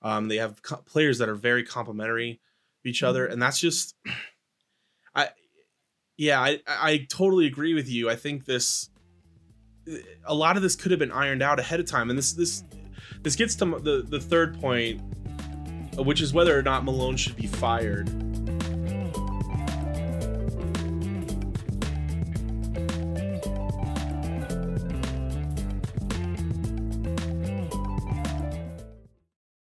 Um, 0.02 0.30
they 0.30 0.38
have 0.38 0.62
co- 0.62 0.78
players 0.78 1.18
that 1.18 1.28
are 1.28 1.36
very 1.36 1.66
complementary 1.66 2.32
of 2.32 2.86
each 2.86 3.04
other, 3.04 3.26
mm-hmm. 3.26 3.34
and 3.34 3.42
that's 3.42 3.60
just, 3.60 3.96
I, 5.14 5.28
yeah, 6.16 6.40
I, 6.40 6.62
I 6.66 7.06
totally 7.10 7.46
agree 7.46 7.74
with 7.74 7.90
you. 7.90 8.10
I 8.10 8.16
think 8.16 8.46
this, 8.46 8.90
a 10.26 10.34
lot 10.34 10.56
of 10.56 10.64
this 10.64 10.78
could 10.78 10.92
have 10.92 11.00
been 11.00 11.12
ironed 11.12 11.44
out 11.44 11.60
ahead 11.60 11.82
of 11.82 11.86
time, 11.86 12.10
and 12.10 12.18
this, 12.18 12.32
this, 12.32 12.64
this 13.24 13.36
gets 13.36 13.56
to 13.56 13.66
the 13.66 14.06
the 14.08 14.22
third 14.22 14.58
point, 14.62 15.02
which 15.98 16.22
is 16.22 16.32
whether 16.34 16.58
or 16.58 16.62
not 16.62 16.86
Malone 16.86 17.18
should 17.18 17.36
be 17.36 17.48
fired. 17.48 18.08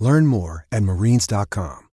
Learn 0.00 0.26
more 0.26 0.66
at 0.72 0.82
marines.com. 0.82 1.88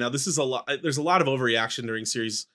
Now, 0.00 0.08
this 0.08 0.26
is 0.26 0.38
a 0.38 0.44
lot. 0.44 0.68
There's 0.82 0.96
a 0.96 1.02
lot 1.02 1.20
of 1.20 1.28
overreaction 1.28 1.86
during 1.86 2.04
series 2.06 2.46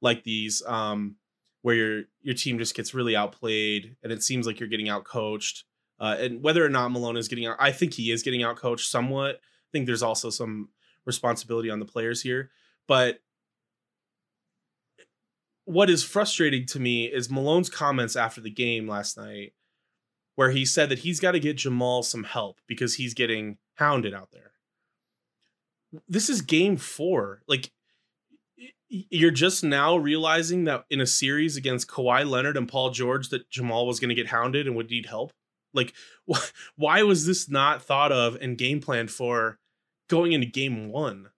like 0.00 0.24
these, 0.24 0.62
um, 0.66 1.16
where 1.62 1.74
your 1.74 2.02
your 2.22 2.34
team 2.34 2.58
just 2.58 2.74
gets 2.74 2.94
really 2.94 3.14
outplayed, 3.14 3.96
and 4.02 4.12
it 4.12 4.22
seems 4.22 4.46
like 4.46 4.58
you're 4.58 4.68
getting 4.68 4.86
outcoached. 4.86 5.64
Uh, 6.00 6.16
and 6.18 6.42
whether 6.42 6.64
or 6.64 6.68
not 6.68 6.90
Malone 6.90 7.16
is 7.16 7.28
getting 7.28 7.46
out, 7.46 7.56
I 7.60 7.72
think 7.72 7.94
he 7.94 8.10
is 8.10 8.22
getting 8.22 8.40
outcoached 8.40 8.86
somewhat. 8.88 9.36
I 9.36 9.68
think 9.72 9.86
there's 9.86 10.02
also 10.02 10.30
some 10.30 10.70
responsibility 11.04 11.70
on 11.70 11.78
the 11.78 11.86
players 11.86 12.22
here, 12.22 12.50
but 12.88 13.20
what 15.64 15.90
is 15.90 16.04
frustrating 16.04 16.66
to 16.66 16.80
me 16.80 17.06
is 17.06 17.30
Malone's 17.30 17.70
comments 17.70 18.14
after 18.16 18.40
the 18.40 18.50
game 18.50 18.88
last 18.88 19.16
night 19.16 19.52
where 20.36 20.50
he 20.50 20.64
said 20.64 20.88
that 20.88 21.00
he's 21.00 21.18
got 21.18 21.32
to 21.32 21.40
get 21.40 21.56
Jamal 21.56 22.02
some 22.02 22.24
help 22.24 22.60
because 22.66 22.94
he's 22.94 23.14
getting 23.14 23.58
hounded 23.74 24.14
out 24.14 24.30
there. 24.32 24.52
This 26.08 26.30
is 26.30 26.42
game 26.42 26.76
four. 26.76 27.42
Like, 27.48 27.72
you're 28.88 29.30
just 29.30 29.64
now 29.64 29.96
realizing 29.96 30.64
that 30.64 30.84
in 30.90 31.00
a 31.00 31.06
series 31.06 31.56
against 31.56 31.88
Kawhi 31.88 32.28
Leonard 32.28 32.56
and 32.56 32.68
Paul 32.68 32.90
George 32.90 33.30
that 33.30 33.50
Jamal 33.50 33.86
was 33.86 33.98
going 33.98 34.10
to 34.10 34.14
get 34.14 34.28
hounded 34.28 34.66
and 34.66 34.76
would 34.76 34.90
need 34.90 35.06
help. 35.06 35.32
Like, 35.72 35.92
wh- 36.30 36.50
why 36.76 37.02
was 37.02 37.26
this 37.26 37.48
not 37.48 37.82
thought 37.82 38.12
of 38.12 38.36
and 38.40 38.56
game 38.58 38.80
planned 38.80 39.10
for 39.10 39.58
going 40.08 40.32
into 40.32 40.46
game 40.46 40.90
one? 40.90 41.30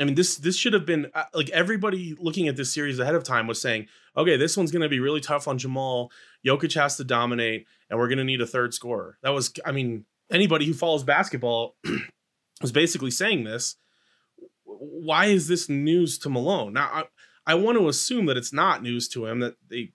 I 0.00 0.04
mean, 0.04 0.14
this 0.14 0.36
this 0.36 0.56
should 0.56 0.72
have 0.72 0.86
been 0.86 1.10
uh, 1.14 1.24
like 1.34 1.50
everybody 1.50 2.16
looking 2.18 2.48
at 2.48 2.56
this 2.56 2.72
series 2.72 2.98
ahead 2.98 3.14
of 3.14 3.24
time 3.24 3.46
was 3.46 3.60
saying, 3.60 3.88
okay, 4.16 4.36
this 4.36 4.56
one's 4.56 4.72
going 4.72 4.82
to 4.82 4.88
be 4.88 5.00
really 5.00 5.20
tough 5.20 5.46
on 5.46 5.58
Jamal. 5.58 6.10
Jokic 6.44 6.74
has 6.74 6.96
to 6.96 7.04
dominate, 7.04 7.66
and 7.92 8.00
we're 8.00 8.08
going 8.08 8.16
to 8.16 8.24
need 8.24 8.40
a 8.40 8.46
third 8.46 8.72
scorer. 8.72 9.18
That 9.22 9.34
was, 9.34 9.52
I 9.66 9.70
mean, 9.70 10.06
anybody 10.30 10.64
who 10.64 10.72
follows 10.72 11.04
basketball 11.04 11.76
was 12.62 12.72
basically 12.72 13.10
saying 13.10 13.44
this. 13.44 13.76
Why 14.64 15.26
is 15.26 15.46
this 15.46 15.68
news 15.68 16.18
to 16.20 16.30
Malone? 16.30 16.72
Now, 16.72 16.88
I, 16.90 17.52
I 17.52 17.54
want 17.54 17.76
to 17.76 17.88
assume 17.88 18.24
that 18.26 18.38
it's 18.38 18.52
not 18.52 18.82
news 18.82 19.08
to 19.08 19.26
him 19.26 19.40
that 19.40 19.56
they 19.68 19.92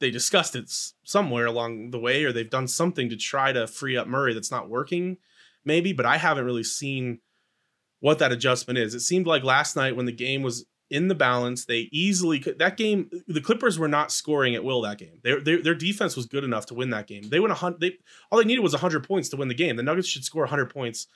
they 0.00 0.10
discussed 0.10 0.56
it 0.56 0.72
somewhere 1.04 1.44
along 1.44 1.90
the 1.90 1.98
way, 1.98 2.24
or 2.24 2.32
they've 2.32 2.48
done 2.48 2.66
something 2.66 3.10
to 3.10 3.16
try 3.16 3.52
to 3.52 3.66
free 3.66 3.96
up 3.96 4.08
Murray 4.08 4.32
that's 4.32 4.50
not 4.50 4.70
working, 4.70 5.18
maybe. 5.66 5.92
But 5.92 6.06
I 6.06 6.16
haven't 6.16 6.46
really 6.46 6.64
seen 6.64 7.20
what 8.00 8.18
that 8.20 8.32
adjustment 8.32 8.78
is. 8.78 8.94
It 8.94 9.00
seemed 9.00 9.26
like 9.26 9.44
last 9.44 9.76
night 9.76 9.96
when 9.96 10.06
the 10.06 10.12
game 10.12 10.42
was 10.42 10.64
in 10.94 11.08
the 11.08 11.14
balance, 11.14 11.64
they 11.64 11.88
easily 11.90 12.38
could. 12.38 12.60
That 12.60 12.76
game, 12.76 13.10
the 13.26 13.40
Clippers 13.40 13.80
were 13.80 13.88
not 13.88 14.12
scoring 14.12 14.54
at 14.54 14.62
will 14.62 14.80
that 14.82 14.98
game. 14.98 15.18
Their 15.24 15.40
their, 15.40 15.60
their 15.60 15.74
defense 15.74 16.14
was 16.14 16.26
good 16.26 16.44
enough 16.44 16.66
to 16.66 16.74
win 16.74 16.90
that 16.90 17.08
game. 17.08 17.28
They 17.28 17.40
went 17.40 17.50
a 17.50 17.56
hundred. 17.56 17.80
They 17.80 17.98
all 18.30 18.38
they 18.38 18.44
needed 18.44 18.62
was 18.62 18.74
hundred 18.74 19.06
points 19.06 19.28
to 19.30 19.36
win 19.36 19.48
the 19.48 19.54
game. 19.54 19.74
The 19.74 19.82
Nuggets 19.82 20.06
should 20.06 20.24
score 20.24 20.46
hundred 20.46 20.72
points 20.72 21.08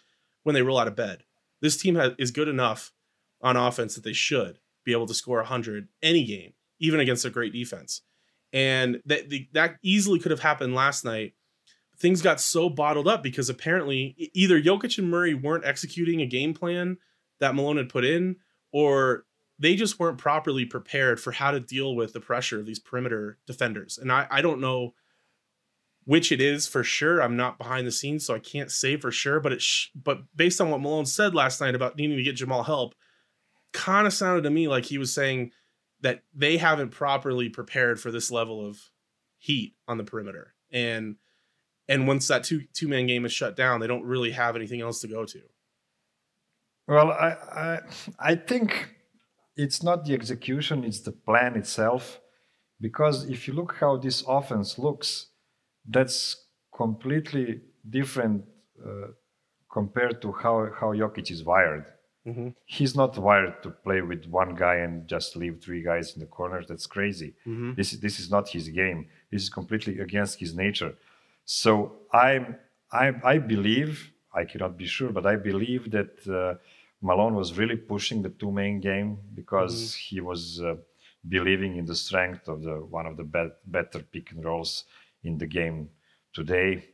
when 0.43 0.55
they 0.55 0.63
roll 0.63 0.79
out 0.79 0.89
of 0.89 0.97
bed. 0.97 1.23
This 1.61 1.77
team 1.77 1.95
has, 1.95 2.13
is 2.19 2.33
good 2.33 2.49
enough 2.49 2.93
on 3.41 3.57
offense 3.57 3.95
that 3.95 4.03
they 4.03 4.13
should 4.13 4.59
be 4.85 4.91
able 4.91 5.07
to 5.07 5.15
score 5.15 5.41
hundred 5.45 5.87
any 6.03 6.25
game, 6.25 6.55
even 6.81 6.99
against 6.99 7.25
a 7.25 7.31
great 7.31 7.53
defense. 7.53 8.03
And 8.53 9.01
that 9.07 9.31
the, 9.31 9.49
that 9.53 9.77
easily 9.83 10.19
could 10.19 10.33
have 10.33 10.41
happened 10.41 10.75
last 10.75 11.05
night 11.05 11.35
things 12.01 12.23
got 12.23 12.41
so 12.41 12.69
bottled 12.69 13.09
up 13.09 13.23
because 13.23 13.49
apparently 13.49 14.31
either 14.33 14.61
Jokic 14.61 14.99
and 14.99 15.11
Murray 15.11 15.35
weren't 15.35 15.65
executing 15.65 16.21
a 16.21 16.27
game 16.27 16.55
plan 16.55 16.97
that 17.41 17.55
Malone 17.55 17.77
had 17.77 17.89
put 17.89 18.05
in, 18.05 18.37
or 18.73 19.25
they 19.59 19.75
just 19.75 19.99
weren't 19.99 20.19
properly 20.19 20.65
prepared 20.65 21.21
for 21.21 21.33
how 21.33 21.51
to 21.51 21.61
deal 21.61 21.97
with 21.97 22.13
the 22.13 22.21
pressure 22.21 22.61
of 22.61 22.67
these 22.67 22.79
perimeter 22.79 23.39
defenders. 23.47 23.99
And 23.99 24.13
I, 24.13 24.27
I 24.31 24.41
don't 24.41 24.61
know 24.61 24.95
which 26.05 26.33
it 26.33 26.41
is 26.41 26.67
for 26.67 26.83
sure. 26.85 27.21
I'm 27.21 27.37
not 27.37 27.59
behind 27.59 27.87
the 27.87 27.93
scenes, 27.93 28.25
so 28.25 28.35
I 28.35 28.39
can't 28.39 28.71
say 28.71 28.97
for 28.97 29.11
sure. 29.11 29.41
But 29.41 29.53
it, 29.53 29.63
sh- 29.63 29.89
but 29.95 30.21
based 30.35 30.61
on 30.61 30.71
what 30.71 30.81
Malone 30.81 31.07
said 31.07 31.35
last 31.35 31.61
night 31.61 31.75
about 31.75 31.97
needing 31.97 32.17
to 32.17 32.23
get 32.23 32.37
Jamal 32.37 32.63
help, 32.63 32.95
kind 33.73 34.07
of 34.07 34.13
sounded 34.13 34.43
to 34.45 34.51
me 34.51 34.69
like 34.69 34.87
he 34.87 34.97
was 34.97 35.13
saying 35.13 35.51
that 36.01 36.23
they 36.33 36.57
haven't 36.57 36.91
properly 36.91 37.49
prepared 37.49 38.01
for 38.01 38.11
this 38.11 38.31
level 38.31 38.65
of 38.65 38.79
heat 39.39 39.75
on 39.87 39.99
the 39.99 40.05
perimeter. 40.05 40.55
And 40.71 41.17
and 41.89 42.07
once 42.07 42.29
that 42.29 42.45
two 42.45 42.63
two 42.73 42.89
man 42.89 43.07
game 43.07 43.25
is 43.25 43.33
shut 43.33 43.57
down, 43.57 43.81
they 43.81 43.87
don't 43.87 44.05
really 44.05 44.31
have 44.31 44.57
anything 44.57 44.81
else 44.81 45.01
to 45.01 45.09
go 45.09 45.25
to. 45.25 45.43
Well, 46.87 47.11
I 47.11 47.29
I, 47.53 47.81
I 48.19 48.35
think 48.35 48.95
it's 49.65 49.83
not 49.83 50.05
the 50.07 50.15
execution; 50.15 50.85
it's 50.85 51.01
the 51.01 51.13
plan 51.13 51.57
itself. 51.57 52.21
Because 52.81 53.29
if 53.29 53.47
you 53.47 53.55
look 53.55 53.73
how 53.81 53.97
this 53.97 54.25
offense 54.27 54.79
looks, 54.79 55.11
that's 55.87 56.47
completely 56.83 57.61
different 57.99 58.45
uh, 58.87 59.09
compared 59.71 60.23
to 60.23 60.33
how 60.33 60.57
how 60.81 60.89
Jokic 60.95 61.31
is 61.31 61.43
wired. 61.45 61.87
Mm-hmm. 62.27 62.49
He's 62.67 62.95
not 62.95 63.19
wired 63.19 63.63
to 63.63 63.71
play 63.71 64.01
with 64.03 64.27
one 64.27 64.55
guy 64.55 64.77
and 64.77 65.09
just 65.09 65.35
leave 65.35 65.61
three 65.63 65.83
guys 65.83 66.15
in 66.15 66.21
the 66.21 66.27
corners. 66.27 66.67
That's 66.69 66.87
crazy. 66.87 67.35
Mm-hmm. 67.47 67.75
This 67.75 67.93
this 67.93 68.21
is 68.21 68.31
not 68.31 68.49
his 68.49 68.69
game. 68.69 69.01
This 69.31 69.43
is 69.43 69.51
completely 69.51 69.99
against 69.99 70.39
his 70.41 70.55
nature. 70.55 70.95
So 71.49 71.93
I'm, 72.13 72.57
I, 72.93 73.13
I 73.25 73.39
believe, 73.39 74.13
I 74.35 74.45
cannot 74.45 74.77
be 74.77 74.87
sure, 74.87 75.11
but 75.11 75.25
I 75.25 75.37
believe 75.37 75.91
that 75.93 76.13
uh, 76.29 76.59
Malone 77.01 77.35
was 77.35 77.57
really 77.57 77.77
pushing 77.77 78.23
the 78.23 78.29
two 78.29 78.51
main 78.51 78.81
game 78.81 79.19
because 79.35 79.75
mm-hmm. 79.93 80.15
he 80.15 80.21
was 80.21 80.61
uh, 80.61 80.75
believing 81.29 81.77
in 81.77 81.85
the 81.85 81.95
strength 81.95 82.49
of 82.49 82.63
the 82.63 82.75
one 82.75 83.07
of 83.07 83.17
the 83.17 83.25
be- 83.25 83.53
better 83.67 84.01
pick 84.01 84.33
and 84.33 84.45
rolls 84.45 84.85
in 85.23 85.39
the 85.39 85.47
game 85.47 85.89
today. 86.33 86.85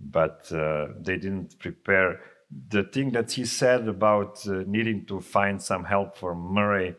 But 0.00 0.50
uh, 0.52 0.88
they 1.00 1.16
didn't 1.16 1.58
prepare. 1.58 2.20
The 2.68 2.84
thing 2.84 3.10
that 3.12 3.32
he 3.32 3.44
said 3.44 3.88
about 3.88 4.46
uh, 4.46 4.64
needing 4.66 5.06
to 5.06 5.20
find 5.20 5.60
some 5.60 5.84
help 5.84 6.16
for 6.16 6.34
Murray, 6.34 6.94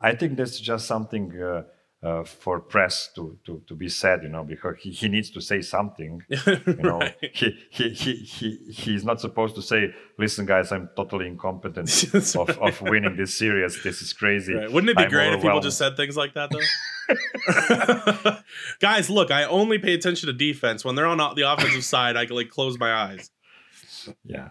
I 0.00 0.14
think 0.14 0.36
that's 0.36 0.60
just 0.60 0.86
something 0.86 1.32
uh, 2.02 2.22
for 2.22 2.60
press 2.60 3.10
to, 3.16 3.36
to 3.44 3.60
to 3.66 3.74
be 3.74 3.88
said, 3.88 4.22
you 4.22 4.28
know, 4.28 4.44
because 4.44 4.76
he, 4.80 4.90
he 4.90 5.08
needs 5.08 5.30
to 5.30 5.40
say 5.40 5.60
something. 5.62 6.22
You 6.46 6.76
know, 6.78 6.98
Right. 7.00 7.16
he, 7.34 7.56
he 7.70 7.88
he 7.90 8.12
he 8.14 8.56
he's 8.72 9.04
not 9.04 9.20
supposed 9.20 9.54
to 9.56 9.62
say, 9.62 9.92
"Listen, 10.18 10.46
guys, 10.46 10.70
I'm 10.70 10.88
totally 10.96 11.26
incompetent 11.26 11.88
of, 12.14 12.36
right. 12.36 12.58
of 12.68 12.80
winning 12.82 13.16
this 13.16 13.36
series. 13.36 13.82
This 13.82 14.00
is 14.02 14.12
crazy." 14.12 14.54
Right. 14.54 14.70
Wouldn't 14.70 14.90
it 14.90 14.96
be 14.96 15.04
I'm 15.04 15.10
great 15.10 15.32
if 15.34 15.42
people 15.42 15.60
just 15.60 15.78
said 15.78 15.96
things 15.96 16.16
like 16.16 16.34
that 16.34 16.50
though? 16.50 16.60
Guys, 18.80 19.08
look, 19.08 19.30
I 19.30 19.44
only 19.44 19.78
pay 19.78 19.94
attention 19.94 20.26
to 20.26 20.32
defense. 20.32 20.84
When 20.84 20.94
they're 20.94 21.06
on 21.06 21.16
the 21.34 21.50
offensive 21.50 21.84
side, 21.84 22.16
I 22.16 22.26
can 22.26 22.36
like 22.36 22.50
close 22.50 22.78
my 22.78 22.92
eyes. 22.92 23.30
Yeah. 24.24 24.50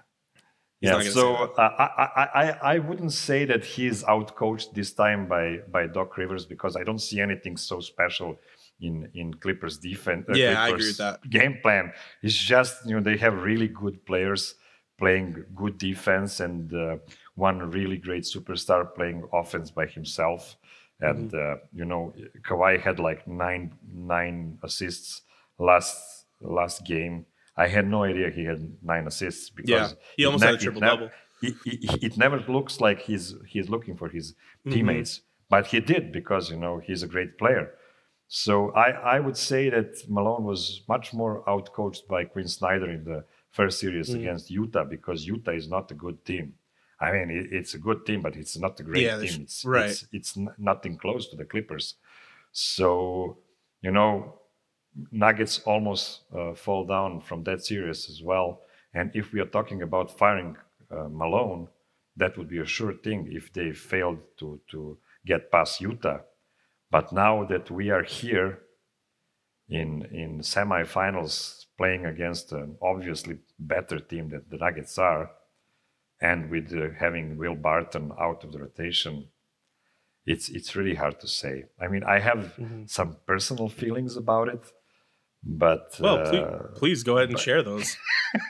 He's 0.80 0.92
yeah. 0.92 1.02
So 1.02 1.36
uh, 1.36 1.70
I, 1.78 2.28
I, 2.34 2.58
I, 2.76 2.80
wouldn't 2.80 3.12
say 3.14 3.46
that 3.46 3.66
he's 3.66 4.04
outcoached 4.04 4.74
this 4.74 4.94
time 4.94 5.28
by, 5.28 5.58
by 5.72 5.88
Doc 5.88 6.16
Rivers 6.18 6.46
because 6.46 6.76
I 6.76 6.84
don't 6.84 7.00
see 7.00 7.20
anything 7.20 7.58
so 7.58 7.80
special 7.80 8.40
in, 8.80 9.10
in 9.16 9.34
Clippers 9.34 9.80
defense. 9.80 10.28
uh, 10.30 10.34
Yeah, 10.34 10.62
I 10.62 10.70
agree 10.70 10.88
with 10.88 10.98
that. 10.98 11.28
Game 11.30 11.58
plan. 11.64 11.92
It's 12.22 12.36
just, 12.36 12.86
you 12.86 12.96
know, 12.96 13.02
they 13.02 13.18
have 13.18 13.42
really 13.42 13.68
good 13.68 14.06
players 14.06 14.54
playing 15.00 15.46
good 15.56 15.80
defense 15.80 16.42
and 16.42 16.72
uh, 16.74 16.98
one 17.34 17.58
really 17.72 17.98
great 17.98 18.24
superstar 18.24 18.94
playing 18.94 19.24
offense 19.34 19.72
by 19.72 19.88
himself. 19.88 20.58
And, 21.00 21.32
Mm-hmm. 21.32 21.54
uh, 21.54 21.56
you 21.74 21.86
know, 21.86 22.14
Kawhi 22.48 22.80
had 22.80 23.00
like 23.00 23.28
nine, 23.28 23.74
nine 23.92 24.60
assists 24.64 25.22
last, 25.58 26.26
last 26.42 26.86
game. 26.86 27.26
I 27.58 27.68
had 27.68 27.88
no 27.88 28.04
idea 28.04 28.30
he 28.30 28.46
had 28.46 28.78
nine 28.84 29.08
assists 29.08 29.50
because 29.50 29.68
Yeah, 29.70 29.90
he 30.16 30.26
almost 30.26 30.44
ne- 30.44 30.48
had 30.48 30.56
a 30.56 30.58
triple 30.58 30.82
double. 30.82 31.10
It, 31.42 31.56
it, 31.66 32.04
it 32.04 32.18
never 32.18 32.40
looks 32.48 32.80
like 32.82 33.02
he's 33.02 33.36
he's 33.48 33.70
looking 33.70 33.96
for 33.98 34.10
his 34.10 34.34
Mm-hmm. 34.66 34.74
teammates, 34.74 35.22
but 35.50 35.68
he 35.68 35.80
did 35.80 36.12
because 36.12 36.50
you 36.52 36.58
know 36.58 36.80
he's 36.80 37.04
a 37.04 37.08
great 37.08 37.38
player. 37.38 37.72
So 38.28 38.72
I, 38.72 38.90
I 39.16 39.20
would 39.20 39.38
say 39.38 39.70
that 39.70 40.04
Malone 40.10 40.44
was 40.44 40.82
much 40.90 41.14
more 41.14 41.44
outcoached 41.46 42.08
by 42.08 42.26
Quin 42.26 42.48
Snyder 42.48 42.90
in 42.92 43.04
the 43.06 43.24
first 43.52 43.80
series 43.80 44.10
Mm. 44.10 44.16
against 44.16 44.52
Utah 44.52 44.84
because 44.84 45.26
Utah 45.26 45.52
is 45.52 45.68
not 45.70 45.92
a 45.92 45.96
good 45.96 46.26
team. 46.26 46.54
I 47.00 47.12
mean, 47.12 47.30
it, 47.30 47.54
it's 47.54 47.74
a 47.76 47.78
good 47.80 48.06
team, 48.06 48.22
but 48.22 48.36
it's 48.36 48.58
not 48.58 48.80
a 48.80 48.84
great 48.84 49.04
Yeah, 49.04 49.20
team. 49.20 49.42
It's, 49.44 49.64
right. 49.66 49.90
it's 49.90 50.06
it's 50.12 50.38
nothing 50.58 50.98
close 50.98 51.30
to 51.30 51.36
the 51.38 51.46
Clippers. 51.46 51.96
So 52.52 53.38
you 53.82 53.92
know, 53.92 54.40
Nuggets 55.12 55.60
almost 55.60 56.22
uh, 56.36 56.54
fall 56.54 56.86
down 56.86 57.22
from 57.22 57.44
that 57.44 57.64
series 57.64 58.10
as 58.10 58.22
well. 58.24 58.62
And 58.94 59.12
if 59.14 59.32
we 59.34 59.40
are 59.40 59.46
talking 59.46 59.82
about 59.82 60.18
firing 60.18 60.58
uh, 60.92 61.08
Malone, 61.10 61.68
that 62.16 62.38
would 62.38 62.50
be 62.50 62.60
a 62.60 62.66
sure 62.66 62.94
thing 62.94 63.30
if 63.32 63.54
they 63.54 63.72
failed 63.74 64.20
to 64.40 64.60
to 64.72 64.98
get 65.26 65.52
past 65.52 65.82
Utah. 65.82 66.20
But 66.90 67.12
now 67.12 67.46
that 67.46 67.70
we 67.70 67.92
are 67.92 68.04
here 68.04 68.60
in 69.70 70.04
in 70.12 70.40
semifinals 70.40 71.66
playing 71.78 72.06
against 72.06 72.52
an 72.54 72.78
obviously 72.82 73.38
better 73.60 74.00
team 74.00 74.30
that 74.30 74.50
the 74.50 74.58
Nuggets 74.58 74.98
are, 74.98 75.32
and 76.22 76.50
with 76.50 76.74
uh, 76.74 76.90
having 76.98 77.38
Will 77.38 77.56
Barton 77.56 78.12
out 78.20 78.44
of 78.44 78.52
the 78.52 78.60
rotation, 78.60 79.28
it's 80.26 80.50
it's 80.50 80.76
really 80.76 80.96
hard 80.96 81.20
to 81.20 81.28
say. 81.28 81.66
I 81.80 81.88
mean, 81.88 82.04
I 82.04 82.20
have 82.20 82.58
some 82.86 83.18
personal 83.26 83.70
feelings 83.70 84.18
about 84.18 84.48
it, 84.48 84.72
but 85.48 85.96
Well, 86.00 86.18
uh, 86.20 86.30
please, 86.30 86.44
please 86.80 87.04
go 87.04 87.18
ahead 87.18 87.30
and 87.30 87.40
share 87.40 87.64
those 87.64 87.96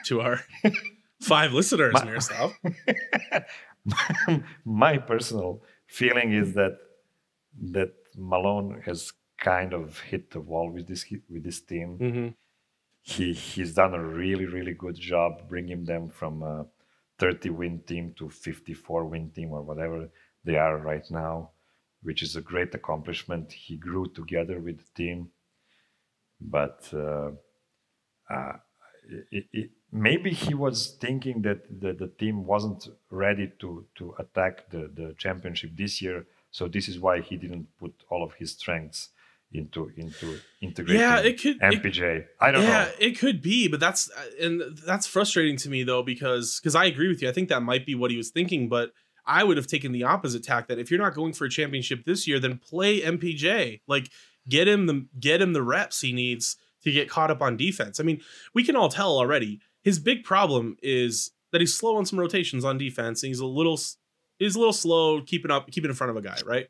to 0.06 0.20
our 0.20 0.40
five 1.22 1.52
listeners, 1.52 1.94
My- 1.94 2.04
Miroslav. 2.04 2.52
my 4.64 4.98
personal 4.98 5.62
feeling 5.86 6.32
is 6.32 6.54
that 6.54 6.78
that 7.72 7.92
Malone 8.16 8.82
has 8.84 9.12
kind 9.38 9.72
of 9.72 10.00
hit 10.00 10.30
the 10.32 10.40
wall 10.40 10.70
with 10.70 10.86
this 10.88 11.04
with 11.30 11.44
this 11.44 11.60
team. 11.60 11.88
hmm 11.98 12.28
He 13.02 13.32
he's 13.32 13.72
done 13.74 13.94
a 13.94 14.04
really 14.04 14.46
really 14.56 14.74
good 14.74 14.96
job 15.12 15.48
bringing 15.48 15.84
them 15.84 16.08
from 16.10 16.42
a 16.42 16.66
30 17.18 17.50
win 17.50 17.80
team 17.86 18.14
to 18.18 18.28
54 18.28 19.04
win 19.06 19.30
team 19.30 19.50
or 19.52 19.62
whatever 19.62 20.08
they 20.44 20.56
are 20.56 20.76
right 20.78 21.06
now, 21.10 21.50
which 22.02 22.22
is 22.22 22.36
a 22.36 22.40
great 22.40 22.74
accomplishment. 22.74 23.52
He 23.52 23.76
grew 23.76 24.06
together 24.20 24.60
with 24.60 24.78
the 24.78 24.90
team, 24.94 25.30
but 26.40 26.88
uh, 26.92 27.30
uh, 28.30 28.52
it, 29.30 29.46
it, 29.52 29.70
maybe 29.92 30.30
he 30.30 30.54
was 30.54 30.96
thinking 31.00 31.42
that 31.42 31.80
the, 31.80 31.92
the 31.92 32.08
team 32.08 32.44
wasn't 32.44 32.88
ready 33.10 33.50
to 33.60 33.84
to 33.96 34.14
attack 34.18 34.70
the, 34.70 34.90
the 34.94 35.14
championship 35.18 35.70
this 35.76 36.00
year. 36.02 36.26
So 36.50 36.68
this 36.68 36.88
is 36.88 36.98
why 36.98 37.20
he 37.20 37.36
didn't 37.36 37.66
put 37.78 37.94
all 38.10 38.22
of 38.22 38.34
his 38.34 38.52
strengths 38.52 39.10
into 39.52 39.90
into 39.96 40.38
integrating 40.60 41.00
Yeah, 41.00 41.20
it 41.20 41.40
could- 41.40 41.56
it- 41.60 41.82
MPJ. 41.82 42.26
I 42.40 42.50
don't 42.50 42.62
yeah, 42.64 42.84
know. 42.84 42.90
it 43.00 43.18
could 43.18 43.40
be, 43.40 43.66
but 43.68 43.80
that's 43.80 44.10
and 44.40 44.62
that's 44.86 45.06
frustrating 45.06 45.56
to 45.58 45.70
me 45.70 45.84
though 45.84 46.02
because 46.02 46.60
because 46.60 46.74
I 46.74 46.84
agree 46.84 47.08
with 47.08 47.22
you. 47.22 47.28
I 47.28 47.32
think 47.32 47.48
that 47.48 47.62
might 47.62 47.86
be 47.86 47.94
what 47.94 48.10
he 48.10 48.16
was 48.18 48.30
thinking, 48.30 48.68
but 48.68 48.92
I 49.26 49.44
would 49.44 49.56
have 49.58 49.66
taken 49.66 49.92
the 49.92 50.04
opposite 50.04 50.42
tack 50.44 50.68
that 50.68 50.78
if 50.78 50.90
you're 50.90 51.00
not 51.00 51.14
going 51.14 51.32
for 51.34 51.44
a 51.46 51.50
championship 51.50 52.04
this 52.04 52.26
year, 52.26 52.38
then 52.38 52.58
play 52.58 53.00
MPJ. 53.00 53.80
Like 53.86 54.10
get 54.48 54.68
him 54.68 54.86
the 54.86 55.06
get 55.18 55.40
him 55.40 55.52
the 55.52 55.62
reps 55.62 56.00
he 56.00 56.12
needs 56.12 56.56
to 56.82 56.92
get 56.92 57.08
caught 57.08 57.30
up 57.30 57.42
on 57.42 57.56
defense. 57.56 58.00
I 58.00 58.04
mean, 58.04 58.20
we 58.54 58.64
can 58.64 58.76
all 58.76 58.88
tell 58.88 59.18
already. 59.18 59.60
His 59.82 59.98
big 59.98 60.24
problem 60.24 60.76
is 60.82 61.30
that 61.52 61.60
he's 61.60 61.74
slow 61.74 61.96
on 61.96 62.06
some 62.06 62.18
rotations 62.18 62.64
on 62.64 62.78
defense, 62.78 63.22
and 63.22 63.28
he's 63.28 63.40
a 63.40 63.46
little 63.46 63.78
he's 64.38 64.54
a 64.54 64.58
little 64.58 64.72
slow 64.72 65.22
keeping 65.22 65.50
up 65.50 65.70
keeping 65.70 65.90
in 65.90 65.96
front 65.96 66.10
of 66.10 66.16
a 66.16 66.22
guy, 66.22 66.38
right? 66.44 66.68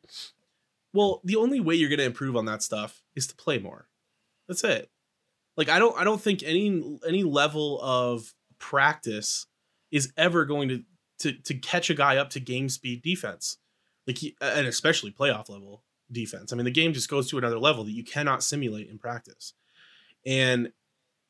Well, 0.93 1.21
the 1.25 1.37
only 1.37 1.61
way 1.61 1.75
you're 1.75 1.91
going 1.91 1.99
to 1.99 2.05
improve 2.05 2.37
on 2.37 2.47
that 2.47 2.63
stuff 2.63 3.03
is 3.15 3.27
to 3.27 3.37
play 3.37 3.59
more. 3.59 3.89
That's 4.49 4.65
it. 4.65 4.91
Like 5.57 5.69
I 5.69 5.79
don't 5.79 5.99
I 5.99 6.05
don't 6.05 6.21
think 6.21 6.43
any 6.43 6.99
any 7.07 7.23
level 7.23 7.81
of 7.83 8.35
practice 8.59 9.47
is 9.91 10.13
ever 10.17 10.45
going 10.45 10.69
to 10.69 10.83
to 11.21 11.33
to 11.33 11.55
catch 11.55 11.91
a 11.91 11.95
guy 11.95 12.17
up 12.17 12.31
to 12.31 12.41
game 12.41 12.69
speed 12.69 13.03
defense. 13.03 13.59
Like 14.07 14.19
he, 14.19 14.37
and 14.41 14.67
especially 14.67 15.11
playoff 15.11 15.51
level 15.51 15.83
defense. 16.11 16.53
I 16.53 16.57
mean, 16.57 16.65
the 16.65 16.71
game 16.71 16.93
just 16.93 17.09
goes 17.09 17.29
to 17.31 17.39
another 17.39 17.59
level 17.59 17.85
that 17.85 17.93
you 17.93 18.05
cannot 18.05 18.43
simulate 18.43 18.89
in 18.89 18.99
practice. 18.99 19.55
And 20.27 20.73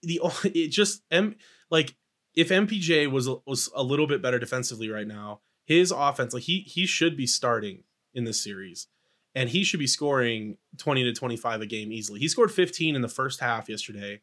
the 0.03 0.21
it 0.45 0.69
just 0.69 1.03
M 1.11 1.37
like 1.71 1.95
if 2.35 2.49
MPJ 2.49 3.11
was 3.11 3.29
was 3.47 3.71
a 3.75 3.83
little 3.83 4.07
bit 4.07 4.23
better 4.23 4.39
defensively 4.39 4.89
right 4.89 5.07
now, 5.07 5.41
his 5.65 5.91
offense 5.91 6.35
like 6.35 6.45
he 6.45 6.61
he 6.61 6.87
should 6.87 7.17
be 7.17 7.27
starting 7.27 7.85
in 8.15 8.25
this 8.25 8.43
series 8.43 8.89
and 9.35 9.51
he 9.51 9.63
should 9.63 9.81
be 9.81 9.87
scoring 9.87 10.57
20 10.79 11.05
to 11.05 11.13
25 11.13 11.61
a 11.61 11.67
game 11.67 11.93
easily. 11.93 12.19
He 12.19 12.29
scored 12.29 12.51
15 12.51 12.97
in 12.97 13.03
the 13.03 13.09
first 13.09 13.41
half 13.41 13.69
yesterday 13.69 14.23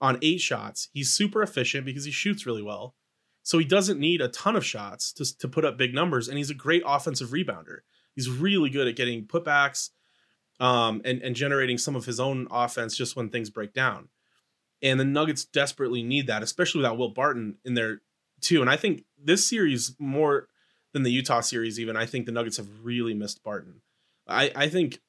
on 0.00 0.18
8 0.20 0.40
shots. 0.40 0.88
He's 0.92 1.10
super 1.10 1.42
efficient 1.42 1.86
because 1.86 2.04
he 2.04 2.10
shoots 2.10 2.46
really 2.46 2.62
well. 2.62 2.94
So 3.42 3.58
he 3.58 3.64
doesn't 3.64 3.98
need 3.98 4.20
a 4.20 4.28
ton 4.28 4.54
of 4.54 4.64
shots 4.64 5.12
to 5.14 5.38
to 5.38 5.48
put 5.48 5.64
up 5.64 5.78
big 5.78 5.94
numbers 5.94 6.28
and 6.28 6.38
he's 6.38 6.50
a 6.50 6.54
great 6.54 6.82
offensive 6.86 7.30
rebounder. 7.30 7.78
He's 8.14 8.28
really 8.28 8.70
good 8.70 8.88
at 8.88 8.96
getting 8.96 9.26
putbacks 9.26 9.90
um, 10.60 11.02
and 11.04 11.22
and 11.22 11.34
generating 11.34 11.78
some 11.78 11.96
of 11.96 12.04
his 12.04 12.20
own 12.20 12.46
offense 12.50 12.96
just 12.96 13.16
when 13.16 13.28
things 13.28 13.50
break 13.50 13.72
down. 13.72 14.08
And 14.82 14.98
the 14.98 15.04
Nuggets 15.04 15.44
desperately 15.44 16.02
need 16.02 16.26
that, 16.26 16.42
especially 16.42 16.80
without 16.80 16.98
Will 16.98 17.08
Barton 17.08 17.56
in 17.64 17.74
there 17.74 18.00
too. 18.40 18.60
And 18.60 18.70
I 18.70 18.76
think 18.76 19.04
this 19.22 19.46
series 19.46 19.94
more 19.98 20.48
than 20.92 21.04
the 21.04 21.12
Utah 21.12 21.40
series, 21.40 21.80
even 21.80 21.96
I 21.96 22.06
think 22.06 22.26
the 22.26 22.32
Nuggets 22.32 22.58
have 22.58 22.68
really 22.82 23.14
missed 23.14 23.42
Barton. 23.42 23.80
I 24.28 24.52
I 24.54 24.68
think 24.68 25.00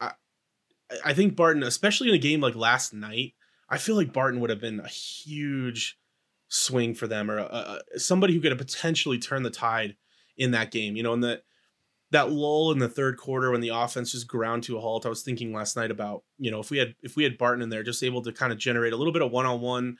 I 0.00 0.12
I 1.04 1.14
think 1.14 1.36
Barton, 1.36 1.62
especially 1.62 2.08
in 2.08 2.14
a 2.14 2.18
game 2.18 2.40
like 2.40 2.54
last 2.54 2.94
night, 2.94 3.34
I 3.68 3.78
feel 3.78 3.96
like 3.96 4.12
Barton 4.12 4.40
would 4.40 4.50
have 4.50 4.60
been 4.60 4.80
a 4.80 4.88
huge 4.88 5.98
swing 6.48 6.94
for 6.94 7.06
them 7.06 7.30
or 7.30 7.38
a, 7.38 7.80
a, 7.94 7.98
somebody 7.98 8.32
who 8.32 8.40
could 8.40 8.52
have 8.52 8.58
potentially 8.58 9.18
turned 9.18 9.44
the 9.44 9.50
tide 9.50 9.96
in 10.36 10.52
that 10.52 10.70
game. 10.70 10.96
You 10.96 11.02
know, 11.02 11.12
in 11.12 11.20
the 11.20 11.42
that 12.14 12.30
lull 12.30 12.70
in 12.70 12.78
the 12.78 12.88
third 12.88 13.16
quarter 13.16 13.50
when 13.50 13.60
the 13.60 13.70
offense 13.70 14.12
just 14.12 14.28
ground 14.28 14.62
to 14.64 14.78
a 14.78 14.80
halt. 14.80 15.04
I 15.04 15.08
was 15.08 15.22
thinking 15.22 15.52
last 15.52 15.76
night 15.76 15.90
about 15.90 16.22
you 16.38 16.50
know 16.50 16.60
if 16.60 16.70
we 16.70 16.78
had 16.78 16.94
if 17.02 17.16
we 17.16 17.24
had 17.24 17.36
Barton 17.36 17.62
in 17.62 17.68
there, 17.68 17.82
just 17.82 18.02
able 18.02 18.22
to 18.22 18.32
kind 18.32 18.52
of 18.52 18.58
generate 18.58 18.92
a 18.92 18.96
little 18.96 19.12
bit 19.12 19.22
of 19.22 19.32
one 19.32 19.46
on 19.46 19.60
one 19.60 19.98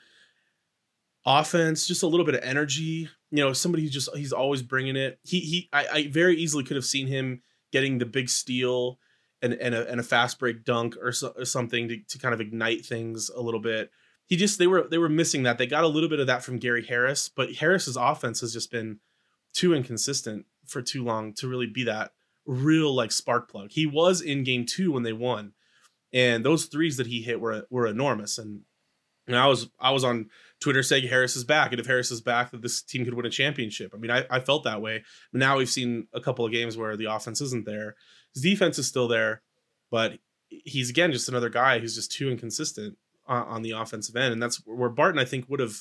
offense, 1.25 1.87
just 1.87 2.03
a 2.03 2.07
little 2.07 2.25
bit 2.25 2.35
of 2.35 2.43
energy. 2.43 3.09
You 3.31 3.43
know, 3.43 3.53
somebody 3.53 3.83
who 3.83 3.89
just 3.89 4.15
he's 4.15 4.31
always 4.31 4.61
bringing 4.61 4.95
it. 4.95 5.19
He 5.23 5.39
he 5.41 5.69
I, 5.73 5.87
I 5.93 6.07
very 6.07 6.37
easily 6.37 6.63
could 6.63 6.77
have 6.77 6.85
seen 6.85 7.07
him 7.07 7.41
getting 7.71 7.97
the 7.97 8.05
big 8.05 8.29
steal 8.29 8.99
and 9.41 9.53
and 9.53 9.75
a, 9.75 9.89
and 9.89 9.99
a 9.99 10.03
fast 10.03 10.39
break 10.39 10.63
dunk 10.63 10.95
or, 11.01 11.11
so, 11.11 11.33
or 11.37 11.45
something 11.45 11.89
to, 11.89 11.97
to 12.07 12.17
kind 12.17 12.33
of 12.33 12.41
ignite 12.41 12.85
things 12.85 13.29
a 13.29 13.41
little 13.41 13.59
bit. 13.59 13.91
He 14.27 14.37
just 14.37 14.57
they 14.57 14.67
were 14.67 14.87
they 14.87 14.97
were 14.97 15.09
missing 15.09 15.43
that. 15.43 15.57
They 15.57 15.67
got 15.67 15.83
a 15.83 15.89
little 15.89 16.09
bit 16.09 16.19
of 16.19 16.27
that 16.27 16.43
from 16.43 16.59
Gary 16.59 16.85
Harris, 16.85 17.29
but 17.29 17.55
Harris's 17.55 17.97
offense 17.97 18.39
has 18.39 18.53
just 18.53 18.71
been 18.71 18.99
too 19.53 19.73
inconsistent 19.73 20.45
for 20.67 20.81
too 20.81 21.03
long 21.03 21.33
to 21.35 21.47
really 21.47 21.67
be 21.67 21.83
that 21.85 22.11
real 22.45 22.93
like 22.93 23.11
spark 23.11 23.49
plug. 23.49 23.71
He 23.71 23.85
was 23.85 24.21
in 24.21 24.43
game 24.43 24.65
2 24.65 24.91
when 24.91 25.03
they 25.03 25.13
won. 25.13 25.53
And 26.13 26.45
those 26.45 26.65
threes 26.65 26.97
that 26.97 27.07
he 27.07 27.21
hit 27.21 27.41
were 27.41 27.65
were 27.69 27.87
enormous 27.87 28.37
and 28.37 28.61
and 29.27 29.35
I 29.35 29.47
was 29.47 29.69
I 29.79 29.91
was 29.91 30.03
on 30.03 30.29
Twitter 30.59 30.83
saying 30.83 31.07
Harris 31.07 31.35
is 31.35 31.43
back, 31.43 31.71
and 31.71 31.79
if 31.79 31.87
Harris 31.87 32.11
is 32.11 32.21
back, 32.21 32.51
that 32.51 32.61
this 32.61 32.81
team 32.81 33.03
could 33.05 33.15
win 33.15 33.25
a 33.25 33.29
championship. 33.29 33.91
I 33.93 33.97
mean, 33.97 34.11
I, 34.11 34.25
I 34.29 34.39
felt 34.39 34.63
that 34.63 34.81
way. 34.81 35.03
But 35.31 35.39
now 35.39 35.57
we've 35.57 35.69
seen 35.69 36.07
a 36.13 36.21
couple 36.21 36.45
of 36.45 36.51
games 36.51 36.77
where 36.77 36.95
the 36.95 37.11
offense 37.11 37.41
isn't 37.41 37.65
there. 37.65 37.95
His 38.33 38.43
defense 38.43 38.77
is 38.77 38.87
still 38.87 39.07
there. 39.07 39.41
but 39.89 40.19
he's 40.49 40.89
again 40.89 41.11
just 41.11 41.29
another 41.29 41.49
guy 41.49 41.79
who's 41.79 41.95
just 41.95 42.11
too 42.11 42.29
inconsistent 42.29 42.97
on, 43.27 43.43
on 43.43 43.61
the 43.63 43.71
offensive 43.71 44.15
end, 44.15 44.33
and 44.33 44.41
that's 44.41 44.57
where 44.65 44.89
Barton 44.89 45.19
I 45.19 45.25
think 45.25 45.49
would 45.49 45.59
have 45.59 45.77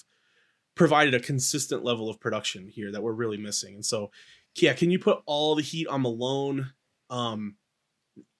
provided 0.74 1.14
a 1.14 1.20
consistent 1.20 1.84
level 1.84 2.08
of 2.08 2.18
production 2.18 2.68
here 2.68 2.90
that 2.90 3.02
we're 3.02 3.12
really 3.12 3.36
missing. 3.36 3.74
And 3.74 3.84
so, 3.84 4.10
yeah, 4.56 4.72
can 4.72 4.90
you 4.90 4.98
put 4.98 5.22
all 5.26 5.54
the 5.54 5.62
heat 5.62 5.88
on 5.88 6.02
Malone? 6.02 6.72
Um, 7.10 7.56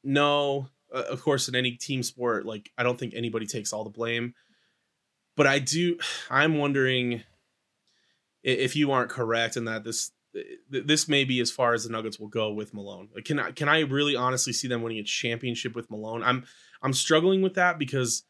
no, 0.03 0.69
uh, 0.95 1.05
of 1.11 1.23
course, 1.23 1.49
in 1.49 1.55
any 1.55 1.73
team 1.73 2.03
sport, 2.03 2.47
like 2.47 2.71
I 2.79 2.83
don't 2.83 2.99
think 2.99 3.15
anybody 3.15 3.47
takes 3.47 3.73
all 3.73 3.85
the 3.85 3.91
blame, 3.91 4.35
but 5.37 5.47
I 5.47 5.59
do. 5.59 5.99
I'm 6.31 6.59
wondering 6.59 7.23
if 8.43 8.77
you 8.77 8.93
aren't 8.93 9.11
correct 9.11 9.57
in 9.57 9.65
that 9.65 9.85
this 9.85 10.13
this 10.69 11.09
may 11.09 11.25
be 11.25 11.41
as 11.41 11.51
far 11.51 11.75
as 11.75 11.85
the 11.85 11.91
Nuggets 11.91 12.19
will 12.19 12.29
go 12.29 12.53
with 12.53 12.75
Malone. 12.75 13.09
Like, 13.15 13.25
can 13.25 13.39
I 13.39 13.53
can 13.53 13.69
I 13.69 13.81
really 13.81 14.17
honestly 14.17 14.53
see 14.53 14.69
them 14.69 14.83
winning 14.83 14.99
a 14.99 15.05
championship 15.05 15.75
with 15.75 15.91
Malone? 15.91 16.23
I'm 16.23 16.45
I'm 16.83 16.93
struggling 16.93 17.43
with 17.43 17.55
that 17.55 17.79
because 17.79 18.25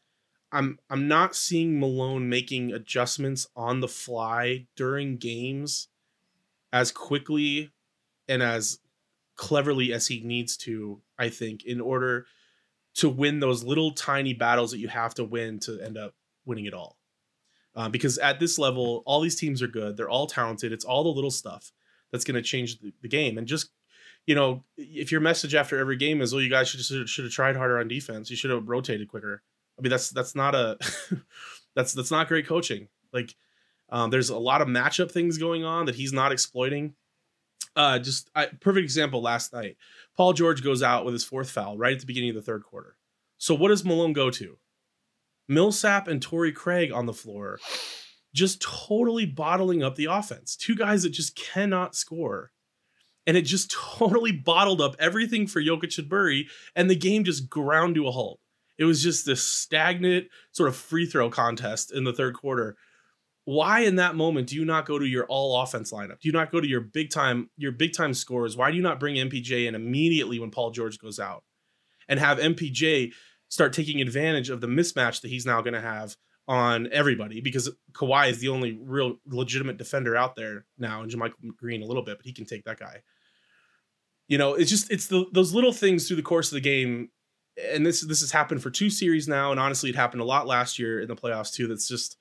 I'm 0.51 0.79
I'm 0.89 1.07
not 1.07 1.35
seeing 1.35 1.79
Malone 1.79 2.29
making 2.29 2.71
adjustments 2.71 3.47
on 3.55 3.79
the 3.79 3.87
fly 3.87 4.67
during 4.75 5.17
games 5.17 5.87
as 6.71 6.91
quickly 6.91 7.71
and 8.27 8.41
as 8.41 8.79
cleverly 9.35 9.93
as 9.93 10.07
he 10.07 10.21
needs 10.21 10.57
to, 10.57 11.01
I 11.17 11.29
think, 11.29 11.65
in 11.65 11.81
order 11.81 12.25
to 12.95 13.09
win 13.09 13.39
those 13.39 13.63
little 13.63 13.91
tiny 13.91 14.33
battles 14.33 14.71
that 14.71 14.79
you 14.79 14.87
have 14.87 15.13
to 15.15 15.23
win 15.23 15.59
to 15.59 15.79
end 15.81 15.97
up 15.97 16.13
winning 16.45 16.65
it 16.65 16.73
all. 16.73 16.97
Uh, 17.75 17.89
because 17.89 18.17
at 18.19 18.39
this 18.39 18.57
level, 18.57 19.03
all 19.05 19.19
these 19.19 19.35
teams 19.35 19.61
are 19.61 19.67
good. 19.67 19.97
They're 19.97 20.09
all 20.09 20.27
talented. 20.27 20.71
It's 20.71 20.85
all 20.85 21.03
the 21.03 21.09
little 21.09 21.31
stuff 21.31 21.73
that's 22.11 22.23
going 22.23 22.35
to 22.35 22.41
change 22.41 22.79
the, 22.79 22.93
the, 23.01 23.09
game. 23.09 23.37
And 23.37 23.45
just, 23.45 23.69
you 24.25 24.33
know, 24.33 24.63
if 24.77 25.11
your 25.11 25.19
message 25.19 25.53
after 25.53 25.77
every 25.77 25.97
game 25.97 26.21
is, 26.21 26.33
"Oh, 26.33 26.37
you 26.37 26.49
guys 26.49 26.69
should 26.69 27.09
should 27.09 27.25
have 27.25 27.33
tried 27.33 27.57
harder 27.57 27.77
on 27.77 27.89
defense. 27.89 28.29
You 28.29 28.37
should 28.37 28.51
have 28.51 28.69
rotated 28.69 29.09
quicker." 29.09 29.43
I 29.77 29.81
mean, 29.81 29.89
that's 29.89 30.09
that's 30.09 30.35
not 30.35 30.55
a 30.55 30.77
that's 31.75 31.91
that's 31.91 32.11
not 32.11 32.29
great 32.29 32.47
coaching. 32.47 32.87
Like, 33.11 33.35
um, 33.89 34.09
there's 34.09 34.29
a 34.29 34.37
lot 34.37 34.61
of 34.61 34.69
matchup 34.69 35.11
things 35.11 35.37
going 35.37 35.65
on 35.65 35.85
that 35.87 35.95
he's 35.95 36.13
not 36.13 36.31
exploiting. 36.31 36.95
Uh, 37.75 37.99
just 37.99 38.29
I, 38.35 38.45
perfect 38.45 38.83
example 38.83 39.21
last 39.21 39.53
night. 39.53 39.77
Paul 40.15 40.33
George 40.33 40.63
goes 40.63 40.81
out 40.81 41.03
with 41.03 41.13
his 41.13 41.23
fourth 41.25 41.51
foul 41.51 41.77
right 41.77 41.93
at 41.93 41.99
the 41.99 42.05
beginning 42.05 42.29
of 42.29 42.35
the 42.35 42.41
third 42.41 42.63
quarter. 42.63 42.95
So 43.37 43.53
what 43.53 43.67
does 43.69 43.83
Malone 43.83 44.13
go 44.13 44.29
to? 44.31 44.57
Millsap 45.47 46.07
and 46.07 46.21
Torrey 46.21 46.51
Craig 46.51 46.91
on 46.91 47.05
the 47.05 47.13
floor, 47.13 47.59
just 48.33 48.61
totally 48.61 49.25
bottling 49.25 49.83
up 49.83 49.95
the 49.95 50.05
offense. 50.05 50.55
Two 50.55 50.75
guys 50.75 51.03
that 51.03 51.11
just 51.11 51.35
cannot 51.35 51.95
score. 51.95 52.51
And 53.27 53.35
it 53.37 53.43
just 53.43 53.71
totally 53.97 54.31
bottled 54.31 54.81
up 54.81 54.95
everything 54.99 55.47
for 55.47 55.61
Jokic 55.61 55.97
and 55.97 56.09
Murray, 56.09 56.47
and 56.75 56.89
the 56.89 56.95
game 56.95 57.23
just 57.23 57.49
ground 57.49 57.95
to 57.95 58.07
a 58.07 58.11
halt. 58.11 58.39
It 58.77 58.85
was 58.85 59.01
just 59.01 59.25
this 59.25 59.43
stagnant 59.43 60.27
sort 60.51 60.69
of 60.69 60.75
free 60.75 61.05
throw 61.05 61.29
contest 61.29 61.93
in 61.93 62.03
the 62.03 62.13
third 62.13 62.35
quarter. 62.35 62.75
Why 63.45 63.81
in 63.81 63.97
that 63.97 64.15
moment 64.15 64.47
do 64.49 64.55
you 64.55 64.65
not 64.65 64.87
go 64.87 64.97
to 64.97 65.05
your 65.05 65.25
all 65.25 65.61
offense 65.61 65.91
lineup? 65.91 66.19
Do 66.19 66.27
you 66.27 66.31
not 66.31 66.51
go 66.51 66.59
to 66.59 66.67
your 66.67 66.81
big 66.81 67.11
time 67.11 67.49
your 67.57 67.71
big 67.71 67.93
time 67.93 68.13
scores? 68.13 68.57
Why 68.57 68.71
do 68.71 68.77
you 68.77 68.83
not 68.83 68.99
bring 68.99 69.15
MPJ 69.15 69.67
in 69.67 69.75
immediately 69.75 70.39
when 70.39 70.51
Paul 70.51 70.71
George 70.71 70.97
goes 70.97 71.19
out 71.19 71.43
and 72.09 72.19
have 72.19 72.39
MPJ 72.39 73.13
start 73.49 73.73
taking 73.73 74.01
advantage 74.01 74.49
of 74.49 74.61
the 74.61 74.67
mismatch 74.67 75.21
that 75.21 75.29
he's 75.29 75.45
now 75.45 75.61
going 75.61 75.73
to 75.73 75.81
have 75.81 76.15
on 76.47 76.87
everybody 76.91 77.41
because 77.41 77.69
Kawhi 77.93 78.29
is 78.29 78.39
the 78.39 78.49
only 78.49 78.77
real 78.81 79.17
legitimate 79.27 79.77
defender 79.77 80.15
out 80.15 80.35
there 80.35 80.65
now, 80.77 81.01
and 81.01 81.11
JaMychal 81.11 81.55
Green 81.57 81.81
a 81.81 81.85
little 81.85 82.03
bit, 82.03 82.17
but 82.17 82.25
he 82.25 82.33
can 82.33 82.45
take 82.45 82.63
that 82.65 82.79
guy. 82.79 83.01
You 84.27 84.37
know, 84.37 84.55
it's 84.55 84.69
just 84.69 84.91
it's 84.91 85.07
the, 85.07 85.25
those 85.33 85.53
little 85.53 85.73
things 85.73 86.07
through 86.07 86.17
the 86.17 86.23
course 86.23 86.51
of 86.51 86.55
the 86.55 86.61
game, 86.61 87.09
and 87.71 87.85
this 87.85 88.01
this 88.01 88.21
has 88.21 88.31
happened 88.31 88.63
for 88.63 88.71
two 88.71 88.89
series 88.89 89.27
now, 89.27 89.51
and 89.51 89.59
honestly, 89.59 89.89
it 89.89 89.95
happened 89.95 90.21
a 90.21 90.25
lot 90.25 90.47
last 90.47 90.79
year 90.79 90.99
in 90.99 91.07
the 91.07 91.15
playoffs 91.15 91.53
too. 91.53 91.67
That's 91.67 91.87
just 91.87 92.17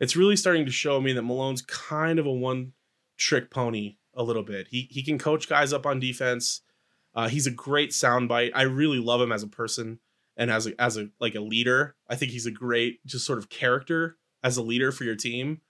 it's 0.00 0.16
really 0.16 0.36
starting 0.36 0.66
to 0.66 0.72
show 0.72 1.00
me 1.00 1.12
that 1.12 1.22
Malone's 1.22 1.62
kind 1.62 2.18
of 2.18 2.26
a 2.26 2.32
one 2.32 2.72
trick 3.16 3.50
pony 3.50 3.96
a 4.14 4.22
little 4.22 4.42
bit. 4.42 4.68
He 4.68 4.88
he 4.90 5.02
can 5.02 5.18
coach 5.18 5.48
guys 5.48 5.72
up 5.72 5.86
on 5.86 6.00
defense. 6.00 6.62
Uh, 7.14 7.28
he's 7.28 7.46
a 7.46 7.50
great 7.50 7.90
soundbite. 7.90 8.50
I 8.54 8.62
really 8.62 8.98
love 8.98 9.20
him 9.20 9.32
as 9.32 9.42
a 9.42 9.48
person 9.48 10.00
and 10.36 10.50
as 10.50 10.66
a 10.66 10.80
as 10.80 10.96
a 10.96 11.08
like 11.20 11.34
a 11.34 11.40
leader. 11.40 11.96
I 12.08 12.16
think 12.16 12.32
he's 12.32 12.46
a 12.46 12.50
great 12.50 13.04
just 13.06 13.24
sort 13.24 13.38
of 13.38 13.48
character 13.48 14.16
as 14.42 14.56
a 14.56 14.62
leader 14.62 14.92
for 14.92 15.04
your 15.04 15.16
team. 15.16 15.60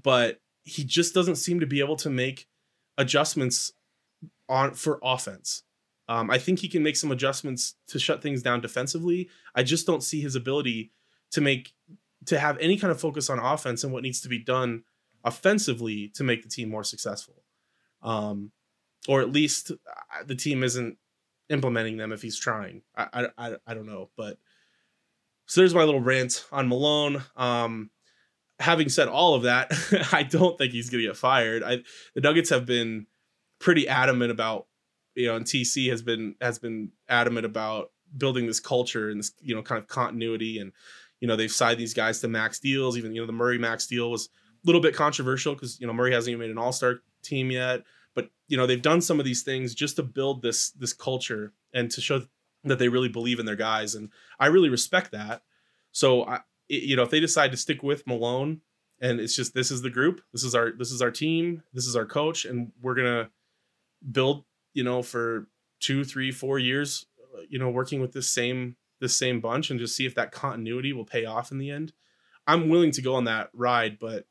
But 0.00 0.40
he 0.62 0.84
just 0.84 1.14
doesn't 1.14 1.36
seem 1.36 1.60
to 1.60 1.66
be 1.66 1.80
able 1.80 1.96
to 1.96 2.10
make 2.10 2.46
adjustments 2.96 3.72
on 4.48 4.74
for 4.74 5.00
offense. 5.02 5.62
Um, 6.08 6.30
I 6.30 6.38
think 6.38 6.60
he 6.60 6.68
can 6.68 6.82
make 6.82 6.96
some 6.96 7.12
adjustments 7.12 7.74
to 7.88 7.98
shut 7.98 8.22
things 8.22 8.42
down 8.42 8.60
defensively. 8.60 9.28
I 9.54 9.62
just 9.62 9.86
don't 9.86 10.02
see 10.02 10.20
his 10.20 10.34
ability 10.34 10.92
to 11.32 11.40
make 11.40 11.74
to 12.28 12.38
have 12.38 12.58
any 12.58 12.76
kind 12.76 12.90
of 12.90 13.00
focus 13.00 13.30
on 13.30 13.38
offense 13.38 13.84
and 13.84 13.92
what 13.92 14.02
needs 14.02 14.20
to 14.20 14.28
be 14.28 14.38
done 14.38 14.84
offensively 15.24 16.08
to 16.14 16.24
make 16.24 16.42
the 16.42 16.48
team 16.48 16.68
more 16.68 16.84
successful. 16.84 17.42
Um, 18.02 18.52
or 19.08 19.20
at 19.20 19.32
least 19.32 19.70
uh, 19.70 20.24
the 20.26 20.34
team 20.34 20.62
isn't 20.62 20.98
implementing 21.48 21.96
them 21.96 22.12
if 22.12 22.22
he's 22.22 22.38
trying. 22.38 22.82
I 22.96 23.28
I 23.36 23.56
I, 23.66 23.74
don't 23.74 23.86
know, 23.86 24.10
but 24.16 24.38
so 25.46 25.60
there's 25.60 25.74
my 25.74 25.84
little 25.84 26.00
rant 26.00 26.44
on 26.52 26.68
Malone. 26.68 27.22
Um, 27.36 27.90
having 28.60 28.88
said 28.88 29.08
all 29.08 29.34
of 29.34 29.44
that, 29.44 29.72
I 30.12 30.22
don't 30.22 30.58
think 30.58 30.72
he's 30.72 30.90
going 30.90 31.02
to 31.02 31.08
get 31.08 31.16
fired. 31.16 31.62
I 31.62 31.78
the 32.14 32.20
Nuggets 32.20 32.50
have 32.50 32.66
been 32.66 33.06
pretty 33.58 33.88
adamant 33.88 34.30
about 34.30 34.66
you 35.14 35.26
know, 35.26 35.36
and 35.36 35.46
TC 35.46 35.90
has 35.90 36.02
been 36.02 36.34
has 36.40 36.58
been 36.58 36.92
adamant 37.08 37.46
about 37.46 37.90
building 38.16 38.46
this 38.46 38.60
culture 38.60 39.10
and 39.10 39.20
this 39.20 39.32
you 39.40 39.54
know 39.54 39.62
kind 39.62 39.80
of 39.80 39.88
continuity 39.88 40.58
and 40.58 40.72
you 41.20 41.28
know 41.28 41.36
they've 41.36 41.50
signed 41.50 41.78
these 41.78 41.94
guys 41.94 42.20
to 42.20 42.28
max 42.28 42.58
deals. 42.58 42.96
Even 42.96 43.14
you 43.14 43.20
know 43.20 43.26
the 43.26 43.32
murray 43.32 43.58
max 43.58 43.86
deal 43.86 44.10
was 44.10 44.28
a 44.64 44.66
little 44.66 44.80
bit 44.80 44.94
controversial 44.94 45.54
because 45.54 45.80
you 45.80 45.86
know 45.86 45.92
murray 45.92 46.12
hasn't 46.12 46.32
even 46.32 46.40
made 46.40 46.50
an 46.50 46.58
all-star 46.58 46.96
team 47.22 47.50
yet. 47.50 47.82
But 48.14 48.30
you 48.48 48.56
know 48.56 48.66
they've 48.66 48.82
done 48.82 49.00
some 49.00 49.18
of 49.18 49.24
these 49.24 49.42
things 49.42 49.74
just 49.74 49.96
to 49.96 50.02
build 50.02 50.42
this 50.42 50.70
this 50.72 50.92
culture 50.92 51.52
and 51.72 51.90
to 51.90 52.00
show 52.00 52.22
that 52.64 52.78
they 52.78 52.88
really 52.88 53.08
believe 53.08 53.38
in 53.38 53.46
their 53.46 53.56
guys 53.56 53.94
and 53.94 54.10
i 54.40 54.46
really 54.46 54.68
respect 54.68 55.12
that. 55.12 55.42
So 55.92 56.24
i 56.24 56.40
you 56.68 56.96
know 56.96 57.02
if 57.02 57.10
they 57.10 57.20
decide 57.20 57.50
to 57.50 57.56
stick 57.56 57.82
with 57.82 58.06
malone 58.06 58.60
and 59.00 59.20
it's 59.20 59.34
just 59.34 59.54
this 59.54 59.70
is 59.70 59.82
the 59.82 59.90
group 59.90 60.20
this 60.32 60.44
is 60.44 60.54
our 60.54 60.72
this 60.72 60.90
is 60.90 61.02
our 61.02 61.10
team 61.10 61.62
this 61.72 61.86
is 61.86 61.96
our 61.96 62.06
coach 62.06 62.44
and 62.44 62.72
we're 62.80 62.94
gonna 62.94 63.30
build 64.12 64.44
you 64.74 64.84
know 64.84 65.02
for 65.02 65.48
two 65.80 66.04
three 66.04 66.30
four 66.30 66.58
years 66.58 67.06
uh, 67.34 67.40
you 67.48 67.58
know 67.58 67.70
working 67.70 68.00
with 68.00 68.12
this 68.12 68.28
same 68.28 68.76
this 69.00 69.16
same 69.16 69.40
bunch 69.40 69.70
and 69.70 69.80
just 69.80 69.96
see 69.96 70.06
if 70.06 70.14
that 70.14 70.32
continuity 70.32 70.92
will 70.92 71.04
pay 71.04 71.24
off 71.24 71.52
in 71.52 71.58
the 71.58 71.70
end 71.70 71.92
i'm 72.46 72.68
willing 72.68 72.90
to 72.90 73.02
go 73.02 73.14
on 73.14 73.24
that 73.24 73.50
ride 73.52 73.98
but 73.98 74.26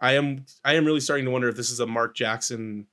i 0.00 0.12
am 0.12 0.44
i 0.64 0.74
am 0.74 0.84
really 0.84 1.00
starting 1.00 1.24
to 1.24 1.30
wonder 1.30 1.48
if 1.48 1.56
this 1.56 1.70
is 1.70 1.80
a 1.80 1.86
mark 1.86 2.14
jackson 2.14 2.86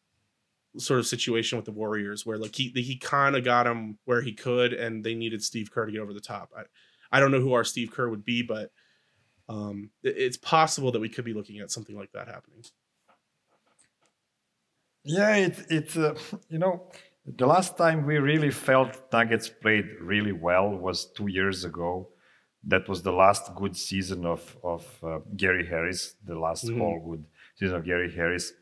sort 0.77 0.99
of 0.99 1.08
situation 1.08 1.58
with 1.58 1.65
the 1.65 1.71
Warriors 1.71 2.25
where 2.25 2.38
like 2.38 2.56
he 2.56 2.69
he 2.69 2.97
kind 2.97 3.36
of 3.36 3.43
got 3.43 3.67
him 3.67 3.97
where 4.06 4.21
he 4.21 4.34
could 4.34 4.73
and 4.73 5.04
they 5.04 5.13
needed 5.13 5.43
Steve 5.43 5.71
Kerr 5.71 5.86
to 5.86 5.91
get 5.91 6.01
over 6.01 6.13
the 6.13 6.21
top. 6.21 6.51
I 6.56 6.63
I 7.12 7.19
don't 7.19 7.32
know 7.32 7.41
who 7.41 7.54
our 7.54 7.63
Steve 7.63 7.91
Kerr 7.91 8.10
would 8.10 8.23
be, 8.23 8.41
but 8.41 8.71
um, 9.49 9.89
it's 10.01 10.38
possible 10.38 10.91
that 10.93 11.01
we 11.01 11.10
could 11.10 11.25
be 11.25 11.34
looking 11.34 11.60
at 11.60 11.71
something 11.71 11.97
like 11.97 12.12
that 12.13 12.27
happening. 12.27 12.63
Yeah, 15.04 15.36
it's 15.36 15.60
it's 15.69 15.97
uh, 15.97 16.15
you 16.49 16.58
know 16.58 16.89
the 17.25 17.45
last 17.45 17.77
time 17.77 18.05
we 18.05 18.17
really 18.17 18.51
felt 18.51 19.12
Nuggets 19.13 19.49
played 19.49 19.86
really 20.01 20.31
well 20.31 20.69
was 20.69 21.05
two 21.05 21.27
years 21.27 21.65
ago. 21.65 22.10
That 22.63 22.88
was 22.88 23.01
the 23.01 23.12
last 23.12 23.53
good 23.55 23.75
season 23.75 24.25
of 24.25 24.57
of 24.63 24.86
uh, 25.03 25.19
Gary 25.36 25.65
Harris, 25.65 26.15
the 26.23 26.38
last 26.38 26.65
mm-hmm. 26.65 26.79
whole 26.79 26.99
good 27.10 27.25
season 27.55 27.75
of 27.77 27.86
Gary 27.86 28.12
Harris 28.13 28.53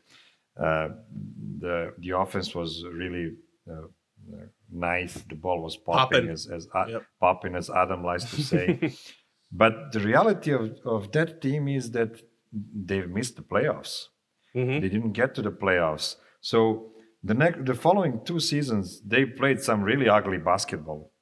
uh, 0.60 0.88
the 1.58 1.94
the 1.98 2.10
offense 2.16 2.54
was 2.54 2.84
really 2.92 3.32
uh, 3.70 3.86
nice. 4.70 5.14
The 5.28 5.34
ball 5.34 5.62
was 5.62 5.76
popping, 5.76 6.20
popping. 6.20 6.30
as 6.30 6.46
as 6.48 6.68
uh, 6.74 6.86
yep. 6.86 7.06
popping 7.18 7.54
as 7.54 7.70
Adam 7.70 8.04
likes 8.04 8.30
to 8.30 8.42
say. 8.42 8.92
but 9.52 9.92
the 9.92 10.00
reality 10.00 10.52
of, 10.52 10.78
of 10.84 11.12
that 11.12 11.40
team 11.40 11.68
is 11.68 11.92
that 11.92 12.20
they've 12.52 13.08
missed 13.08 13.36
the 13.36 13.42
playoffs. 13.42 14.06
Mm-hmm. 14.54 14.80
They 14.80 14.88
didn't 14.88 15.12
get 15.12 15.34
to 15.36 15.42
the 15.42 15.52
playoffs. 15.52 16.16
So 16.40 16.92
the 17.22 17.34
next 17.34 17.64
the 17.64 17.74
following 17.74 18.20
two 18.24 18.40
seasons 18.40 19.00
they 19.02 19.24
played 19.24 19.60
some 19.60 19.82
really 19.82 20.08
ugly 20.08 20.38
basketball. 20.38 21.12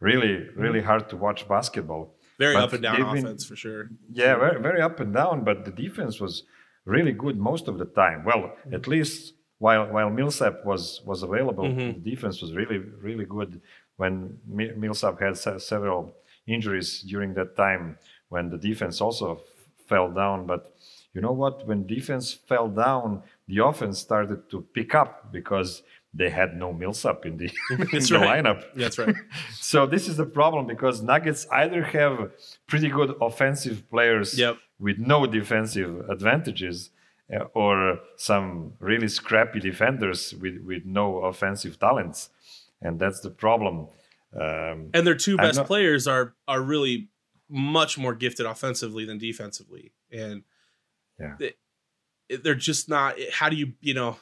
Really, 0.00 0.48
really 0.56 0.80
mm-hmm. 0.80 0.88
hard 0.88 1.08
to 1.10 1.16
watch 1.16 1.48
basketball. 1.48 2.16
Very 2.38 2.54
but 2.54 2.64
up 2.64 2.72
and 2.72 2.82
down 2.82 3.02
offense 3.02 3.44
been, 3.44 3.48
for 3.48 3.56
sure. 3.56 3.90
Yeah, 4.12 4.36
very 4.36 4.60
very 4.60 4.80
up 4.82 5.00
and 5.00 5.14
down, 5.14 5.44
but 5.44 5.64
the 5.64 5.70
defense 5.70 6.20
was 6.20 6.42
really 6.84 7.12
good 7.12 7.38
most 7.38 7.68
of 7.68 7.78
the 7.78 7.86
time. 7.86 8.24
Well, 8.24 8.42
mm-hmm. 8.42 8.74
at 8.74 8.88
least 8.88 9.34
while 9.58 9.86
while 9.86 10.10
Millsap 10.10 10.64
was 10.64 11.00
was 11.06 11.22
available, 11.22 11.64
mm-hmm. 11.64 12.02
the 12.02 12.10
defense 12.10 12.42
was 12.42 12.54
really 12.54 12.78
really 12.78 13.24
good. 13.24 13.60
When 13.96 14.38
Millsap 14.46 15.20
had 15.20 15.38
several 15.38 16.16
injuries 16.46 17.02
during 17.02 17.34
that 17.34 17.56
time, 17.56 17.96
when 18.28 18.50
the 18.50 18.58
defense 18.58 19.00
also 19.00 19.36
f- 19.36 19.40
fell 19.88 20.10
down, 20.10 20.46
but 20.46 20.73
you 21.14 21.20
know 21.20 21.32
what? 21.32 21.66
When 21.66 21.86
defense 21.86 22.32
fell 22.32 22.68
down, 22.68 23.22
the 23.48 23.58
offense 23.64 23.98
started 23.98 24.50
to 24.50 24.62
pick 24.74 24.94
up 24.94 25.32
because 25.32 25.82
they 26.12 26.30
had 26.30 26.56
no 26.56 26.72
Millsap 26.72 27.26
in 27.26 27.36
the, 27.36 27.50
in 27.70 27.86
That's 27.92 28.08
the 28.08 28.18
right. 28.18 28.44
lineup. 28.44 28.64
That's 28.76 28.98
right. 28.98 29.14
so 29.52 29.86
this 29.86 30.08
is 30.08 30.16
the 30.16 30.26
problem 30.26 30.66
because 30.66 31.02
Nuggets 31.02 31.46
either 31.50 31.82
have 31.82 32.30
pretty 32.66 32.88
good 32.88 33.14
offensive 33.20 33.88
players 33.90 34.38
Yep. 34.38 34.56
with 34.78 34.98
no 34.98 35.26
defensive 35.26 36.08
advantages, 36.08 36.90
uh, 37.34 37.44
or 37.54 37.98
some 38.16 38.74
really 38.80 39.08
scrappy 39.08 39.58
defenders 39.60 40.34
with, 40.34 40.58
with 40.64 40.84
no 40.84 41.18
offensive 41.24 41.78
talents, 41.78 42.30
and 42.82 42.98
that's 43.00 43.20
the 43.20 43.30
problem. 43.30 43.88
Um, 44.38 44.90
And 44.94 45.06
their 45.06 45.14
two 45.16 45.36
best 45.36 45.58
not- 45.58 45.66
players 45.66 46.06
are 46.06 46.34
are 46.46 46.60
really 46.62 47.08
much 47.48 47.98
more 47.98 48.14
gifted 48.14 48.46
offensively 48.46 49.04
than 49.04 49.18
defensively, 49.18 49.92
and 50.12 50.42
Yeah. 51.20 51.34
they- 51.38 51.54
they're 52.42 52.54
just 52.54 52.88
not. 52.88 53.16
How 53.32 53.48
do 53.50 53.56
you 53.56 53.74
you 53.80 53.92
know? 53.94 54.16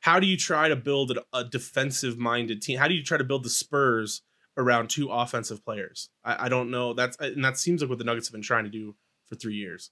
How 0.00 0.18
do 0.20 0.26
you 0.26 0.36
try 0.36 0.68
to 0.68 0.76
build 0.76 1.16
a, 1.32 1.44
defensive 1.44 2.18
minded 2.18 2.60
team? 2.60 2.78
How 2.78 2.88
do 2.88 2.94
you 2.94 3.02
try 3.02 3.16
to 3.16 3.24
build 3.24 3.42
the 3.44 3.48
Spurs 3.48 4.22
around 4.56 4.90
two 4.90 5.08
offensive 5.10 5.64
players? 5.64 6.10
I, 6.24 6.46
I 6.46 6.48
don't 6.48 6.70
know. 6.70 6.92
That's 6.94 7.16
and 7.18 7.44
that 7.44 7.56
seems 7.56 7.80
like 7.80 7.88
what 7.88 7.98
the 7.98 8.04
Nuggets 8.04 8.26
have 8.28 8.32
been 8.32 8.42
trying 8.42 8.64
to 8.64 8.70
do 8.70 8.96
for 9.28 9.36
three 9.36 9.54
years. 9.54 9.90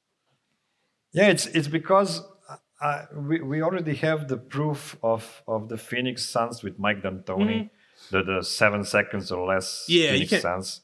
Yeah, 1.13 1.29
it's 1.29 1.47
it's 1.47 1.69
because 1.69 2.21
uh, 2.81 3.03
we 3.15 3.41
we 3.41 3.63
already 3.63 3.95
have 3.97 4.29
the 4.29 4.37
proof 4.37 4.97
of 5.03 5.43
of 5.47 5.69
the 5.69 5.79
Phoenix 5.79 6.29
Suns 6.29 6.63
with 6.63 6.79
Mike 6.79 7.03
D'Antoni, 7.03 7.71
the 8.11 8.23
the 8.23 8.43
seven 8.43 8.85
seconds 8.85 9.31
or 9.31 9.47
less 9.47 9.87
Mm-hmm. 9.89 9.93
Yeah, 10.03 10.11
Phoenix 10.13 10.43
Suns. 10.43 10.81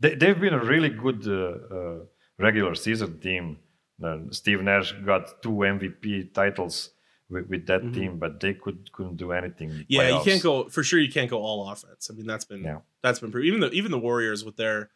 They 0.00 0.14
they've 0.14 0.40
been 0.40 0.54
a 0.54 0.64
really 0.64 0.88
good 0.88 1.26
uh, 1.28 1.76
uh, 1.76 1.98
regular 2.38 2.74
season 2.74 3.20
team. 3.20 3.58
Uh, 4.02 4.18
Steve 4.30 4.60
Nash 4.62 4.92
got 5.04 5.42
two 5.42 5.50
MVP 5.50 6.32
titles 6.34 6.90
with, 7.30 7.48
with 7.48 7.66
that 7.66 7.92
team, 7.92 8.18
but 8.18 8.40
they 8.40 8.54
could 8.54 8.90
couldn't 8.92 9.16
do 9.16 9.32
anything. 9.32 9.70
in 9.70 9.74
Mm-hmm. 9.76 9.82
Yeah, 9.88 10.18
you 10.18 10.24
can't 10.24 10.42
go 10.42 10.68
for 10.68 10.82
sure. 10.82 10.98
You 11.00 11.10
can't 11.12 11.30
go 11.30 11.38
all 11.38 11.70
offense. 11.70 12.08
I 12.10 12.14
mean, 12.14 12.26
that's 12.26 12.44
been 12.44 12.62
Yeah. 12.64 12.78
that's 13.02 13.20
been. 13.20 13.32
Even 13.42 13.60
the 13.60 13.70
even 13.72 13.90
the 13.92 13.98
Warriors 13.98 14.44
with 14.44 14.56
their 14.56 14.90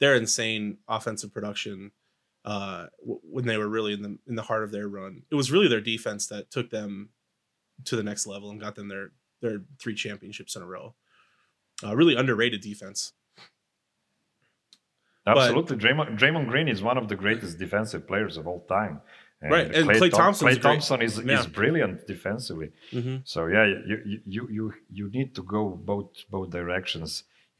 their 0.00 0.14
insane 0.14 0.78
offensive 0.88 1.32
production, 1.32 1.90
uh, 2.44 2.86
w- 3.00 3.20
when 3.22 3.44
they 3.46 3.58
were 3.58 3.68
really 3.68 3.92
in 3.92 4.02
the 4.02 4.18
in 4.26 4.34
the 4.34 4.42
heart 4.42 4.64
of 4.64 4.70
their 4.72 4.88
run, 4.88 5.22
it 5.30 5.34
was 5.34 5.52
really 5.52 5.68
their 5.68 5.80
defense 5.80 6.26
that 6.28 6.50
took 6.50 6.70
them 6.70 7.10
to 7.84 7.96
the 7.96 8.02
next 8.02 8.26
level 8.26 8.50
and 8.50 8.60
got 8.60 8.74
them 8.74 8.88
their 8.88 9.10
their 9.42 9.60
three 9.78 9.94
championships 9.94 10.56
in 10.56 10.62
a 10.62 10.66
row. 10.66 10.94
Uh, 11.84 11.94
really 11.94 12.16
underrated 12.16 12.60
defense. 12.60 13.12
But- 15.34 15.38
Absolutely, 15.38 15.76
Draymond, 15.76 16.18
Draymond 16.18 16.48
Green 16.48 16.68
is 16.68 16.80
one 16.82 16.98
of 16.98 17.06
the 17.08 17.16
greatest 17.16 17.58
defensive 17.58 18.06
players 18.06 18.36
of 18.36 18.46
all 18.46 18.64
time. 18.78 19.00
Right, 19.40 19.66
and 19.72 19.88
Klay 19.88 20.10
Thom- 20.10 20.20
Thompson's 20.20 20.48
Klay 20.50 20.52
great. 20.54 20.62
Thompson 20.62 21.00
is, 21.02 21.14
Yeah. 21.24 21.38
is 21.40 21.46
brilliant 21.46 22.06
defensively. 22.08 22.70
Mhm. 22.92 23.16
So 23.32 23.46
yeah, 23.46 23.64
you, 23.90 23.96
you 24.04 24.18
you 24.34 24.42
you 24.56 24.64
you 24.98 25.06
need 25.16 25.30
to 25.38 25.42
go 25.44 25.62
both 25.92 26.10
both 26.28 26.50
directions 26.50 27.10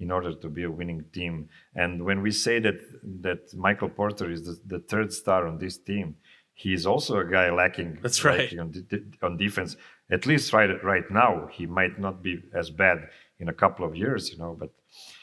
in 0.00 0.10
order 0.10 0.32
to 0.42 0.48
be 0.48 0.62
a 0.64 0.70
winning 0.70 1.04
team. 1.12 1.48
And 1.82 2.04
when 2.08 2.18
we 2.26 2.32
say 2.32 2.58
that 2.66 2.78
that 3.26 3.40
Michael 3.66 3.90
Porter 3.90 4.28
is 4.36 4.42
the, 4.48 4.54
the 4.74 4.80
third 4.90 5.12
star 5.12 5.46
on 5.46 5.58
this 5.58 5.76
team, 5.90 6.16
he 6.62 6.72
is 6.78 6.84
also 6.84 7.12
a 7.18 7.24
guy 7.36 7.48
lacking. 7.52 7.98
That's 8.02 8.24
right. 8.24 8.40
lacking 8.40 8.60
on, 8.60 8.70
de- 8.72 9.04
on 9.26 9.36
defense. 9.36 9.76
At 10.10 10.26
least 10.26 10.52
right 10.52 10.70
right 10.82 11.08
now, 11.10 11.48
he 11.56 11.64
might 11.66 11.96
not 12.00 12.22
be 12.24 12.42
as 12.60 12.70
bad 12.70 12.98
in 13.38 13.48
a 13.48 13.52
couple 13.62 13.84
of 13.88 13.94
years, 13.94 14.32
you 14.32 14.38
know. 14.42 14.56
But 14.58 14.70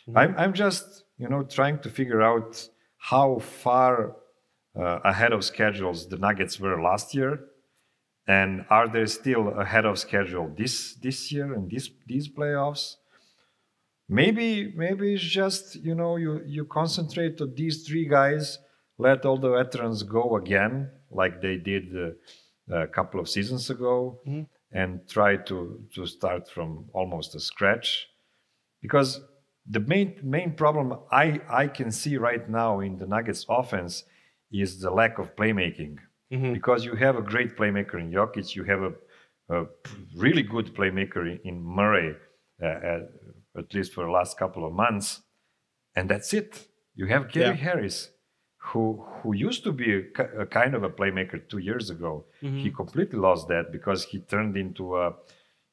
Mm-hmm. 0.08 0.18
I'm 0.22 0.34
I'm 0.38 0.54
just 0.54 1.04
you 1.18 1.30
know 1.30 1.43
trying 1.43 1.80
to 1.80 1.89
figure 1.89 2.22
out 2.22 2.68
how 2.97 3.39
far 3.39 4.16
uh, 4.78 4.99
ahead 5.03 5.32
of 5.32 5.43
schedules 5.43 6.07
the 6.07 6.18
Nuggets 6.18 6.59
were 6.59 6.82
last 6.82 7.16
year, 7.16 7.39
and 8.28 8.66
are 8.70 8.88
they 8.88 9.05
still 9.05 9.49
ahead 9.59 9.86
of 9.86 9.97
schedule 9.99 10.51
this 10.57 10.95
this 10.95 11.32
year 11.32 11.53
and 11.53 11.70
this 11.70 11.89
these 12.07 12.28
playoffs? 12.28 12.95
Maybe 14.07 14.74
maybe 14.76 15.13
it's 15.13 15.24
just 15.24 15.76
you 15.76 15.95
know 15.95 16.18
you 16.18 16.41
you 16.45 16.66
concentrate 16.66 17.39
on 17.41 17.53
these 17.55 17.88
three 17.88 18.07
guys, 18.07 18.59
let 18.97 19.26
all 19.26 19.38
the 19.38 19.51
veterans 19.51 20.03
go 20.03 20.36
again 20.36 20.89
like 21.11 21.41
they 21.41 21.57
did 21.57 21.86
uh, 21.95 22.76
a 22.84 22.88
couple 22.88 23.20
of 23.20 23.30
seasons 23.30 23.70
ago, 23.70 24.20
and 24.72 25.07
try 25.07 25.38
to 25.38 25.80
to 25.95 26.05
start 26.05 26.49
from 26.49 26.89
almost 26.93 27.34
a 27.36 27.39
scratch, 27.39 28.07
because 28.82 29.22
the 29.70 29.80
main 29.80 30.20
main 30.24 30.53
problem 30.55 30.93
I 31.11 31.41
I 31.49 31.68
can 31.68 31.91
see 31.91 32.18
right 32.18 32.47
now 32.49 32.80
in 32.82 32.97
the 32.97 33.07
Nuggets 33.07 33.45
offense 33.49 34.03
is 34.51 34.80
the 34.82 34.91
lack 34.91 35.18
of 35.20 35.36
playmaking 35.36 35.97
because 36.53 36.86
you 36.86 36.95
have 36.95 37.16
a 37.16 37.22
great 37.22 37.55
playmaker 37.55 37.99
in 37.99 38.11
Jokic, 38.11 38.55
you 38.55 38.63
have 38.66 38.82
a, 38.82 38.93
a 39.55 39.66
really 40.18 40.43
good 40.43 40.74
playmaker 40.76 41.39
in- 41.43 41.63
Murray, 41.63 42.16
uh, 42.61 42.66
uh, 42.66 42.99
at 43.57 43.74
least 43.74 43.93
for 43.93 44.03
the 44.05 44.11
last 44.11 44.38
couple 44.38 44.66
of 44.68 44.74
months, 44.74 45.22
and 45.95 46.09
that's 46.09 46.34
it. 46.34 46.68
You 46.95 47.05
have 47.07 47.32
Gary 47.32 47.55
Yeah. 47.57 47.63
Harris, 47.68 48.09
who 48.57 48.84
who 49.22 49.34
used 49.34 49.63
to 49.63 49.72
be 49.72 49.89
a, 49.93 50.41
a 50.43 50.45
kind 50.45 50.74
of 50.76 50.84
a 50.84 50.89
playmaker 50.89 51.39
two 51.51 51.59
years 51.59 51.89
ago. 51.89 52.26
He 52.63 52.70
completely 52.72 53.20
lost 53.20 53.47
that 53.47 53.72
because 53.72 54.05
he 54.05 54.20
turned 54.20 54.55
into 54.57 54.97
a 54.97 55.13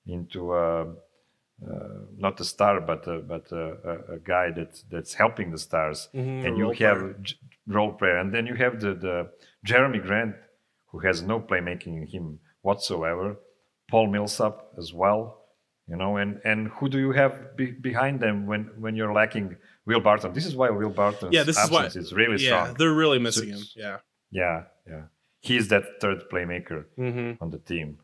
into 0.07 0.41
a 0.55 0.95
not 2.19 2.41
a 2.41 2.45
star, 2.45 2.81
but 2.81 3.07
a, 3.07 3.19
but 3.21 3.51
a, 3.53 3.65
a, 3.93 4.15
a 4.17 4.19
guy 4.19 4.51
that 4.51 4.83
that's 4.91 5.15
helping 5.15 5.51
the 5.51 5.59
stars. 5.59 6.09
Mhm, 6.15 6.47
and 6.47 6.57
you 6.59 6.69
have 6.71 6.99
player. 6.99 7.17
j- 7.23 7.37
role 7.67 7.93
player, 7.93 8.17
and 8.19 8.33
then 8.35 8.47
you 8.47 8.55
have 8.55 8.81
the, 8.81 8.95
the 8.95 9.31
Jerami 9.67 10.01
Grant, 10.03 10.35
who 10.91 10.99
has 11.01 11.23
no 11.23 11.39
playmaking 11.41 11.95
in 12.01 12.07
him 12.07 12.41
whatsoever. 12.63 13.37
Paul 13.91 14.07
Millsap 14.09 14.55
as 14.79 14.93
well, 14.93 15.21
you 15.87 15.97
know, 15.97 16.17
and 16.17 16.41
and 16.45 16.69
who 16.77 16.89
do 16.89 16.99
you 16.99 17.13
have 17.13 17.33
be, 17.57 17.67
behind 17.91 18.21
them 18.21 18.47
when 18.47 18.63
when 18.83 18.97
you're 18.97 19.13
lacking 19.13 19.57
Will 19.87 20.01
Barton? 20.01 20.33
This 20.33 20.47
is 20.47 20.55
why 20.57 20.71
Will 20.71 20.91
Barton's 20.91 21.33
Yeah, 21.35 21.43
this 21.45 21.59
is 21.59 21.71
why- 21.71 21.85
absence 21.87 22.07
is 22.07 22.13
really 22.13 22.43
Yeah, 22.43 22.49
strong. 22.65 22.75
they're 22.79 22.99
really 23.05 23.19
missing 23.19 23.49
him. 23.51 23.61
Yeah. 23.77 23.99
Yeah, 24.31 24.65
yeah, 24.89 25.03
he's 25.41 25.69
that 25.69 25.85
third 26.01 26.19
playmaker 26.33 26.85
hmm 26.97 27.33
on 27.43 27.51
the 27.51 27.59
team, 27.59 27.99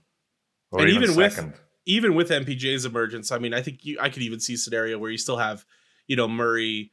or 0.70 0.80
And 0.80 0.90
even, 0.90 1.02
even 1.04 1.16
with- 1.16 1.32
second. 1.32 1.54
Even 1.88 2.14
with 2.14 2.28
MPJ's 2.28 2.84
emergence, 2.84 3.32
I 3.32 3.38
mean, 3.38 3.54
I 3.54 3.62
think 3.62 3.84
you, 3.84 3.96
I 3.98 4.10
could 4.10 4.22
even 4.22 4.40
see 4.40 4.54
a 4.54 4.58
scenario 4.58 4.98
where 4.98 5.10
you 5.10 5.16
still 5.16 5.38
have, 5.38 5.64
you 6.06 6.16
know, 6.16 6.28
Murray, 6.28 6.92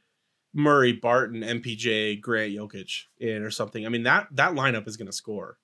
Murray, 0.54 0.92
Barton, 0.92 1.42
MPJ, 1.42 2.18
Grant, 2.22 2.54
Jokic 2.54 3.02
in 3.18 3.42
or 3.42 3.50
something. 3.50 3.84
I 3.84 3.90
mean, 3.90 4.04
that 4.04 4.28
that 4.32 4.54
lineup 4.54 4.88
is 4.88 4.96
going 4.96 5.06
to 5.06 5.12
score, 5.12 5.58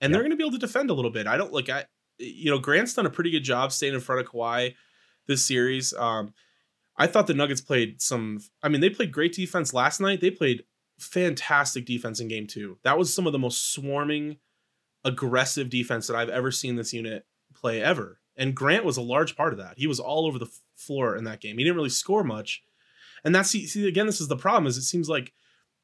and 0.00 0.12
they're 0.12 0.22
going 0.22 0.30
to 0.30 0.36
be 0.36 0.42
able 0.42 0.58
to 0.58 0.66
defend 0.66 0.88
a 0.88 0.94
little 0.94 1.10
bit. 1.10 1.26
I 1.26 1.36
don't 1.36 1.52
like 1.52 1.68
I, 1.68 1.84
you 2.18 2.50
know, 2.50 2.58
Grant's 2.58 2.94
done 2.94 3.04
a 3.04 3.10
pretty 3.10 3.30
good 3.30 3.44
job 3.44 3.72
staying 3.72 3.92
in 3.92 4.00
front 4.00 4.22
of 4.22 4.32
Kawhi 4.32 4.74
this 5.26 5.44
series. 5.44 5.92
Um, 5.92 6.32
I 6.96 7.06
thought 7.06 7.26
the 7.26 7.34
Nuggets 7.34 7.60
played 7.60 8.00
some. 8.00 8.40
I 8.62 8.70
mean, 8.70 8.80
they 8.80 8.90
played 8.90 9.12
great 9.12 9.34
defense 9.34 9.74
last 9.74 10.00
night. 10.00 10.22
They 10.22 10.30
played 10.30 10.64
fantastic 10.98 11.84
defense 11.84 12.20
in 12.20 12.28
game 12.28 12.46
two. 12.46 12.78
That 12.84 12.96
was 12.96 13.12
some 13.12 13.26
of 13.26 13.34
the 13.34 13.38
most 13.38 13.74
swarming, 13.74 14.38
aggressive 15.04 15.68
defense 15.68 16.06
that 16.06 16.16
I've 16.16 16.30
ever 16.30 16.50
seen 16.50 16.76
this 16.76 16.94
unit 16.94 17.26
play 17.54 17.82
ever. 17.82 18.18
And 18.38 18.54
Grant 18.54 18.84
was 18.84 18.96
a 18.96 19.02
large 19.02 19.36
part 19.36 19.52
of 19.52 19.58
that. 19.58 19.74
He 19.76 19.86
was 19.86 20.00
all 20.00 20.26
over 20.26 20.38
the 20.38 20.50
floor 20.76 21.16
in 21.16 21.24
that 21.24 21.40
game. 21.40 21.58
He 21.58 21.64
didn't 21.64 21.76
really 21.76 21.88
score 21.90 22.24
much. 22.24 22.62
And 23.24 23.34
that's 23.34 23.50
see, 23.50 23.86
again 23.86 24.06
this 24.06 24.20
is 24.20 24.28
the 24.28 24.36
problem 24.36 24.66
is 24.66 24.78
it 24.78 24.82
seems 24.82 25.08
like 25.08 25.32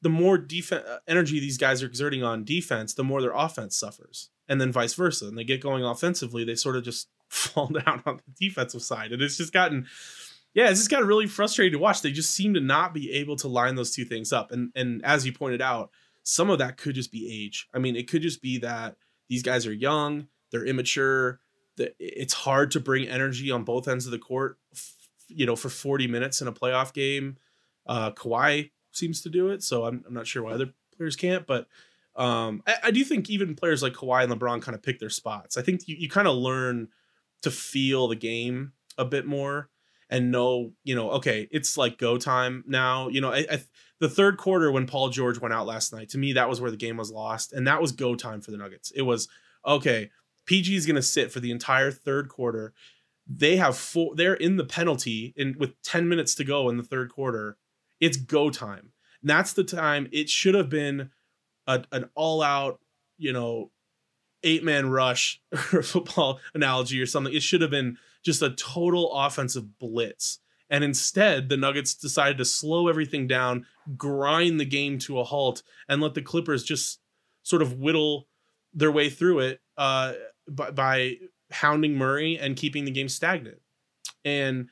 the 0.01 0.09
more 0.09 0.37
defense 0.37 0.85
uh, 0.87 0.99
energy 1.07 1.39
these 1.39 1.57
guys 1.57 1.83
are 1.83 1.87
exerting 1.87 2.23
on 2.23 2.45
defense, 2.45 2.93
the 2.93 3.03
more 3.03 3.21
their 3.21 3.33
offense 3.33 3.75
suffers. 3.75 4.29
And 4.47 4.61
then 4.61 4.71
vice 4.71 4.93
versa. 4.93 5.27
And 5.27 5.37
they 5.37 5.43
get 5.43 5.61
going 5.61 5.83
offensively, 5.83 6.43
they 6.43 6.55
sort 6.55 6.75
of 6.75 6.83
just 6.83 7.09
fall 7.29 7.67
down 7.67 8.01
on 8.05 8.17
the 8.25 8.47
defensive 8.47 8.81
side. 8.81 9.11
And 9.11 9.21
it's 9.21 9.37
just 9.37 9.53
gotten 9.53 9.87
yeah, 10.53 10.69
it's 10.69 10.79
just 10.79 10.89
gotten 10.89 11.07
really 11.07 11.27
frustrating 11.27 11.73
to 11.73 11.79
watch. 11.79 12.01
They 12.01 12.11
just 12.11 12.33
seem 12.33 12.53
to 12.53 12.61
not 12.61 12.93
be 12.93 13.11
able 13.11 13.35
to 13.37 13.49
line 13.49 13.75
those 13.75 13.91
two 13.91 14.05
things 14.05 14.31
up. 14.31 14.51
And 14.51 14.71
and 14.75 15.03
as 15.03 15.25
you 15.25 15.33
pointed 15.33 15.61
out, 15.61 15.91
some 16.23 16.49
of 16.49 16.59
that 16.59 16.77
could 16.77 16.95
just 16.95 17.11
be 17.11 17.43
age. 17.43 17.67
I 17.73 17.79
mean, 17.79 17.95
it 17.95 18.09
could 18.09 18.21
just 18.21 18.41
be 18.41 18.57
that 18.59 18.95
these 19.27 19.43
guys 19.43 19.67
are 19.67 19.73
young, 19.73 20.27
they're 20.51 20.65
immature, 20.65 21.41
that 21.77 21.95
it's 21.99 22.33
hard 22.33 22.71
to 22.71 22.79
bring 22.79 23.07
energy 23.07 23.51
on 23.51 23.63
both 23.63 23.87
ends 23.87 24.05
of 24.05 24.11
the 24.11 24.19
court, 24.19 24.57
you 25.27 25.45
know, 25.45 25.55
for 25.55 25.69
40 25.69 26.07
minutes 26.07 26.41
in 26.41 26.47
a 26.47 26.53
playoff 26.53 26.93
game. 26.93 27.37
Uh, 27.85 28.11
Kawhi 28.11 28.71
seems 28.91 29.21
to 29.21 29.29
do 29.29 29.49
it, 29.49 29.63
so 29.63 29.85
I'm, 29.85 30.03
I'm 30.07 30.13
not 30.13 30.27
sure 30.27 30.43
why 30.43 30.53
other 30.53 30.73
players 30.95 31.15
can't, 31.15 31.45
but 31.45 31.67
um, 32.15 32.63
I, 32.65 32.75
I 32.85 32.91
do 32.91 33.03
think 33.03 33.29
even 33.29 33.55
players 33.55 33.83
like 33.83 33.93
Kawhi 33.93 34.23
and 34.23 34.31
LeBron 34.31 34.61
kind 34.61 34.75
of 34.75 34.81
pick 34.81 34.99
their 34.99 35.09
spots. 35.09 35.57
I 35.57 35.61
think 35.61 35.87
you, 35.87 35.95
you 35.97 36.09
kind 36.09 36.27
of 36.27 36.35
learn 36.35 36.87
to 37.41 37.51
feel 37.51 38.07
the 38.07 38.15
game 38.15 38.73
a 38.97 39.05
bit 39.05 39.25
more 39.25 39.69
and 40.09 40.31
know, 40.31 40.71
you 40.83 40.95
know, 40.95 41.11
okay, 41.11 41.47
it's 41.51 41.77
like 41.77 41.97
go 41.97 42.17
time 42.17 42.63
now. 42.67 43.09
You 43.09 43.21
know, 43.21 43.31
I, 43.31 43.45
I 43.51 43.59
the 43.99 44.09
third 44.09 44.37
quarter 44.37 44.71
when 44.71 44.87
Paul 44.87 45.09
George 45.09 45.39
went 45.39 45.53
out 45.53 45.65
last 45.65 45.93
night, 45.93 46.09
to 46.09 46.17
me, 46.17 46.33
that 46.33 46.49
was 46.49 46.61
where 46.61 46.71
the 46.71 46.77
game 46.77 46.97
was 46.97 47.11
lost. 47.11 47.53
And 47.53 47.67
that 47.67 47.81
was 47.81 47.91
go 47.91 48.15
time 48.15 48.41
for 48.41 48.51
the 48.51 48.57
Nuggets. 48.57 48.91
It 48.91 49.01
was, 49.01 49.27
okay, 49.65 50.11
PG 50.45 50.75
is 50.75 50.85
going 50.85 50.95
to 50.95 51.01
sit 51.01 51.31
for 51.31 51.39
the 51.39 51.51
entire 51.51 51.91
third 51.91 52.29
quarter. 52.29 52.73
They 53.27 53.55
have 53.57 53.77
four, 53.77 54.15
they're 54.15 54.35
in 54.35 54.57
the 54.57 54.65
penalty 54.65 55.33
in 55.35 55.55
with 55.57 55.81
10 55.83 56.07
minutes 56.07 56.35
to 56.35 56.43
go 56.43 56.69
in 56.69 56.77
the 56.77 56.83
third 56.83 57.11
quarter. 57.11 57.57
It's 57.99 58.17
go 58.17 58.49
time. 58.49 58.91
And 59.21 59.29
that's 59.29 59.53
the 59.53 59.63
time 59.63 60.07
it 60.11 60.29
should 60.29 60.53
have 60.53 60.69
been 60.69 61.09
a, 61.65 61.83
an 61.91 62.09
all 62.15 62.41
out, 62.41 62.79
you 63.17 63.33
know, 63.33 63.71
eight 64.43 64.63
man 64.63 64.89
rush 64.89 65.41
football 65.55 66.39
analogy 66.53 67.01
or 67.01 67.07
something. 67.07 67.33
It 67.33 67.41
should 67.41 67.61
have 67.61 67.71
been 67.71 67.97
just 68.23 68.41
a 68.41 68.51
total 68.51 69.11
offensive 69.13 69.79
blitz. 69.79 70.39
And 70.69 70.83
instead, 70.83 71.49
the 71.49 71.57
Nuggets 71.57 71.93
decided 71.93 72.37
to 72.39 72.45
slow 72.45 72.87
everything 72.87 73.27
down, 73.27 73.65
grind 73.97 74.59
the 74.59 74.65
game 74.65 74.97
to 74.99 75.19
a 75.19 75.23
halt, 75.23 75.61
and 75.87 76.01
let 76.01 76.15
the 76.15 76.21
Clippers 76.21 76.63
just 76.63 76.99
sort 77.43 77.61
of 77.61 77.73
whittle 77.73 78.27
their 78.73 78.91
way 78.91 79.09
through 79.09 79.39
it 79.39 79.61
uh, 79.77 80.13
by, 80.49 80.71
by 80.71 81.15
hounding 81.51 81.95
Murray 81.95 82.37
and 82.37 82.55
keeping 82.55 82.85
the 82.85 82.91
game 82.91 83.09
stagnant. 83.09 83.59
And 84.23 84.69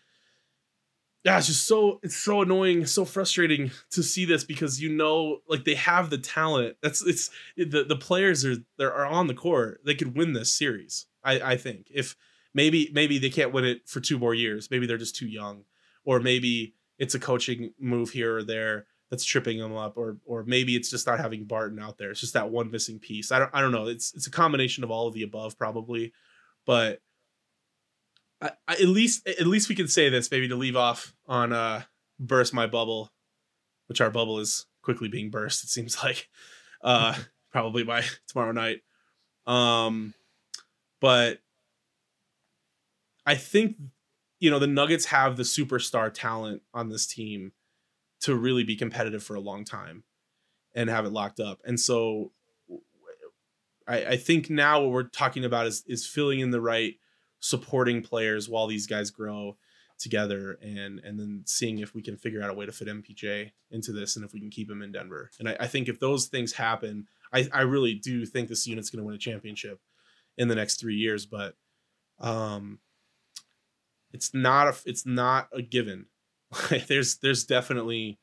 yeah, 1.24 1.38
it's 1.38 1.48
just 1.48 1.66
so 1.66 2.00
it's 2.04 2.18
so 2.18 2.42
annoying, 2.42 2.86
so 2.86 3.06
frustrating 3.06 3.72
to 3.92 4.04
see 4.04 4.26
this 4.26 4.44
because 4.44 4.82
you 4.82 4.90
know, 4.90 5.40
like 5.48 5.64
they 5.64 5.76
have 5.76 6.10
the 6.10 6.18
talent. 6.18 6.76
That's 6.82 7.02
it's 7.06 7.30
the 7.56 7.86
the 7.86 7.96
players 7.96 8.44
are 8.44 8.58
they 8.78 8.86
are 8.86 9.06
on 9.06 9.28
the 9.28 9.34
court. 9.34 9.82
They 9.86 9.96
could 9.96 10.18
win 10.18 10.34
this 10.34 10.54
series. 10.54 11.06
I 11.24 11.40
I 11.40 11.58
think 11.58 11.88
if 11.90 12.16
maybe 12.54 12.90
maybe 12.94 13.20
they 13.20 13.30
can't 13.30 13.54
win 13.54 13.64
it 13.64 13.88
for 13.88 14.02
two 14.02 14.20
more 14.20 14.34
years. 14.34 14.70
Maybe 14.70 14.86
they're 14.86 14.98
just 14.98 15.16
too 15.16 15.28
young, 15.28 15.64
or 16.04 16.20
maybe 16.20 16.76
it's 17.00 17.16
a 17.16 17.20
coaching 17.20 17.74
move 17.80 18.10
here 18.10 18.38
or 18.38 18.44
there 18.44 18.88
that's 19.14 19.24
tripping 19.24 19.60
them 19.60 19.76
up, 19.76 19.96
or 19.96 20.18
or 20.26 20.44
maybe 20.44 20.76
it's 20.76 20.90
just 20.90 21.06
not 21.06 21.20
having 21.20 21.44
Barton 21.44 21.78
out 21.78 22.00
there. 22.00 22.10
It's 22.10 22.20
just 22.20 22.34
that 22.34 22.50
one 22.50 22.72
missing 22.72 22.98
piece. 22.98 23.32
I 23.32 23.38
don't 23.38 23.52
I 23.54 23.62
don't 23.62 23.72
know. 23.72 23.86
It's 23.86 24.12
it's 24.16 24.26
a 24.26 24.32
combination 24.32 24.84
of 24.84 24.90
all 24.90 25.08
of 25.08 25.14
the 25.14 25.22
above 25.22 25.56
probably, 25.56 26.14
but 26.66 27.00
I, 28.42 28.54
I, 28.68 28.74
at 28.74 28.88
least 28.88 29.28
at 29.28 29.46
least 29.46 29.70
we 29.70 29.76
can 29.76 29.88
say 29.88 30.10
this 30.10 30.32
maybe 30.32 30.48
to 30.48 30.56
leave 30.56 30.76
off 30.76 31.14
on 31.28 31.54
uh 31.54 31.84
burst 32.20 32.56
my 32.56 32.66
bubble, 32.66 33.12
which 33.86 34.02
our 34.02 34.10
bubble 34.10 34.40
is 34.40 34.66
quickly 34.82 35.10
being 35.10 35.30
burst. 35.30 35.64
It 35.64 35.70
seems 35.70 36.04
like 36.04 36.28
uh 36.84 37.14
probably 37.52 37.84
by 37.84 38.04
tomorrow 38.28 38.52
night. 38.52 38.82
Um, 39.46 40.16
but 41.00 41.38
I 43.28 43.36
think 43.36 43.76
you 44.40 44.50
know 44.50 44.58
the 44.58 44.66
Nuggets 44.66 45.06
have 45.06 45.38
the 45.38 45.44
superstar 45.44 46.12
talent 46.12 46.64
on 46.74 46.90
this 46.90 47.06
team 47.06 47.52
to 48.24 48.36
really 48.36 48.64
be 48.64 48.76
competitive 48.76 49.24
for 49.24 49.36
a 49.36 49.40
long 49.42 49.64
time 49.64 50.04
and 50.74 50.90
have 50.90 51.06
it 51.06 51.12
locked 51.12 51.40
up. 51.40 51.62
And 51.66 51.80
so 51.80 52.32
I, 53.88 54.06
I 54.06 54.18
think 54.18 54.50
now 54.50 54.82
what 54.82 54.92
we're 54.92 55.04
talking 55.04 55.46
about 55.46 55.68
is 55.68 55.84
is 55.88 56.08
filling 56.08 56.40
in 56.40 56.52
the 56.52 56.62
right 56.62 56.96
supporting 57.40 58.02
players 58.02 58.48
while 58.48 58.68
these 58.68 58.88
guys 58.88 59.12
grow 59.12 59.58
together 60.00 60.58
and 60.62 61.00
and 61.00 61.20
then 61.20 61.44
seeing 61.46 61.80
if 61.80 61.94
we 61.94 62.02
can 62.02 62.18
figure 62.18 62.42
out 62.42 62.50
a 62.50 62.54
way 62.54 62.66
to 62.66 62.72
fit 62.72 62.88
MPJ 62.88 63.52
into 63.72 63.92
this 63.92 64.16
and 64.16 64.26
if 64.26 64.34
we 64.34 64.40
can 64.40 64.50
keep 64.50 64.70
him 64.70 64.82
in 64.82 64.92
Denver. 64.92 65.30
And 65.40 65.50
I, 65.50 65.58
I 65.62 65.68
think 65.68 65.88
if 65.88 66.00
those 66.00 66.28
things 66.28 66.54
happen, 66.54 67.08
I, 67.34 67.48
I 67.54 67.62
really 67.62 67.94
do 67.94 68.26
think 68.26 68.48
this 68.48 68.66
unit's 68.66 68.90
gonna 68.90 69.04
win 69.04 69.16
a 69.16 69.20
championship 69.20 69.80
in 70.38 70.48
the 70.48 70.56
next 70.56 70.80
three 70.80 70.96
years, 70.96 71.26
but 71.26 71.56
um 72.20 72.80
it's 74.14 74.34
not 74.34 74.68
a 74.68 74.76
it's 74.86 75.06
not 75.06 75.50
a 75.52 75.62
given. 75.62 76.06
there's 76.88 77.18
there's 77.18 77.46
definitely 77.46 78.20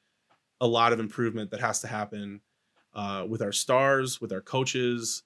a 0.60 0.66
lot 0.66 0.92
of 0.92 1.00
improvement 1.00 1.50
that 1.50 1.60
has 1.60 1.80
to 1.80 1.86
happen 1.86 2.40
uh, 2.94 3.24
with 3.28 3.42
our 3.42 3.52
stars, 3.52 4.20
with 4.20 4.32
our 4.32 4.40
coaches, 4.40 5.22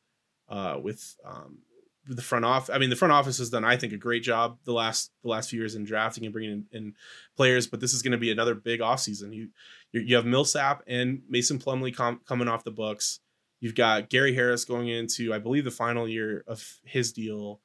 uh, 0.48 0.78
with 0.80 1.16
um, 1.24 1.59
the 2.07 2.22
front 2.22 2.44
office. 2.44 2.74
I 2.74 2.78
mean, 2.78 2.90
the 2.90 2.96
front 2.96 3.12
office 3.12 3.38
has 3.38 3.50
done, 3.50 3.64
I 3.64 3.76
think, 3.76 3.92
a 3.92 3.98
great 3.98 4.22
job 4.22 4.59
the 4.64 4.72
last 4.72 5.11
the 5.22 5.28
last 5.28 5.50
few 5.50 5.59
years 5.59 5.74
in 5.74 5.84
drafting 5.84 6.24
and 6.24 6.32
bringing 6.32 6.66
in, 6.72 6.78
in 6.78 6.94
players. 7.36 7.66
But 7.66 7.80
this 7.80 7.94
is 7.94 8.02
going 8.02 8.12
to 8.12 8.18
be 8.18 8.30
another 8.30 8.55
big 8.55 8.80
offseason. 8.80 9.34
You 9.34 9.48
you 9.92 10.16
have 10.16 10.26
Millsap 10.26 10.82
and 10.86 11.22
Mason 11.28 11.59
Plumlee 11.59 11.94
com- 11.94 12.20
coming 12.26 12.48
off 12.48 12.64
the 12.64 12.70
books. 12.70 13.20
You've 13.61 13.74
got 13.74 14.11
Gary 14.11 14.34
Harris 14.34 14.64
going 14.64 14.88
into, 14.88 15.32
I 15.32 15.38
believe, 15.38 15.64
the 15.64 15.70
final 15.70 16.07
year 16.07 16.44
of 16.46 16.80
his 16.84 17.12
deal. 17.12 17.61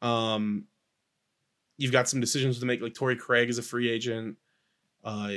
Um, 0.00 0.66
you've 1.76 1.92
got 1.92 2.08
some 2.08 2.20
decisions 2.20 2.60
to 2.60 2.66
make, 2.66 2.80
like 2.80 2.94
Torrey 2.94 3.16
Craig 3.16 3.48
is 3.48 3.58
a 3.58 3.62
free 3.62 3.90
agent. 3.90 4.36
Uh, 5.08 5.30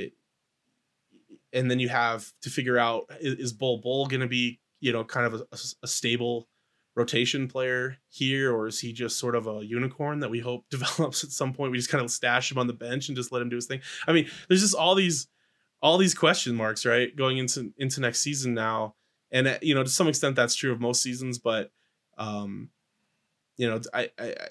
and 1.54 1.70
then 1.70 1.80
you 1.80 1.88
have 1.88 2.30
to 2.42 2.50
figure 2.50 2.76
out 2.76 3.06
is, 3.20 3.34
is 3.36 3.52
Bull 3.54 3.78
Bol 3.78 4.06
going 4.06 4.20
to 4.20 4.26
be, 4.26 4.60
you 4.80 4.92
know, 4.92 5.02
kind 5.02 5.26
of 5.26 5.40
a, 5.50 5.56
a 5.82 5.86
stable 5.86 6.46
rotation 6.94 7.48
player 7.48 7.96
here, 8.10 8.54
or 8.54 8.66
is 8.66 8.80
he 8.80 8.92
just 8.92 9.18
sort 9.18 9.34
of 9.34 9.46
a 9.46 9.64
unicorn 9.64 10.20
that 10.20 10.30
we 10.30 10.40
hope 10.40 10.66
develops 10.70 11.24
at 11.24 11.30
some 11.30 11.54
point? 11.54 11.72
We 11.72 11.78
just 11.78 11.88
kind 11.88 12.04
of 12.04 12.10
stash 12.10 12.52
him 12.52 12.58
on 12.58 12.66
the 12.66 12.74
bench 12.74 13.08
and 13.08 13.16
just 13.16 13.32
let 13.32 13.40
him 13.40 13.48
do 13.48 13.56
his 13.56 13.64
thing. 13.64 13.80
I 14.06 14.12
mean, 14.12 14.28
there's 14.46 14.60
just 14.60 14.74
all 14.74 14.94
these 14.94 15.26
all 15.80 15.96
these 15.96 16.14
question 16.14 16.54
marks, 16.54 16.84
right, 16.84 17.14
going 17.16 17.38
into 17.38 17.72
into 17.78 18.02
next 18.02 18.20
season 18.20 18.52
now, 18.52 18.94
and 19.30 19.48
uh, 19.48 19.58
you 19.62 19.74
know, 19.74 19.82
to 19.82 19.88
some 19.88 20.06
extent, 20.06 20.36
that's 20.36 20.54
true 20.54 20.70
of 20.70 20.82
most 20.82 21.02
seasons, 21.02 21.38
but 21.38 21.70
um, 22.18 22.68
you 23.56 23.70
know, 23.70 23.80
I, 23.94 24.10
I, 24.18 24.24
I 24.24 24.48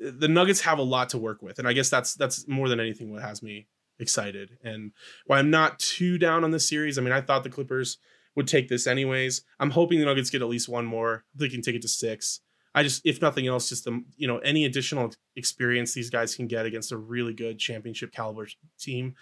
the 0.00 0.28
Nuggets 0.28 0.62
have 0.62 0.78
a 0.78 0.82
lot 0.82 1.10
to 1.10 1.18
work 1.18 1.42
with, 1.42 1.58
and 1.58 1.68
I 1.68 1.74
guess 1.74 1.90
that's 1.90 2.14
that's 2.14 2.48
more 2.48 2.70
than 2.70 2.80
anything 2.80 3.12
what 3.12 3.20
has 3.20 3.42
me 3.42 3.68
excited. 3.98 4.58
And 4.62 4.92
while 5.26 5.40
I'm 5.40 5.50
not 5.50 5.78
too 5.78 6.18
down 6.18 6.44
on 6.44 6.50
this 6.50 6.68
series, 6.68 6.98
I 6.98 7.02
mean, 7.02 7.12
I 7.12 7.20
thought 7.20 7.44
the 7.44 7.50
Clippers 7.50 7.98
would 8.34 8.46
take 8.46 8.68
this 8.68 8.86
anyways. 8.86 9.42
I'm 9.58 9.70
hoping 9.70 9.98
the 9.98 10.04
Nuggets 10.04 10.30
get 10.30 10.42
at 10.42 10.48
least 10.48 10.68
one 10.68 10.86
more. 10.86 11.24
They 11.34 11.48
can 11.48 11.62
take 11.62 11.74
it 11.74 11.82
to 11.82 11.88
six. 11.88 12.40
I 12.74 12.82
just, 12.82 13.04
if 13.04 13.20
nothing 13.20 13.46
else, 13.46 13.68
just 13.68 13.84
the 13.84 14.04
you 14.16 14.28
know 14.28 14.38
any 14.38 14.64
additional 14.64 15.12
experience 15.34 15.94
these 15.94 16.10
guys 16.10 16.34
can 16.34 16.46
get 16.46 16.66
against 16.66 16.92
a 16.92 16.96
really 16.96 17.32
good 17.32 17.58
championship 17.58 18.12
caliber 18.12 18.46
team 18.78 19.14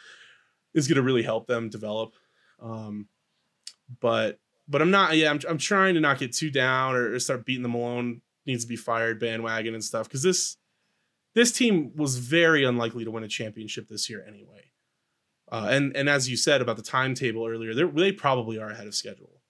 is 0.75 0.89
going 0.89 0.97
to 0.97 1.03
really 1.03 1.23
help 1.23 1.47
them 1.47 1.71
develop. 1.71 2.13
Um, 2.61 3.09
but 4.01 4.39
but 4.69 4.83
I'm 4.83 4.91
not. 4.91 5.17
Yeah, 5.17 5.31
I'm 5.31 5.41
I'm 5.49 5.59
trying 5.59 5.95
to 5.95 6.01
not 6.01 6.19
get 6.19 6.33
too 6.33 6.51
down 6.51 6.95
or, 6.97 7.15
or 7.15 7.19
start 7.19 7.47
beating 7.47 7.63
the 7.63 7.69
Malone 7.69 8.21
needs 8.47 8.65
to 8.65 8.69
be 8.69 8.77
fired 8.77 9.19
bandwagon 9.19 9.75
and 9.75 9.83
stuff 9.83 10.07
because 10.07 10.23
this 10.23 10.57
this 11.37 11.53
team 11.53 11.93
was 11.95 12.17
very 12.17 12.65
unlikely 12.65 13.05
to 13.05 13.11
win 13.13 13.23
a 13.23 13.29
championship 13.29 13.87
this 13.89 14.11
year 14.11 14.25
anyway. 14.27 14.63
Uh, 15.53 15.69
and 15.71 15.97
and 15.97 16.09
as 16.09 16.29
you 16.29 16.37
said 16.37 16.61
about 16.61 16.77
the 16.77 16.83
timetable 16.83 17.47
earlier, 17.47 17.73
they 17.75 18.11
probably 18.11 18.59
are 18.59 18.71
ahead 18.71 18.89
of 18.89 18.95
schedule 18.95 19.43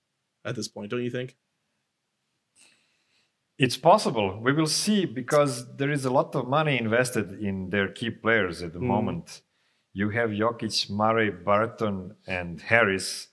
at 0.45 0.55
this 0.57 0.68
point, 0.68 0.91
don't 0.91 1.03
you 1.03 1.11
think? 1.11 1.37
It's 3.59 3.78
possible. 3.78 4.39
We 4.43 4.53
will 4.53 4.66
see 4.66 5.07
because 5.07 5.76
there 5.76 5.91
is 5.91 6.05
a 6.05 6.11
lot 6.11 6.34
of 6.34 6.47
money 6.47 6.76
invested 6.78 7.41
in 7.41 7.70
their 7.70 7.89
key 7.89 8.11
players 8.11 8.62
at 8.62 8.74
the 8.74 8.80
mm. 8.80 8.93
moment. 8.95 9.41
You 9.95 10.11
have 10.11 10.28
Jokic, 10.30 10.91
Murray, 10.91 11.30
Barton, 11.30 12.16
and 12.26 12.61
Harris 12.61 13.28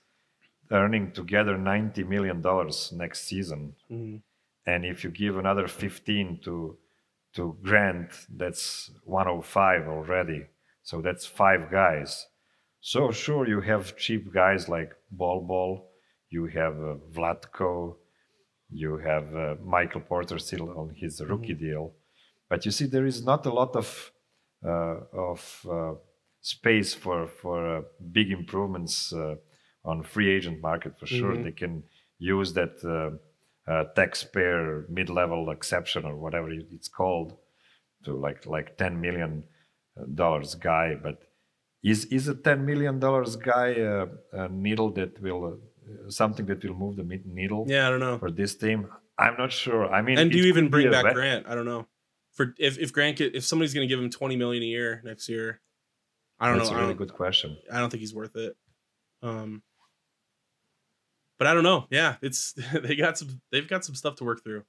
earning 0.72 1.12
together 1.12 1.58
ninety 1.58 2.04
million 2.04 2.42
dollars 2.42 2.94
next 2.96 3.20
season. 3.28 3.76
Mm. 3.92 4.22
And 4.66 4.86
if 4.86 5.04
you 5.04 5.10
give 5.10 5.38
another 5.38 5.68
fifteen 5.68 6.40
to 6.46 6.78
to 7.36 7.58
Grant, 7.62 8.10
that's 8.30 8.92
105 9.06 9.88
already. 9.88 10.46
So 10.84 11.02
that's 11.02 11.26
five 11.26 11.72
guys. 11.72 12.28
So 12.82 13.12
sure, 13.12 13.48
you 13.48 13.62
have 13.62 13.98
cheap 13.98 14.34
guys 14.34 14.68
like 14.68 14.92
Bol 15.10 15.42
Bol, 15.42 15.90
you 16.30 16.48
have 16.48 16.74
uh, 16.74 16.96
Vlatko, 17.14 17.96
you 18.70 18.98
have 18.98 19.36
uh, 19.36 19.56
Michael 19.64 20.02
Porter 20.02 20.38
still 20.38 20.70
on 20.78 20.94
his 20.96 21.22
rookie 21.22 21.54
mm-hmm. 21.54 21.66
deal, 21.66 21.94
but 22.50 22.66
you 22.66 22.72
see 22.72 22.86
there 22.86 23.06
is 23.06 23.24
not 23.24 23.46
a 23.46 23.54
lot 23.54 23.76
of 23.76 24.12
uh, 24.66 24.98
of 25.14 25.66
uh, 25.70 25.94
space 26.42 26.94
for 26.94 27.28
for 27.28 27.78
uh, 27.78 27.82
big 28.12 28.32
improvements 28.32 29.14
uh, 29.14 29.36
on 29.86 30.04
free 30.04 30.30
agent 30.30 30.62
market 30.62 31.00
for 31.00 31.06
sure. 31.06 31.34
Mm-hmm. 31.34 31.44
They 31.44 31.52
can 31.52 31.84
use 32.20 32.54
that 32.54 32.84
taxpayer 33.96 34.86
mid-level 34.90 35.50
exception 35.50 36.06
or 36.06 36.16
whatever 36.16 36.52
it's 36.52 36.88
called 36.88 37.38
to 38.04 38.14
like 38.14 38.46
like 38.46 38.78
10 38.78 39.00
million 39.00 39.44
dollars 40.16 40.56
guy, 40.56 40.96
but 41.02 41.24
is 41.84 42.06
is 42.06 42.28
a 42.28 42.36
ten 42.36 42.66
million 42.66 43.00
dollars 43.00 43.36
guy 43.36 43.74
uh, 43.74 44.06
a 44.32 44.50
needle 44.50 44.92
that 44.92 45.22
will 45.22 45.46
uh, 45.46 46.10
something 46.10 46.46
that 46.46 46.64
will 46.64 46.74
move 46.74 46.96
the 46.96 47.22
needle? 47.26 47.66
Yeah, 47.68 47.88
I 47.88 47.90
don't 47.90 48.00
know 48.00 48.18
for 48.18 48.32
this 48.32 48.56
team. 48.56 48.88
I'm 49.18 49.36
not 49.38 49.52
sure. 49.52 49.92
I 49.94 50.02
mean, 50.02 50.18
and 50.18 50.32
do 50.32 50.38
you 50.38 50.46
even 50.46 50.70
bring 50.70 50.90
back 50.90 51.14
Grant? 51.14 51.46
I 51.48 51.56
don't 51.56 51.66
know. 51.66 51.88
For 52.32 52.56
if 52.58 52.80
if 52.80 52.94
Grant 52.94 53.20
if 53.22 53.44
somebody's 53.44 53.74
going 53.74 53.88
to 53.88 53.94
give 53.94 54.04
him 54.04 54.10
twenty 54.10 54.36
million 54.36 54.64
a 54.64 54.66
year 54.66 55.02
next 55.04 55.30
year, 55.30 55.62
I 56.40 56.48
don't 56.48 56.58
That's 56.58 56.70
know. 56.70 56.76
That's 56.76 56.84
a 56.84 56.88
really 56.88 56.98
good 56.98 57.14
question. 57.14 57.58
I 57.72 57.80
don't 57.80 57.90
think 57.90 58.02
he's 58.02 58.16
worth 58.16 58.36
it. 58.36 58.56
Um, 59.22 59.62
but 61.44 61.50
I 61.50 61.54
don't 61.54 61.64
know. 61.64 61.88
Yeah, 61.90 62.16
it's 62.22 62.54
they 62.84 62.96
got 62.96 63.18
some. 63.18 63.42
They've 63.52 63.68
got 63.68 63.84
some 63.84 63.96
stuff 63.96 64.16
to 64.16 64.24
work 64.24 64.44
through, 64.46 64.64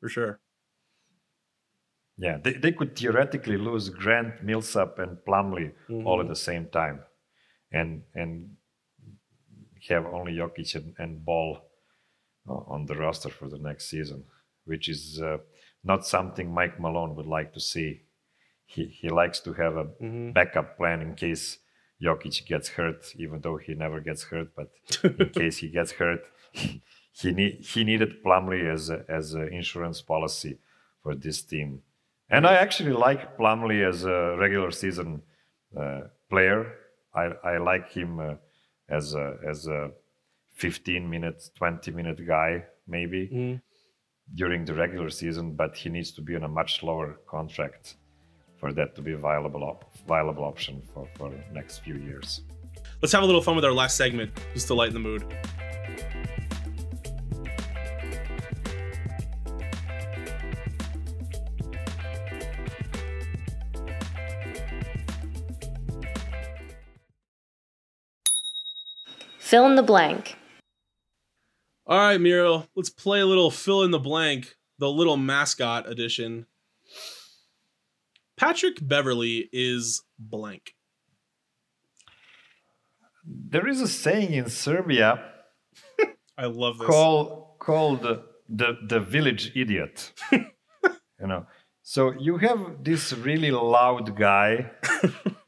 for 0.00 0.08
sure. 0.08 0.40
Yeah, 2.16 2.36
they, 2.40 2.52
they 2.52 2.70
could 2.70 2.94
theoretically 2.96 3.56
lose 3.56 3.88
Grant, 3.88 4.44
Millsap, 4.44 5.00
and 5.00 5.18
Plumlee 5.26 5.72
mm-hmm. 5.90 6.06
all 6.06 6.20
at 6.20 6.26
mm-hmm. 6.26 6.28
the 6.28 6.36
same 6.36 6.66
time, 6.68 7.00
and 7.72 8.02
and 8.14 8.50
have 9.88 10.06
only 10.06 10.34
Jokic 10.34 10.76
and, 10.76 10.94
and 10.98 11.24
Bol 11.24 11.58
on 12.46 12.86
the 12.86 12.94
roster 12.94 13.28
for 13.28 13.48
the 13.48 13.58
next 13.58 13.90
season, 13.90 14.22
which 14.66 14.88
is 14.88 15.20
uh, 15.20 15.38
not 15.82 16.06
something 16.06 16.54
Mike 16.54 16.78
Malone 16.78 17.16
would 17.16 17.26
like 17.26 17.52
to 17.54 17.60
see. 17.60 18.02
He 18.66 18.84
he 18.84 19.08
likes 19.08 19.40
to 19.40 19.52
have 19.54 19.76
a 19.76 19.86
mm-hmm. 19.86 20.30
backup 20.30 20.76
plan 20.76 21.02
in 21.02 21.16
case 21.16 21.58
Jokic 22.02 22.46
gets 22.46 22.68
hurt, 22.70 23.14
even 23.16 23.40
though 23.40 23.56
he 23.56 23.74
never 23.74 24.00
gets 24.00 24.24
hurt. 24.24 24.48
But 24.56 24.70
in 25.02 25.30
case 25.34 25.58
he 25.58 25.68
gets 25.68 25.92
hurt, 25.92 26.20
he 26.52 27.30
need, 27.32 27.60
he 27.60 27.84
needed 27.84 28.22
Plumlee 28.24 28.72
as 28.72 28.90
a, 28.90 29.04
as 29.08 29.34
an 29.34 29.48
insurance 29.52 30.02
policy 30.02 30.58
for 31.02 31.14
this 31.14 31.42
team 31.42 31.82
And 32.30 32.46
I 32.46 32.54
actually 32.54 32.92
like 32.92 33.36
Plumlee 33.38 33.86
as 33.88 34.04
a 34.04 34.36
regular 34.38 34.70
season 34.72 35.22
uh, 35.76 36.00
player. 36.30 36.72
I, 37.14 37.24
I 37.52 37.58
like 37.58 37.90
him 37.92 38.18
uh, 38.18 38.34
as 38.88 39.14
a 39.14 39.36
as 39.46 39.66
a 39.68 39.90
15 40.56 41.08
minute, 41.10 41.50
20 41.56 41.90
minute 41.92 42.26
guy 42.26 42.64
maybe 42.86 43.28
Mm. 43.32 43.60
during 44.34 44.64
the 44.64 44.74
regular 44.74 45.10
season, 45.10 45.54
but 45.56 45.76
he 45.76 45.90
needs 45.90 46.12
to 46.12 46.22
be 46.22 46.34
on 46.36 46.44
a 46.44 46.48
much 46.48 46.82
lower 46.82 47.20
contract 47.26 47.96
for 48.64 48.72
that 48.72 48.94
to 48.94 49.02
be 49.02 49.12
a 49.12 49.18
viable 49.18 49.62
op- 49.62 49.84
viable 50.08 50.42
option 50.42 50.80
for 50.94 51.06
for 51.16 51.28
the 51.28 51.38
next 51.52 51.80
few 51.80 51.96
years. 51.96 52.40
Let's 53.02 53.12
have 53.12 53.22
a 53.22 53.26
little 53.26 53.42
fun 53.42 53.56
with 53.56 53.64
our 53.66 53.72
last 53.72 53.94
segment, 53.94 54.30
just 54.54 54.68
to 54.68 54.74
lighten 54.74 54.94
the 54.94 55.00
mood. 55.00 55.22
Fill 69.40 69.66
in 69.66 69.74
the 69.74 69.82
blank. 69.82 70.38
All 71.86 71.98
right, 71.98 72.18
Muriel, 72.18 72.66
let's 72.74 72.88
play 72.88 73.20
a 73.20 73.26
little 73.26 73.50
fill 73.50 73.82
in 73.82 73.90
the 73.90 73.98
blank, 73.98 74.56
the 74.78 74.90
little 74.90 75.18
mascot 75.18 75.86
edition. 75.86 76.46
Patrick 78.36 78.76
Beverley 78.80 79.48
is 79.52 80.02
blank. 80.18 80.74
There 83.26 83.66
is 83.66 83.80
a 83.80 83.88
saying 83.88 84.34
in 84.34 84.48
Serbia 84.50 85.24
I 86.38 86.46
love 86.46 86.78
this. 86.78 86.86
call 86.86 87.56
called 87.58 88.02
the, 88.02 88.22
the 88.48 88.76
the 88.86 89.00
village 89.00 89.52
idiot 89.56 90.12
you 90.32 91.26
know 91.26 91.46
so 91.82 92.12
you 92.18 92.36
have 92.38 92.82
this 92.82 93.12
really 93.12 93.50
loud 93.50 94.16
guy 94.16 94.70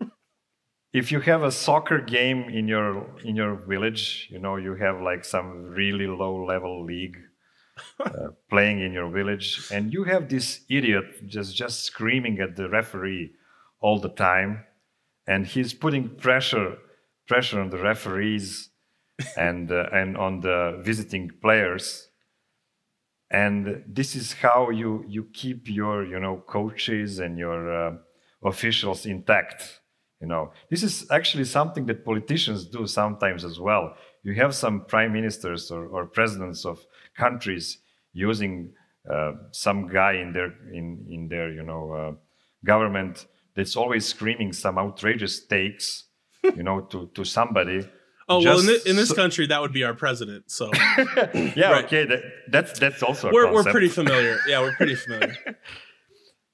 if 0.95 1.13
you 1.13 1.21
have 1.21 1.43
a 1.43 1.53
soccer 1.53 2.01
game 2.01 2.45
in 2.49 2.67
your 2.67 3.07
in 3.25 3.37
your 3.37 3.57
village 3.57 4.29
you 4.31 4.39
know 4.39 4.57
you 4.57 4.75
have 4.75 5.01
like 5.03 5.25
some 5.25 5.65
really 5.65 6.07
low 6.07 6.43
level 6.45 6.85
league 6.85 7.19
uh, 8.01 8.29
playing 8.49 8.81
in 8.81 8.93
your 8.93 9.11
village 9.11 9.69
and 9.71 9.93
you 9.93 10.05
have 10.05 10.29
this 10.29 10.61
idiot 10.69 11.05
just 11.27 11.55
just 11.55 11.85
screaming 11.85 12.41
at 12.41 12.57
the 12.57 12.69
referee 12.69 13.31
all 13.81 13.99
the 13.99 14.09
time 14.09 14.65
and 15.27 15.47
he's 15.47 15.75
putting 15.75 16.09
pressure 16.09 16.79
pressure 17.27 17.61
on 17.61 17.71
the 17.71 17.79
referees 17.79 18.71
and 19.37 19.71
uh, 19.73 19.89
and 19.93 20.17
on 20.17 20.41
the 20.41 20.81
visiting 20.83 21.31
players. 21.41 22.09
And 23.31 23.83
this 23.87 24.15
is 24.15 24.35
how 24.35 24.71
you 24.71 25.05
you 25.09 25.25
keep 25.33 25.69
your 25.69 26.05
you 26.05 26.21
know 26.21 26.43
coaches 26.47 27.19
and 27.19 27.39
your 27.39 27.61
uh, 27.73 27.95
officials 28.45 29.07
intact 29.07 29.81
you 30.21 30.27
know. 30.27 30.53
This 30.71 30.83
is 30.83 31.11
actually 31.11 31.45
something 31.45 31.85
that 31.87 32.05
politicians 32.05 32.67
do 32.67 32.87
sometimes 32.87 33.45
as 33.45 33.61
well. 33.61 33.95
You 34.23 34.35
have 34.35 34.55
some 34.55 34.87
prime 34.87 35.13
ministers 35.13 35.71
or, 35.71 35.87
or 35.87 36.07
presidents 36.07 36.65
of 36.65 36.87
countries 37.17 37.79
using 38.13 38.73
uh, 39.13 39.33
some 39.53 39.89
guy 39.89 40.15
in 40.15 40.33
their 40.33 40.53
in 40.73 41.07
in 41.11 41.29
their 41.29 41.49
you 41.53 41.63
know 41.63 41.93
uh, 41.93 42.13
government 42.65 43.27
that's 43.55 43.77
always 43.77 44.05
screaming 44.07 44.53
some 44.53 44.79
outrageous 44.79 45.47
takes 45.47 46.05
you 46.43 46.63
know 46.63 46.81
to 46.91 47.09
to 47.15 47.25
somebody 47.25 47.81
Oh 48.29 48.43
well, 48.43 48.59
in, 48.59 48.67
thi- 48.67 48.91
in 48.91 48.97
this 48.97 49.11
so- 49.11 49.15
country, 49.15 49.47
that 49.47 49.61
would 49.63 49.73
be 49.73 49.85
our 49.85 49.95
president. 49.95 50.51
So 50.51 50.71
yeah 51.55 51.71
Right. 51.71 51.85
okay 51.85 52.05
that, 52.07 52.23
that's 52.51 52.77
that's 52.81 53.01
also 53.03 53.29
a 53.29 53.33
we're 53.33 53.53
we're 53.53 53.63
pretty 53.71 53.89
familiar. 53.89 54.39
Yeah, 54.49 54.61
we're 54.63 54.75
pretty 54.77 54.97
familiar. 54.97 55.35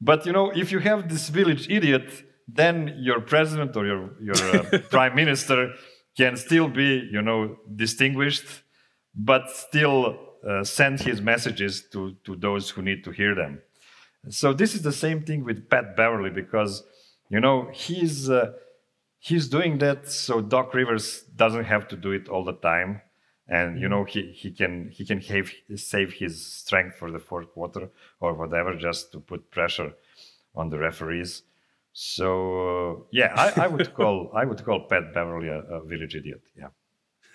But 0.00 0.26
you 0.26 0.32
know, 0.32 0.50
if 0.50 0.72
you 0.72 0.80
have 0.80 1.08
this 1.08 1.28
village 1.28 1.68
idiot, 1.70 2.24
then 2.48 2.96
your 2.98 3.20
president 3.20 3.76
or 3.76 3.86
your 3.86 4.10
your 4.20 4.56
uh, 4.56 4.78
prime 4.90 5.14
minister 5.14 5.58
can 6.16 6.36
still 6.36 6.68
be, 6.68 7.08
you 7.10 7.22
know, 7.22 7.56
distinguished, 7.76 8.44
but 9.14 9.48
still 9.50 10.18
uh, 10.48 10.64
send 10.64 11.00
his 11.00 11.20
messages 11.20 11.82
to 11.92 12.16
to 12.24 12.36
those 12.36 12.70
who 12.70 12.82
need 12.82 13.04
to 13.04 13.10
hear 13.10 13.34
them. 13.34 13.60
So 14.28 14.52
this 14.52 14.74
is 14.74 14.82
the 14.82 14.92
same 14.92 15.22
thing 15.22 15.44
with 15.44 15.68
Pat 15.68 15.96
Beverley 15.96 16.30
because, 16.30 16.84
you 17.28 17.40
know, 17.40 17.68
he's 17.72 18.30
uh, 18.30 18.52
he's 19.18 19.48
doing 19.48 19.78
that 19.78 20.08
so 20.08 20.40
Doc 20.40 20.74
Rivers 20.74 21.22
doesn't 21.36 21.64
have 21.64 21.88
to 21.88 21.96
do 21.96 22.12
it 22.12 22.28
all 22.28 22.44
the 22.44 22.54
time, 22.54 23.00
and 23.48 23.80
you 23.80 23.88
know 23.88 24.04
he 24.04 24.32
he 24.32 24.52
can 24.52 24.90
he 24.90 25.04
can 25.04 25.20
have, 25.20 25.50
save 25.76 26.14
his 26.14 26.44
strength 26.44 26.96
for 26.96 27.10
the 27.10 27.18
fourth 27.18 27.52
quarter 27.52 27.90
or 28.20 28.34
whatever 28.34 28.76
just 28.76 29.12
to 29.12 29.20
put 29.20 29.50
pressure 29.50 29.92
on 30.54 30.70
the 30.70 30.78
referees. 30.78 31.42
So 31.92 32.28
uh, 32.68 33.02
yeah, 33.10 33.32
I, 33.36 33.64
I 33.64 33.66
would 33.66 33.92
call 33.98 34.30
I 34.34 34.44
would 34.44 34.64
call 34.64 34.86
Pat 34.88 35.12
Beverley 35.12 35.48
a, 35.48 35.60
a 35.60 35.84
village 35.84 36.14
idiot. 36.14 36.42
Yeah. 36.56 36.68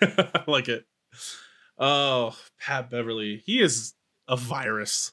I 0.00 0.44
like 0.46 0.68
it. 0.68 0.86
Oh, 1.78 2.36
Pat 2.58 2.90
Beverley. 2.90 3.42
He 3.46 3.60
is 3.60 3.94
a 4.26 4.36
virus. 4.36 5.12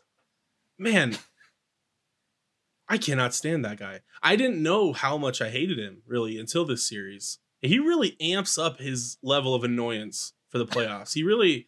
Man, 0.77 1.17
I 2.87 2.97
cannot 2.97 3.33
stand 3.33 3.63
that 3.65 3.77
guy. 3.77 4.01
I 4.21 4.35
didn't 4.35 4.61
know 4.61 4.93
how 4.93 5.17
much 5.17 5.41
I 5.41 5.49
hated 5.49 5.79
him 5.79 6.01
really 6.07 6.39
until 6.39 6.65
this 6.65 6.87
series. 6.87 7.39
He 7.61 7.79
really 7.79 8.15
amps 8.19 8.57
up 8.57 8.79
his 8.79 9.17
level 9.23 9.55
of 9.55 9.63
annoyance 9.63 10.33
for 10.49 10.57
the 10.57 10.65
playoffs. 10.65 11.13
He 11.13 11.23
really 11.23 11.67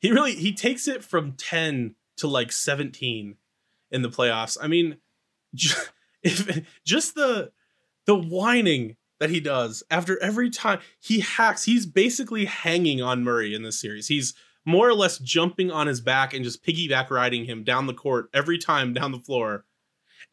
he 0.00 0.10
really 0.10 0.34
he 0.34 0.52
takes 0.52 0.86
it 0.86 1.02
from 1.02 1.32
10 1.32 1.94
to 2.18 2.28
like 2.28 2.52
17 2.52 3.36
in 3.90 4.02
the 4.02 4.08
playoffs. 4.10 4.56
I 4.60 4.66
mean, 4.68 4.98
ju- 5.54 5.74
if 6.22 6.66
just 6.84 7.14
the 7.14 7.52
the 8.06 8.14
whining 8.14 8.96
that 9.24 9.30
he 9.30 9.40
does 9.40 9.82
after 9.90 10.22
every 10.22 10.50
time 10.50 10.80
he 11.00 11.20
hacks, 11.20 11.64
he's 11.64 11.86
basically 11.86 12.44
hanging 12.44 13.00
on 13.00 13.24
Murray 13.24 13.54
in 13.54 13.62
this 13.62 13.80
series. 13.80 14.08
He's 14.08 14.34
more 14.66 14.86
or 14.86 14.92
less 14.92 15.16
jumping 15.18 15.70
on 15.70 15.86
his 15.86 16.02
back 16.02 16.34
and 16.34 16.44
just 16.44 16.62
piggyback 16.62 17.08
riding 17.08 17.46
him 17.46 17.64
down 17.64 17.86
the 17.86 17.94
court 17.94 18.28
every 18.34 18.58
time 18.58 18.92
down 18.92 19.12
the 19.12 19.18
floor, 19.18 19.64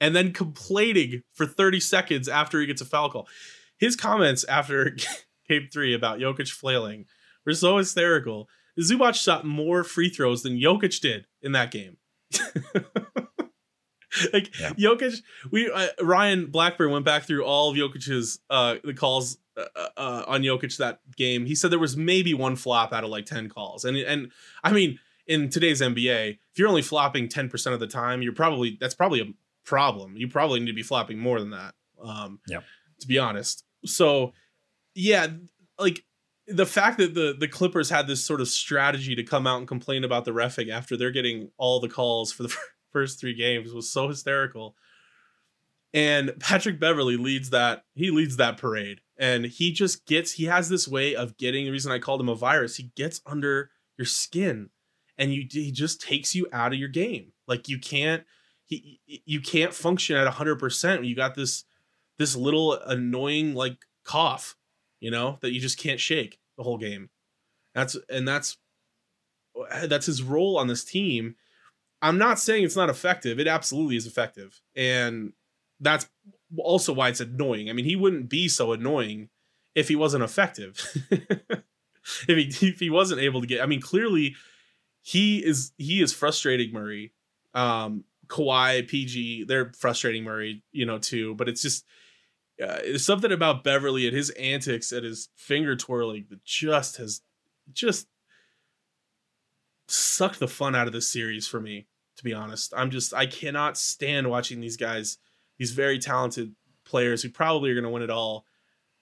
and 0.01 0.13
then 0.13 0.33
complaining 0.33 1.23
for 1.31 1.45
30 1.45 1.79
seconds 1.79 2.27
after 2.27 2.59
he 2.59 2.67
gets 2.67 2.81
a 2.81 2.85
foul 2.85 3.09
call. 3.09 3.29
His 3.77 3.95
comments 3.95 4.43
after 4.43 4.97
game 5.49 5.69
three 5.71 5.93
about 5.93 6.19
Jokic 6.19 6.51
flailing 6.51 7.05
were 7.45 7.53
so 7.53 7.77
hysterical. 7.77 8.49
Zubac 8.77 9.15
shot 9.15 9.45
more 9.45 9.85
free 9.85 10.09
throws 10.09 10.43
than 10.43 10.59
Jokic 10.59 10.99
did 10.99 11.27
in 11.41 11.53
that 11.53 11.71
game. 11.71 11.95
like 14.33 14.57
Yeah. 14.59 14.71
Jokic, 14.73 15.21
we 15.51 15.69
uh, 15.71 15.87
Ryan 16.01 16.47
Blackburn 16.47 16.91
went 16.91 17.05
back 17.05 17.23
through 17.23 17.43
all 17.45 17.71
of 17.71 17.77
Jokic's 17.77 18.39
uh 18.49 18.75
the 18.83 18.93
calls 18.93 19.37
uh, 19.57 19.63
uh, 19.97 20.23
on 20.27 20.41
Jokic 20.41 20.77
that 20.77 20.99
game. 21.17 21.45
He 21.45 21.55
said 21.55 21.71
there 21.71 21.79
was 21.79 21.97
maybe 21.97 22.33
one 22.33 22.55
flop 22.55 22.93
out 22.93 23.03
of 23.03 23.09
like 23.09 23.25
ten 23.25 23.49
calls, 23.49 23.85
and 23.85 23.97
and 23.97 24.31
I 24.63 24.71
mean 24.71 24.99
in 25.27 25.49
today's 25.49 25.81
NBA, 25.81 26.31
if 26.51 26.59
you're 26.59 26.67
only 26.67 26.81
flopping 26.81 27.29
ten 27.29 27.47
percent 27.49 27.73
of 27.73 27.79
the 27.79 27.87
time, 27.87 28.21
you're 28.21 28.33
probably 28.33 28.77
that's 28.79 28.95
probably 28.95 29.21
a 29.21 29.33
problem. 29.65 30.15
You 30.17 30.27
probably 30.27 30.59
need 30.59 30.67
to 30.67 30.73
be 30.73 30.83
flopping 30.83 31.19
more 31.19 31.39
than 31.39 31.51
that. 31.51 31.75
Um, 32.03 32.39
Yep. 32.47 32.63
to 33.01 33.07
be 33.07 33.19
honest. 33.19 33.63
So 33.85 34.33
yeah, 34.95 35.27
like 35.79 36.03
the 36.47 36.65
fact 36.65 36.97
that 36.97 37.13
the 37.13 37.35
the 37.39 37.47
Clippers 37.47 37.89
had 37.89 38.07
this 38.07 38.23
sort 38.23 38.41
of 38.41 38.47
strategy 38.47 39.15
to 39.15 39.23
come 39.23 39.45
out 39.47 39.59
and 39.59 39.67
complain 39.67 40.03
about 40.03 40.25
the 40.25 40.31
refing 40.31 40.69
after 40.71 40.97
they're 40.97 41.11
getting 41.11 41.49
all 41.57 41.79
the 41.79 41.87
calls 41.89 42.31
for 42.33 42.43
the 42.43 42.53
first 42.91 43.19
three 43.19 43.33
games 43.33 43.73
was 43.73 43.91
so 43.91 44.07
hysterical. 44.07 44.75
And 45.93 46.33
Patrick 46.39 46.79
Beverley 46.79 47.17
leads 47.17 47.49
that 47.49 47.83
he 47.95 48.11
leads 48.11 48.37
that 48.37 48.57
parade. 48.57 49.01
And 49.17 49.45
he 49.45 49.71
just 49.71 50.05
gets 50.05 50.33
he 50.33 50.45
has 50.45 50.69
this 50.69 50.87
way 50.87 51.15
of 51.15 51.37
getting 51.37 51.65
the 51.65 51.71
reason 51.71 51.91
I 51.91 51.99
called 51.99 52.21
him 52.21 52.29
a 52.29 52.35
virus. 52.35 52.77
He 52.77 52.91
gets 52.95 53.21
under 53.25 53.71
your 53.97 54.05
skin 54.05 54.69
and 55.17 55.33
you 55.33 55.45
he 55.49 55.71
just 55.71 56.01
takes 56.01 56.33
you 56.33 56.47
out 56.53 56.73
of 56.73 56.79
your 56.79 56.89
game. 56.89 57.33
Like 57.47 57.67
you 57.67 57.79
can't 57.79 58.23
he 58.65 58.99
you 59.05 59.41
can't 59.41 59.73
function 59.73 60.15
at 60.15 60.31
100%. 60.31 61.07
You 61.07 61.15
got 61.15 61.35
this 61.35 61.65
this 62.17 62.35
little 62.35 62.73
annoying 62.73 63.53
like 63.53 63.77
cough, 64.03 64.55
you 64.99 65.11
know, 65.11 65.37
that 65.41 65.51
you 65.51 65.59
just 65.59 65.77
can't 65.77 65.99
shake 65.99 66.39
the 66.57 66.63
whole 66.63 66.77
game. 66.77 67.09
That's 67.75 67.97
and 68.09 68.27
that's 68.27 68.57
that's 69.85 70.05
his 70.05 70.23
role 70.23 70.57
on 70.57 70.67
this 70.67 70.83
team. 70.83 71.35
I'm 72.01 72.17
not 72.17 72.39
saying 72.39 72.63
it's 72.63 72.75
not 72.75 72.89
effective. 72.89 73.39
It 73.39 73.47
absolutely 73.47 73.95
is 73.95 74.07
effective. 74.07 74.59
And 74.75 75.33
that's 75.79 76.09
also 76.57 76.93
why 76.93 77.09
it's 77.09 77.19
annoying. 77.19 77.69
I 77.69 77.73
mean, 77.73 77.85
he 77.85 77.95
wouldn't 77.95 78.29
be 78.29 78.47
so 78.47 78.71
annoying 78.71 79.29
if 79.75 79.87
he 79.87 79.95
wasn't 79.95 80.23
effective. 80.23 80.85
if 82.27 82.57
he 82.57 82.67
if 82.67 82.79
he 82.79 82.89
wasn't 82.89 83.21
able 83.21 83.41
to 83.41 83.47
get 83.47 83.61
I 83.61 83.65
mean, 83.65 83.81
clearly 83.81 84.35
he 85.01 85.39
is 85.45 85.73
he 85.77 86.01
is 86.01 86.13
frustrating 86.13 86.73
Murray. 86.73 87.13
Um 87.53 88.05
Kawhi, 88.27 88.87
PG, 88.87 89.43
they're 89.43 89.73
frustrating 89.77 90.23
Murray, 90.23 90.63
you 90.71 90.85
know, 90.85 90.97
too. 90.97 91.35
But 91.35 91.49
it's 91.49 91.61
just 91.61 91.85
uh, 92.61 92.77
there's 92.83 93.05
something 93.05 93.31
about 93.31 93.63
Beverley 93.63 94.07
and 94.07 94.15
his 94.15 94.29
antics 94.31 94.91
and 94.91 95.03
his 95.03 95.29
finger 95.35 95.75
twirling 95.75 96.27
that 96.29 96.43
just 96.45 96.97
has 96.97 97.21
just 97.73 98.07
sucked 99.87 100.39
the 100.39 100.47
fun 100.47 100.75
out 100.75 100.87
of 100.87 100.93
this 100.93 101.11
series 101.11 101.47
for 101.47 101.59
me 101.59 101.87
To 102.21 102.25
be 102.25 102.35
honest, 102.35 102.71
I'm 102.77 102.91
just 102.91 103.15
I 103.15 103.25
cannot 103.25 103.79
stand 103.79 104.29
watching 104.29 104.61
these 104.61 104.77
guys, 104.77 105.17
these 105.57 105.71
very 105.71 105.97
talented 105.97 106.53
players 106.85 107.23
who 107.23 107.31
probably 107.31 107.71
are 107.71 107.73
going 107.73 107.83
to 107.83 107.89
win 107.89 108.03
it 108.03 108.11
all, 108.11 108.45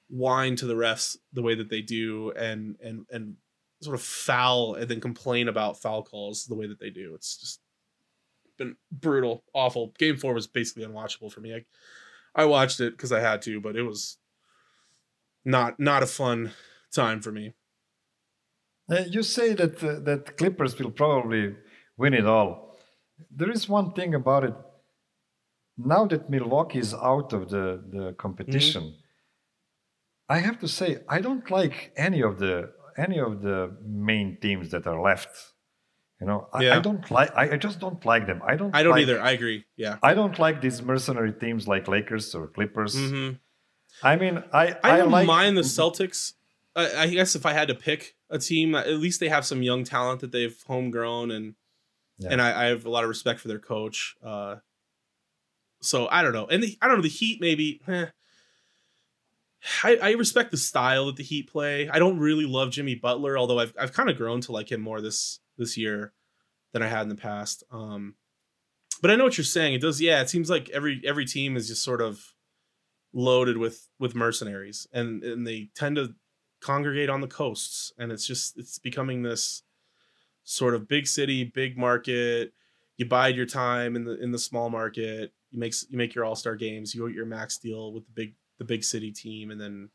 whine 0.07 0.55
to 0.55 0.65
the 0.65 0.73
refs 0.73 1.17
the 1.33 1.41
way 1.41 1.53
that 1.53 1.67
they 1.69 1.81
do, 1.81 2.31
and 2.31 2.77
and 2.81 3.05
and 3.11 3.35
sort 3.81 3.95
of 3.95 4.01
foul 4.01 4.75
and 4.75 4.89
then 4.89 5.01
complain 5.01 5.49
about 5.49 5.81
foul 5.81 6.01
calls 6.01 6.45
the 6.45 6.55
way 6.55 6.65
that 6.65 6.79
they 6.79 6.89
do. 6.89 7.13
It's 7.13 7.35
just 7.35 7.59
been 8.57 8.77
brutal, 8.89 9.43
awful. 9.53 9.93
Game 9.99 10.15
four 10.15 10.33
was 10.33 10.47
basically 10.47 10.85
unwatchable 10.85 11.29
for 11.29 11.41
me. 11.41 11.53
I, 11.53 11.65
I 12.33 12.45
watched 12.45 12.79
it 12.79 12.93
because 12.93 13.11
I 13.11 13.19
had 13.19 13.41
to, 13.41 13.59
but 13.59 13.75
it 13.75 13.83
was 13.83 14.15
not 15.43 15.77
not 15.77 16.03
a 16.03 16.07
fun 16.07 16.53
time 16.95 17.19
for 17.19 17.33
me. 17.33 17.51
Uh, 18.89 19.03
you 19.09 19.23
say 19.23 19.53
that 19.55 19.83
uh, 19.83 19.99
that 19.99 20.37
Clippers 20.37 20.79
will 20.79 20.91
probably 20.91 21.57
win 21.97 22.13
it 22.13 22.25
all. 22.25 22.68
There 23.31 23.51
is 23.51 23.67
one 23.69 23.93
thing 23.93 24.15
about 24.15 24.43
it. 24.43 24.55
Now 25.77 26.05
that 26.07 26.29
Milwaukee 26.29 26.79
is 26.79 26.93
out 26.93 27.33
of 27.33 27.49
the 27.49 27.81
the 27.95 28.13
competition, 28.13 28.83
mm-hmm. 28.83 30.35
I 30.35 30.39
have 30.39 30.59
to 30.59 30.67
say 30.67 30.97
I 31.07 31.21
don't 31.21 31.49
like 31.49 31.91
any 31.95 32.21
of 32.21 32.39
the 32.39 32.71
any 32.97 33.19
of 33.19 33.41
the 33.41 33.75
main 33.85 34.37
teams 34.41 34.71
that 34.71 34.85
are 34.87 35.01
left. 35.01 35.53
You 36.19 36.27
know, 36.27 36.49
I, 36.51 36.63
yeah. 36.63 36.77
I 36.77 36.79
don't 36.81 37.09
like. 37.09 37.31
I, 37.33 37.53
I, 37.53 37.57
just 37.57 37.79
don't 37.79 38.03
like 38.05 38.27
them. 38.27 38.41
I 38.45 38.57
don't. 38.57 38.75
I 38.75 38.83
don't 38.83 38.91
like, 38.91 39.03
either. 39.03 39.21
I 39.21 39.31
agree. 39.31 39.63
Yeah. 39.77 39.97
I 40.03 40.13
don't 40.13 40.37
like 40.37 40.59
these 40.59 40.81
mercenary 40.81 41.31
teams 41.31 41.65
like 41.65 41.87
Lakers 41.87 42.35
or 42.35 42.47
Clippers. 42.47 42.93
Mm-hmm. 42.95 43.35
I 44.03 44.15
mean, 44.17 44.43
I 44.51 44.75
I, 44.83 44.97
don't 44.97 45.11
like, 45.11 45.25
mind 45.25 45.57
the 45.57 45.61
Celtics. 45.61 46.33
I, 46.75 47.03
I, 47.03 47.07
guess 47.07 47.35
if 47.35 47.45
I 47.45 47.53
had 47.53 47.69
to 47.69 47.75
pick 47.75 48.15
a 48.29 48.37
team, 48.37 48.75
at 48.75 48.87
least 48.87 49.19
they 49.19 49.29
have 49.29 49.45
some 49.45 49.63
young 49.63 49.83
talent 49.83 50.19
that 50.19 50.31
they've 50.31 50.55
homegrown, 50.67 51.31
and 51.31 51.55
yeah. 52.19 52.29
and 52.31 52.41
I, 52.41 52.65
I, 52.65 52.65
have 52.67 52.85
a 52.85 52.89
lot 52.89 53.03
of 53.03 53.09
respect 53.09 53.39
for 53.39 53.47
their 53.47 53.59
coach. 53.59 54.15
Uh, 54.23 54.57
so 55.81 56.07
I 56.09 56.21
don't 56.21 56.33
know, 56.33 56.47
and 56.47 56.61
the, 56.61 56.77
I 56.81 56.87
don't 56.87 56.97
know 56.97 57.03
the 57.03 57.09
Heat 57.09 57.39
maybe. 57.41 57.81
Eh. 57.87 58.05
I, 59.83 59.97
I 60.01 60.11
respect 60.11 60.51
the 60.51 60.57
style 60.57 61.07
that 61.07 61.15
the 61.15 61.23
Heat 61.23 61.49
play. 61.49 61.89
I 61.89 61.99
don't 61.99 62.19
really 62.19 62.45
love 62.45 62.71
Jimmy 62.71 62.95
Butler, 62.95 63.37
although 63.37 63.59
I've 63.59 63.73
I've 63.79 63.93
kind 63.93 64.09
of 64.09 64.17
grown 64.17 64.41
to 64.41 64.51
like 64.51 64.71
him 64.71 64.81
more 64.81 65.01
this 65.01 65.39
this 65.57 65.77
year 65.77 66.13
than 66.73 66.83
I 66.83 66.87
had 66.87 67.03
in 67.03 67.09
the 67.09 67.15
past. 67.15 67.63
Um, 67.71 68.15
but 69.01 69.11
I 69.11 69.15
know 69.15 69.23
what 69.23 69.37
you're 69.37 69.45
saying. 69.45 69.73
It 69.73 69.81
does, 69.81 70.01
yeah. 70.01 70.21
It 70.21 70.29
seems 70.29 70.49
like 70.49 70.69
every 70.69 71.01
every 71.05 71.25
team 71.25 71.55
is 71.55 71.67
just 71.67 71.83
sort 71.83 72.01
of 72.01 72.33
loaded 73.13 73.57
with 73.57 73.87
with 73.99 74.15
mercenaries, 74.15 74.87
and 74.91 75.23
and 75.23 75.47
they 75.47 75.69
tend 75.75 75.95
to 75.95 76.15
congregate 76.61 77.09
on 77.09 77.21
the 77.21 77.27
coasts, 77.27 77.93
and 77.97 78.11
it's 78.11 78.25
just 78.25 78.57
it's 78.57 78.79
becoming 78.79 79.23
this 79.23 79.63
sort 80.49 80.73
of 80.73 80.87
big 80.87 81.05
city, 81.05 81.43
big 81.43 81.77
market. 81.77 82.53
You 82.97 83.05
bide 83.05 83.35
your 83.35 83.45
time 83.45 83.95
in 83.95 84.03
the 84.03 84.21
in 84.21 84.31
the 84.31 84.39
small 84.39 84.69
market. 84.69 85.31
You 85.51 85.59
make 85.59 85.73
you 85.89 85.97
make 85.97 86.15
your 86.15 86.25
all 86.25 86.35
star 86.35 86.55
games. 86.55 86.93
You 86.93 87.07
get 87.07 87.15
your 87.15 87.25
max 87.25 87.57
deal 87.57 87.93
with 87.93 88.05
the 88.05 88.11
big 88.13 88.33
the 88.57 88.65
big 88.65 88.83
city 88.83 89.11
team, 89.11 89.51
and 89.51 89.61
then 89.61 89.89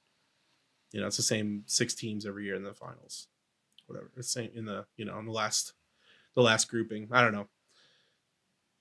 you 0.92 1.00
know 1.00 1.08
it's 1.08 1.16
the 1.16 1.22
same 1.22 1.64
six 1.66 1.94
teams 1.94 2.24
every 2.24 2.44
year 2.44 2.54
in 2.54 2.62
the 2.62 2.72
finals, 2.72 3.26
whatever. 3.86 4.10
It's 4.16 4.32
same 4.32 4.50
in 4.54 4.64
the 4.64 4.86
you 4.96 5.04
know 5.04 5.18
in 5.18 5.26
the 5.26 5.32
last 5.32 5.74
the 6.34 6.42
last 6.42 6.70
grouping. 6.70 7.08
I 7.10 7.20
don't 7.20 7.32
know. 7.32 7.48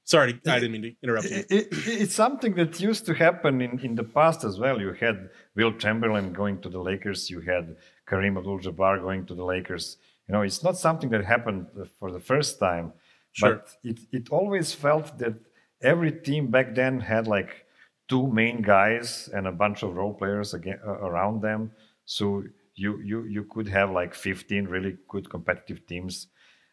Sorry, 0.05 0.39
I 0.45 0.59
didn't 0.59 0.73
mean 0.73 0.81
to 0.81 0.95
interrupt 1.01 1.29
you. 1.29 1.37
It, 1.37 1.47
it, 1.49 1.67
it's 2.03 2.13
something 2.13 2.55
that 2.55 2.79
used 2.81 3.05
to 3.05 3.13
happen 3.13 3.61
in, 3.61 3.79
in 3.79 3.95
the 3.95 4.03
past 4.03 4.43
as 4.43 4.59
well. 4.59 4.79
You 4.81 4.91
had 4.91 5.29
Wilt 5.55 5.79
Chamberlain 5.79 6.33
going 6.33 6.59
to 6.61 6.69
the 6.69 6.79
Lakers. 6.79 7.29
You 7.29 7.39
had 7.39 7.77
Kareem 8.05 8.37
Abdul-Jabbar 8.37 9.01
going 9.01 9.25
to 9.27 9.33
the 9.33 9.45
Lakers. 9.45 9.97
You 10.27 10.33
know, 10.33 10.41
it's 10.41 10.63
not 10.63 10.77
something 10.77 11.09
that 11.09 11.25
happened 11.25 11.67
for 11.99 12.11
the 12.11 12.19
first 12.19 12.59
time, 12.59 12.93
sure. 13.31 13.55
but 13.55 13.69
it, 13.83 13.99
it 14.11 14.29
always 14.29 14.73
felt 14.73 15.17
that 15.19 15.35
every 15.81 16.11
team 16.11 16.47
back 16.47 16.75
then 16.75 16.99
had 17.01 17.27
like 17.27 17.65
two 18.07 18.27
main 18.27 18.61
guys 18.61 19.29
and 19.33 19.47
a 19.47 19.51
bunch 19.51 19.83
of 19.83 19.95
role 19.95 20.13
players 20.13 20.53
again, 20.53 20.79
uh, 20.85 20.91
around 20.91 21.41
them. 21.41 21.71
So 22.05 22.43
you 22.75 22.99
you 23.01 23.23
you 23.25 23.43
could 23.43 23.67
have 23.67 23.91
like 23.91 24.13
15 24.15 24.65
really 24.65 24.97
good 25.07 25.29
competitive 25.29 25.85
teams, 25.85 26.27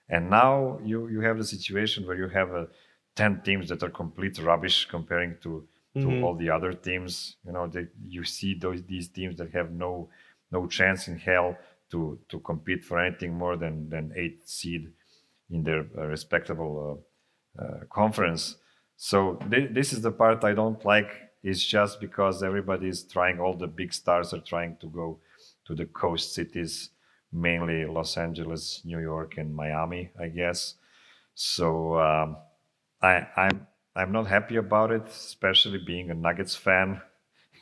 and 0.09 0.31
now 0.31 0.79
you 0.85 1.09
you 1.09 1.21
have 1.21 1.39
the 1.39 1.45
situation 1.45 2.07
where 2.07 2.17
you 2.17 2.29
have 2.29 2.51
a 2.51 2.69
10 3.17 3.43
teams 3.45 3.69
that 3.69 3.83
are 3.83 3.91
complete 3.91 4.39
rubbish 4.39 4.87
comparing 4.87 5.37
to 5.43 5.67
to 5.95 6.07
mm-hmm. 6.07 6.25
all 6.25 6.37
the 6.37 6.51
other 6.51 6.73
teams. 6.73 7.37
You 7.45 7.53
know, 7.53 7.67
they, 7.67 7.87
you 8.07 8.25
see 8.25 8.55
those 8.55 8.83
these 8.85 9.09
teams 9.09 9.37
that 9.39 9.53
have 9.53 9.73
no 9.73 10.09
no 10.51 10.67
chance 10.67 11.09
in 11.09 11.19
hell 11.19 11.57
to 11.91 12.19
to 12.29 12.39
compete 12.41 12.85
for 12.85 12.99
anything 12.99 13.35
more 13.35 13.57
than 13.57 13.89
than 13.89 14.13
eight 14.17 14.49
seed 14.49 14.93
in 15.51 15.63
their 15.63 15.87
uh, 15.99 16.07
respectable 16.07 17.03
uh, 17.59 17.63
uh, 17.63 17.81
conference. 17.93 18.57
So 18.97 19.37
th- 19.51 19.73
this 19.73 19.93
is 19.93 20.03
the 20.03 20.13
part 20.13 20.45
I 20.45 20.55
don't 20.55 20.85
like. 20.85 21.11
Is 21.43 21.65
just 21.65 22.03
because 22.03 22.43
everybody 22.43 22.89
is 22.89 23.03
trying. 23.03 23.41
All 23.41 23.57
the 23.57 23.67
big 23.67 23.95
stars 23.95 24.35
are 24.35 24.41
trying 24.41 24.77
to 24.83 24.87
go 24.89 25.21
to 25.65 25.75
the 25.75 25.87
coast 25.87 26.35
cities, 26.35 26.91
mainly 27.33 27.87
Los 27.87 28.19
Angeles, 28.19 28.83
New 28.85 28.99
York, 28.99 29.39
and 29.39 29.55
Miami, 29.55 30.11
I 30.21 30.29
guess. 30.29 30.75
So 31.35 31.99
um, 31.99 32.37
I, 33.01 33.27
I'm 33.37 33.67
I'm 33.97 34.13
not 34.13 34.27
happy 34.27 34.57
about 34.57 34.93
it, 34.93 35.07
especially 35.07 35.79
being 35.79 36.11
a 36.11 36.15
Nuggets 36.15 36.55
fan, 36.55 37.01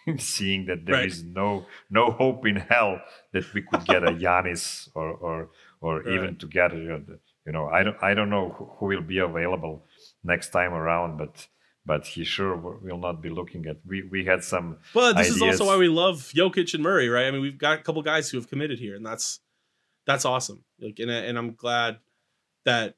seeing 0.18 0.66
that 0.66 0.86
there 0.86 0.96
right. 0.96 1.06
is 1.06 1.22
no 1.22 1.66
no 1.90 2.10
hope 2.10 2.46
in 2.46 2.56
hell 2.56 3.00
that 3.32 3.52
we 3.54 3.62
could 3.62 3.84
get 3.86 4.02
a 4.02 4.12
Giannis 4.24 4.88
or 4.94 5.10
or 5.10 5.50
or 5.80 6.00
right. 6.00 6.14
even 6.14 6.36
to 6.36 6.46
get 6.46 6.74
you 6.74 7.04
know 7.46 7.68
I 7.68 7.82
don't 7.82 7.96
I 8.02 8.14
don't 8.14 8.30
know 8.30 8.74
who, 8.78 8.86
will 8.86 9.02
be 9.02 9.18
available 9.18 9.84
next 10.24 10.50
time 10.50 10.72
around, 10.72 11.18
but 11.18 11.46
but 11.88 12.06
he 12.06 12.22
sure 12.22 12.54
will 12.56 12.98
not 12.98 13.22
be 13.22 13.30
looking 13.30 13.66
at. 13.66 13.78
We 13.86 14.02
we 14.02 14.24
had 14.24 14.44
some. 14.44 14.76
Well, 14.94 15.14
this 15.14 15.30
ideas. 15.30 15.36
is 15.36 15.42
also 15.42 15.66
why 15.66 15.78
we 15.78 15.88
love 15.88 16.30
Jokic 16.34 16.74
and 16.74 16.82
Murray, 16.82 17.08
right? 17.08 17.26
I 17.26 17.30
mean, 17.30 17.40
we've 17.40 17.58
got 17.58 17.78
a 17.78 17.82
couple 17.82 18.02
guys 18.02 18.28
who 18.28 18.36
have 18.36 18.48
committed 18.48 18.78
here, 18.78 18.94
and 18.94 19.04
that's 19.04 19.40
that's 20.06 20.24
awesome. 20.24 20.64
Like, 20.78 20.98
and 20.98 21.10
and 21.10 21.38
I'm 21.38 21.54
glad 21.54 21.98
that 22.64 22.96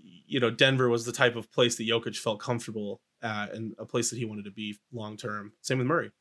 you 0.00 0.38
know 0.38 0.50
Denver 0.50 0.88
was 0.88 1.04
the 1.04 1.12
type 1.12 1.34
of 1.34 1.50
place 1.50 1.76
that 1.76 1.88
Jokic 1.88 2.16
felt 2.16 2.40
comfortable 2.40 3.00
at, 3.22 3.52
and 3.52 3.74
a 3.78 3.84
place 3.84 4.10
that 4.10 4.18
he 4.18 4.24
wanted 4.24 4.44
to 4.44 4.52
be 4.52 4.78
long 4.92 5.16
term. 5.16 5.52
Same 5.60 5.78
with 5.78 5.86
Murray. 5.88 6.12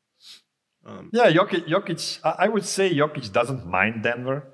Um, 0.86 1.10
yeah, 1.12 1.32
Jokic, 1.32 1.68
Jokic. 1.68 2.20
I 2.24 2.48
would 2.48 2.66
say 2.66 2.94
Jokic 2.94 3.32
doesn't 3.32 3.66
mind 3.66 4.04
Denver 4.04 4.54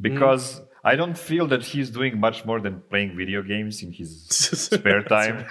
because. 0.00 0.60
Mm 0.60 0.66
I 0.82 0.96
don't 0.96 1.16
feel 1.16 1.46
that 1.48 1.62
he's 1.62 1.90
doing 1.90 2.18
much 2.18 2.44
more 2.44 2.60
than 2.60 2.82
playing 2.88 3.16
video 3.16 3.42
games 3.42 3.82
in 3.82 3.92
his 3.92 4.26
spare 4.28 5.02
time. 5.02 5.46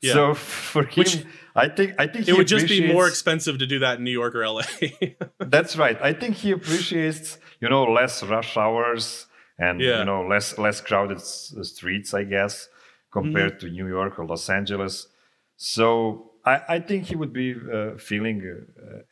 yeah. 0.00 0.12
So 0.12 0.34
for 0.34 0.84
him, 0.84 0.90
Which, 0.96 1.24
I 1.56 1.68
think 1.68 1.94
I 1.98 2.06
think 2.06 2.28
it 2.28 2.36
would 2.36 2.46
just 2.46 2.68
be 2.68 2.92
more 2.92 3.08
expensive 3.08 3.58
to 3.58 3.66
do 3.66 3.80
that 3.80 3.98
in 3.98 4.04
New 4.04 4.12
York 4.12 4.36
or 4.36 4.46
LA. 4.46 4.62
that's 5.40 5.76
right. 5.76 5.98
I 6.00 6.12
think 6.12 6.36
he 6.36 6.52
appreciates 6.52 7.38
you 7.60 7.68
know 7.68 7.82
less 7.82 8.22
rush 8.22 8.56
hours 8.56 9.26
and 9.58 9.80
yeah. 9.80 9.98
you 9.98 10.04
know 10.04 10.22
less 10.22 10.56
less 10.56 10.80
crowded 10.80 11.20
streets, 11.20 12.14
I 12.14 12.22
guess, 12.22 12.68
compared 13.10 13.58
mm-hmm. 13.58 13.66
to 13.66 13.72
New 13.72 13.88
York 13.88 14.20
or 14.20 14.26
Los 14.26 14.48
Angeles. 14.48 15.08
So 15.56 16.27
I, 16.48 16.76
I 16.76 16.80
think 16.80 17.04
he 17.04 17.16
would 17.16 17.32
be 17.32 17.54
uh, 17.54 17.98
feeling 17.98 18.38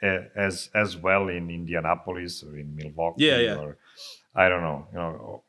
uh, 0.03 0.07
as 0.35 0.71
as 0.75 0.97
well 0.97 1.29
in 1.29 1.51
Indianapolis 1.51 2.43
or 2.43 2.57
in 2.57 2.75
Milwaukee. 2.75 3.25
Yeah, 3.25 3.39
yeah. 3.39 3.57
Or, 3.57 3.79
I 4.35 4.49
don't 4.49 4.63
know, 4.63 4.87
you 4.93 4.99
know, 4.99 5.45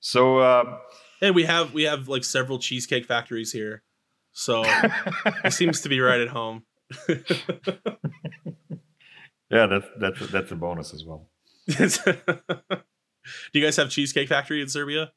so 0.00 0.38
uh, 0.38 0.78
hey, 1.20 1.30
we 1.30 1.44
have 1.44 1.72
we 1.72 1.84
have 1.84 2.08
like 2.08 2.24
several 2.24 2.58
cheesecake 2.58 3.06
factories 3.06 3.52
here, 3.52 3.84
so 4.32 4.64
it 5.44 5.52
seems 5.60 5.80
to 5.82 5.88
be 5.88 6.00
right 6.00 6.20
at 6.20 6.28
home. 6.28 6.64
yeah, 9.48 9.66
that's 9.66 9.86
that's 9.98 10.26
that's 10.30 10.50
a 10.50 10.56
bonus 10.56 10.92
as 10.92 11.04
well. 11.04 11.30
Do 11.68 11.78
you 13.52 13.64
guys 13.64 13.76
have 13.76 13.90
cheesecake 13.90 14.28
factory 14.28 14.60
in 14.60 14.68
Serbia? 14.68 15.12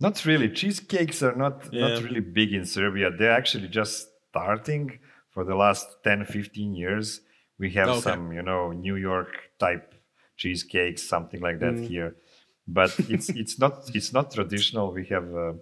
Not 0.00 0.24
really. 0.24 0.48
Cheesecakes 0.48 1.22
are 1.22 1.36
not 1.36 1.68
yeah. 1.70 1.88
not 1.88 2.02
really 2.02 2.20
big 2.20 2.54
in 2.54 2.64
Serbia. 2.64 3.10
They're 3.10 3.32
actually 3.32 3.68
just 3.68 4.08
starting 4.36 4.98
for 5.30 5.44
the 5.44 5.54
last 5.54 5.86
10, 6.04 6.26
15 6.26 6.74
years. 6.74 7.20
We 7.58 7.70
have 7.72 7.88
okay. 7.88 8.00
some, 8.00 8.32
you 8.32 8.42
know, 8.42 8.72
New 8.72 8.96
York 8.96 9.36
type 9.58 9.94
cheesecakes, 10.36 11.02
something 11.02 11.40
like 11.40 11.60
that 11.60 11.74
mm. 11.74 11.88
here 11.88 12.16
but 12.66 12.94
it's 13.08 13.28
it's 13.30 13.58
not 13.58 13.90
it's 13.94 14.12
not 14.12 14.30
traditional. 14.30 14.92
We 14.92 15.06
have 15.06 15.34
uh, 15.34 15.52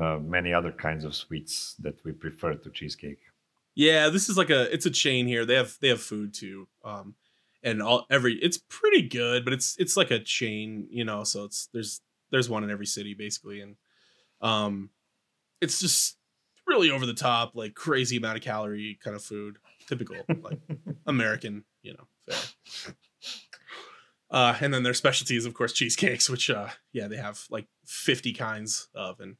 uh, 0.00 0.18
many 0.18 0.52
other 0.52 0.72
kinds 0.72 1.04
of 1.04 1.14
sweets 1.14 1.74
that 1.80 2.04
we 2.04 2.12
prefer 2.12 2.54
to 2.54 2.70
cheesecake. 2.70 3.20
Yeah, 3.74 4.08
this 4.08 4.28
is 4.28 4.36
like 4.36 4.50
a 4.50 4.72
it's 4.72 4.86
a 4.86 4.90
chain 4.90 5.26
here. 5.26 5.44
They 5.44 5.54
have 5.54 5.76
they 5.80 5.88
have 5.88 6.00
food 6.00 6.34
too, 6.34 6.68
um, 6.84 7.14
and 7.62 7.82
all 7.82 8.06
every 8.10 8.34
it's 8.34 8.58
pretty 8.68 9.02
good, 9.02 9.44
but 9.44 9.52
it's 9.52 9.76
it's 9.78 9.96
like 9.96 10.10
a 10.10 10.18
chain, 10.18 10.86
you 10.90 11.04
know. 11.04 11.24
So 11.24 11.44
it's 11.44 11.68
there's 11.72 12.00
there's 12.30 12.48
one 12.48 12.64
in 12.64 12.70
every 12.70 12.86
city 12.86 13.14
basically, 13.14 13.60
and 13.60 13.76
um, 14.40 14.90
it's 15.60 15.80
just 15.80 16.17
really 16.68 16.90
over 16.90 17.06
the 17.06 17.14
top, 17.14 17.56
like 17.56 17.74
crazy 17.74 18.18
amount 18.18 18.36
of 18.36 18.44
calorie 18.44 18.98
kind 19.02 19.16
of 19.16 19.22
food, 19.22 19.56
typical 19.88 20.16
like 20.42 20.60
American, 21.06 21.64
you 21.82 21.94
know, 21.94 22.04
fare. 22.28 22.94
Uh, 24.30 24.54
and 24.60 24.74
then 24.74 24.82
their 24.82 24.94
specialties, 24.94 25.46
of 25.46 25.54
course, 25.54 25.72
cheesecakes, 25.72 26.28
which 26.28 26.50
uh, 26.50 26.68
yeah, 26.92 27.08
they 27.08 27.16
have 27.16 27.44
like 27.50 27.66
50 27.86 28.34
kinds 28.34 28.88
of, 28.94 29.20
and 29.20 29.36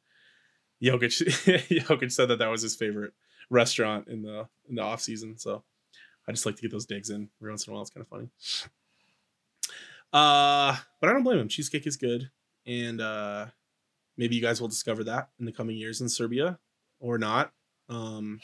Jokic 0.82 1.22
Jokic 1.86 2.10
said 2.10 2.28
that 2.28 2.38
that 2.38 2.50
was 2.50 2.62
his 2.62 2.74
favorite 2.74 3.12
restaurant 3.50 4.08
in 4.08 4.22
the 4.22 4.48
in 4.68 4.76
the 4.76 4.82
off 4.82 5.02
season. 5.02 5.36
So 5.36 5.62
I 6.26 6.32
just 6.32 6.46
like 6.46 6.56
to 6.56 6.62
get 6.62 6.70
those 6.70 6.86
digs 6.86 7.10
in 7.10 7.28
every 7.40 7.50
once 7.50 7.66
in 7.66 7.70
a 7.70 7.74
while. 7.74 7.82
It's 7.82 7.90
kind 7.90 8.02
of 8.02 8.08
funny. 8.08 8.30
Uh, 10.10 10.76
but 11.00 11.10
I 11.10 11.12
don't 11.12 11.22
blame 11.22 11.38
him. 11.38 11.48
Cheesecake 11.48 11.86
is 11.86 11.98
good, 11.98 12.30
and 12.66 13.02
uh, 13.02 13.46
maybe 14.16 14.36
you 14.36 14.42
guys 14.42 14.58
will 14.58 14.68
discover 14.68 15.04
that 15.04 15.28
in 15.38 15.44
the 15.44 15.52
coming 15.52 15.76
years 15.76 16.00
in 16.00 16.08
Serbia 16.08 16.58
or 17.00 17.18
not. 17.18 17.52
Um, 17.88 18.40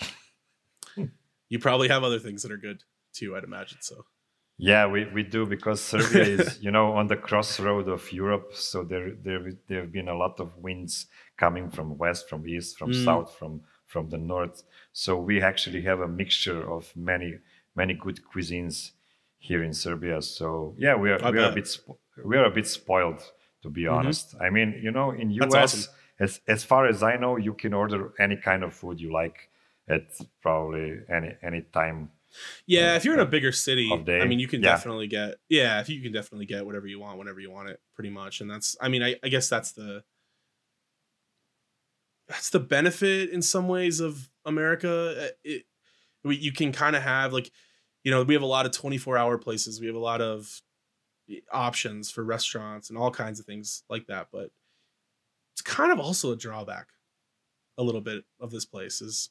you 1.49 1.59
probably 1.59 1.89
have 1.89 2.03
other 2.05 2.19
things 2.19 2.43
that 2.43 2.53
are 2.53 2.57
good 2.57 2.83
too, 3.13 3.37
I'd 3.37 3.45
imagine. 3.45 3.79
So 3.81 4.05
Yeah, 4.57 4.87
we, 4.87 5.05
we 5.07 5.23
do 5.23 5.47
because 5.47 5.81
Serbia 5.81 6.23
is, 6.39 6.63
you 6.63 6.71
know, 6.71 6.93
on 6.93 7.07
the 7.09 7.17
crossroad 7.17 7.89
of 7.89 8.13
Europe. 8.13 8.55
So 8.55 8.85
there 8.85 9.13
there 9.23 9.53
there 9.69 9.81
have 9.83 9.93
been 9.93 10.09
a 10.09 10.15
lot 10.17 10.41
of 10.41 10.57
winds 10.57 11.07
coming 11.37 11.71
from 11.71 11.99
west, 11.99 12.29
from 12.29 12.47
east, 12.49 12.79
from 12.79 12.91
Mm. 12.91 13.05
south, 13.05 13.35
from 13.37 13.63
from 13.87 14.09
the 14.11 14.19
north. 14.19 14.63
So 14.93 15.17
we 15.19 15.41
actually 15.43 15.83
have 15.83 16.01
a 16.01 16.09
mixture 16.09 16.63
of 16.71 16.95
many 16.97 17.39
many 17.75 17.95
good 17.95 18.21
cuisines 18.33 18.93
here 19.39 19.63
in 19.63 19.75
Serbia. 19.75 20.23
So 20.23 20.75
yeah, 20.79 20.95
we 20.97 21.11
are 21.11 21.21
I 21.23 21.31
we 21.31 21.39
are 21.39 21.51
a 21.51 21.55
bit 21.55 21.65
spo- 21.67 21.99
we 22.25 22.37
are 22.37 22.45
a 22.47 22.51
bit 22.51 22.67
spoiled 22.67 23.23
to 23.63 23.71
be 23.71 23.87
honest. 23.87 24.35
I 24.41 24.51
mean, 24.51 24.81
you 24.83 24.91
know, 24.91 25.11
in 25.11 25.31
US, 25.31 25.43
Mm-hmm. 25.45 25.63
Awesome. 25.65 25.95
As 26.21 26.41
as 26.49 26.65
far 26.65 26.87
as 26.87 27.03
I 27.03 27.17
know, 27.17 27.37
you 27.37 27.55
can 27.55 27.75
order 27.75 28.13
any 28.21 28.37
kind 28.37 28.63
of 28.65 28.75
food 28.75 29.01
you 29.01 29.13
like 29.13 29.51
at 29.89 30.03
probably 30.43 31.01
any 31.09 31.37
any 31.43 31.63
time. 31.63 32.11
yeah, 32.67 32.95
uh, 32.95 32.97
if 32.97 33.05
you're 33.05 33.15
in 33.15 33.21
a 33.21 33.25
uh, 33.25 33.27
bigger 33.27 33.53
city. 33.53 34.09
I 34.21 34.25
mean, 34.25 34.39
you 34.39 34.49
can 34.49 34.61
Yeah. 34.61 34.63
definitely 34.63 35.07
get 35.07 35.37
yeah, 35.49 35.81
if 35.81 35.89
you 35.89 36.01
can 36.03 36.13
definitely 36.13 36.47
get 36.47 36.65
whatever 36.67 36.87
you 36.87 36.99
want 36.99 37.19
whenever 37.19 37.41
you 37.41 37.51
want 37.51 37.69
it, 37.71 37.81
pretty 37.95 38.11
much. 38.11 38.41
And 38.41 38.51
that's, 38.51 38.77
I 38.81 38.89
mean, 38.89 39.03
I, 39.03 39.17
I 39.23 39.29
guess 39.29 39.49
that's 39.49 39.73
the 39.73 40.05
that's 42.29 42.51
the 42.51 42.61
benefit 42.61 43.31
in 43.31 43.43
some 43.43 43.69
ways 43.69 44.01
of 44.01 44.31
America. 44.45 45.27
Uh, 45.27 45.29
It, 45.45 45.65
we, 46.25 46.37
you 46.37 46.53
can 46.53 46.73
kind 46.73 46.97
of 46.97 47.03
have 47.03 47.33
like, 47.33 47.53
you 48.05 48.11
know, 48.11 48.23
we 48.25 48.35
have 48.35 48.43
a 48.43 48.47
lot 48.47 48.67
of 48.67 48.73
24 48.73 49.19
hour 49.19 49.39
places. 49.39 49.81
We 49.81 49.87
have 49.89 49.97
a 49.97 50.01
lot 50.01 50.23
of 50.23 50.63
eh, 51.31 51.41
options 51.53 52.11
for 52.11 52.25
restaurants 52.25 52.91
and 52.91 52.99
all 52.99 53.11
kinds 53.13 53.41
of 53.41 53.47
things 53.47 53.85
like 53.91 54.07
that. 54.09 54.29
But 54.33 54.51
it's 55.55 55.63
kind 55.63 55.93
of 55.93 55.99
also 55.99 56.33
a 56.33 56.37
drawback 56.37 56.89
a 57.79 57.83
little 57.83 58.01
bit 58.01 58.25
of 58.41 58.51
this 58.51 58.65
place 58.65 59.01
is 59.01 59.31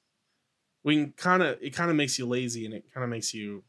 we 0.84 1.07
kind 1.17 1.43
of 1.43 1.57
it 1.61 1.71
kind 1.71 1.89
of 1.89 1.95
makes 1.95 2.17
you 2.17 2.26
lazy 2.26 2.65
and 2.65 2.74
it 2.74 2.86
kind 2.93 3.03
of 3.03 3.09
makes 3.09 3.34
you 3.34 3.63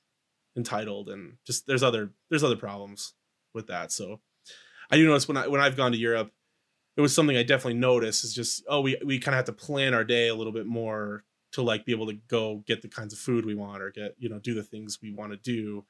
entitled 0.56 1.08
and 1.08 1.34
just 1.44 1.66
there's 1.66 1.82
other 1.82 2.10
there's 2.30 2.44
other 2.44 2.56
problems 2.56 3.14
with 3.52 3.66
that. 3.68 3.92
So 3.92 4.20
i 4.90 4.96
do 4.96 5.06
notice 5.06 5.26
when 5.26 5.36
i 5.36 5.48
when 5.48 5.62
i've 5.62 5.78
gone 5.78 5.92
to 5.92 5.98
europe 5.98 6.30
it 6.96 7.00
was 7.00 7.14
something 7.14 7.38
i 7.38 7.42
definitely 7.42 7.72
noticed 7.72 8.22
is 8.22 8.34
just 8.34 8.62
oh 8.68 8.82
we 8.82 8.98
we 9.04 9.18
kind 9.18 9.34
of 9.34 9.38
have 9.38 9.46
to 9.46 9.52
plan 9.64 9.94
our 9.94 10.04
day 10.04 10.28
a 10.28 10.34
little 10.34 10.52
bit 10.52 10.66
more 10.66 11.24
to 11.54 11.62
like 11.62 11.84
be 11.84 11.92
able 11.92 12.08
to 12.08 12.18
go 12.26 12.64
get 12.66 12.82
the 12.82 12.88
kinds 12.88 13.12
of 13.12 13.18
food 13.18 13.46
we 13.46 13.54
want 13.54 13.80
or 13.80 13.90
get 13.90 14.16
you 14.18 14.28
know 14.28 14.40
do 14.40 14.54
the 14.54 14.62
things 14.62 14.98
we 15.00 15.12
want 15.12 15.30
to 15.30 15.36
do. 15.36 15.84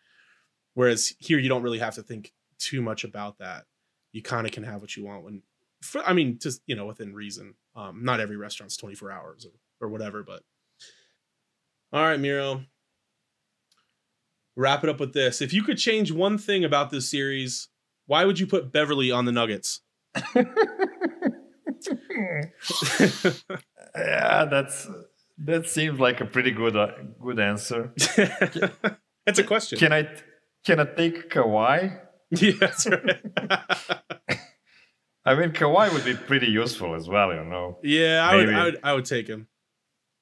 Whereas 0.75 1.15
here 1.19 1.39
you 1.39 1.49
don't 1.49 1.63
really 1.63 1.79
have 1.79 1.95
to 1.95 2.03
think 2.03 2.33
too 2.59 2.83
much 2.83 3.03
about 3.03 3.39
that. 3.39 3.65
You 4.13 4.21
kind 4.23 4.47
of 4.47 4.53
can 4.53 4.63
have 4.65 4.83
what 4.83 4.95
you 4.95 5.05
want 5.05 5.25
when 5.25 5.43
for, 5.85 6.03
i 6.05 6.13
mean 6.13 6.39
just 6.41 6.63
you 6.67 6.75
know 6.77 6.87
within 6.87 7.15
reason. 7.15 7.55
Um 7.77 8.05
not 8.05 8.21
every 8.21 8.37
restaurant's 8.37 8.77
24 8.77 9.11
hours 9.11 9.47
or, 9.47 9.87
or 9.87 9.89
whatever 9.91 10.23
but 10.23 10.43
all 11.93 12.03
right 12.03 12.21
miro. 12.21 12.65
Wrap 14.57 14.85
it 14.85 14.91
up 14.91 15.01
with 15.01 15.13
this. 15.13 15.43
If 15.43 15.53
you 15.53 15.65
could 15.65 15.79
change 15.79 16.13
one 16.13 16.39
thing 16.39 16.65
about 16.65 16.91
this 16.91 17.11
series 17.11 17.69
why 18.07 18.25
would 18.25 18.39
you 18.39 18.47
put 18.47 18.73
beverley 18.73 19.11
on 19.11 19.25
the 19.25 19.33
nuggets? 19.33 19.81
Yeah, 23.97 24.47
that's 24.47 24.89
that 25.39 25.69
seems 25.69 26.01
like 26.01 26.21
a 26.21 26.25
pretty 26.25 26.51
good 26.51 26.77
uh, 26.77 26.89
good 27.23 27.39
answer. 27.39 27.93
that's 29.25 29.39
a 29.39 29.45
question. 29.45 29.79
Can 29.79 29.93
I 29.93 30.09
can 30.65 30.81
I 30.81 30.85
take 30.85 31.31
Kawhi? 31.31 32.01
yeah 32.31 32.53
that's 32.59 32.87
right 32.87 33.21
I 35.27 35.35
mean, 35.35 35.51
Kawhi 35.53 35.93
would 35.93 36.05
be 36.05 36.15
pretty 36.15 36.49
useful 36.49 36.95
as 36.95 37.09
well, 37.09 37.33
you 37.35 37.45
know. 37.45 37.79
yeah 37.83 38.27
I 38.31 38.37
would, 38.37 38.49
I 38.55 38.65
would 38.65 38.79
i 38.83 38.93
would 38.95 39.05
take 39.07 39.27
him 39.35 39.47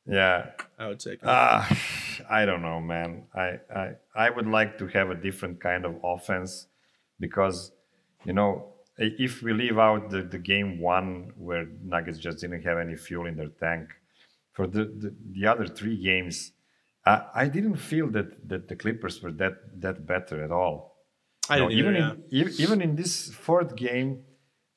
Yeah. 0.06 0.50
i 0.78 0.86
would 0.88 1.00
take 1.00 1.20
him 1.22 1.28
Uh, 1.28 1.64
I 2.38 2.44
don't 2.48 2.62
know, 2.62 2.80
man. 2.80 3.10
I, 3.34 3.48
I 3.82 3.86
I 4.14 4.30
would 4.34 4.46
like 4.58 4.72
to 4.80 4.86
have 4.96 5.08
a 5.10 5.18
different 5.26 5.56
kind 5.68 5.84
of 5.88 5.92
offense 6.14 6.50
because, 7.24 7.72
you 8.28 8.32
know, 8.38 8.50
if 8.98 9.42
we 9.44 9.52
leave 9.62 9.78
out 9.78 10.10
the, 10.10 10.22
the 10.22 10.38
game 10.52 10.78
one 10.78 11.32
where 11.46 11.64
Nuggets 11.92 12.18
just 12.26 12.38
didn't 12.42 12.62
have 12.62 12.78
any 12.86 12.96
fuel 12.96 13.26
in 13.30 13.36
their 13.36 13.52
tank, 13.64 13.84
for 14.52 14.66
the, 14.66 14.84
the, 15.02 15.10
the 15.36 15.46
other 15.52 15.66
three 15.66 15.96
games, 16.10 16.52
I, 17.06 17.14
I 17.42 17.44
didn't 17.48 17.76
feel 17.90 18.06
that, 18.16 18.28
that 18.50 18.68
the 18.68 18.76
Clippers 18.76 19.22
were 19.22 19.32
that 19.42 19.54
that 19.84 19.96
better 20.06 20.36
at 20.46 20.52
all. 20.60 20.76
i 21.48 21.58
No, 21.58 21.68
didn't 21.68 21.78
even 21.80 21.94
either, 21.96 22.16
yeah. 22.28 22.42
in 22.44 22.48
even 22.64 22.78
in 22.86 22.92
this 23.00 23.14
fourth 23.46 23.72
game, 23.74 24.10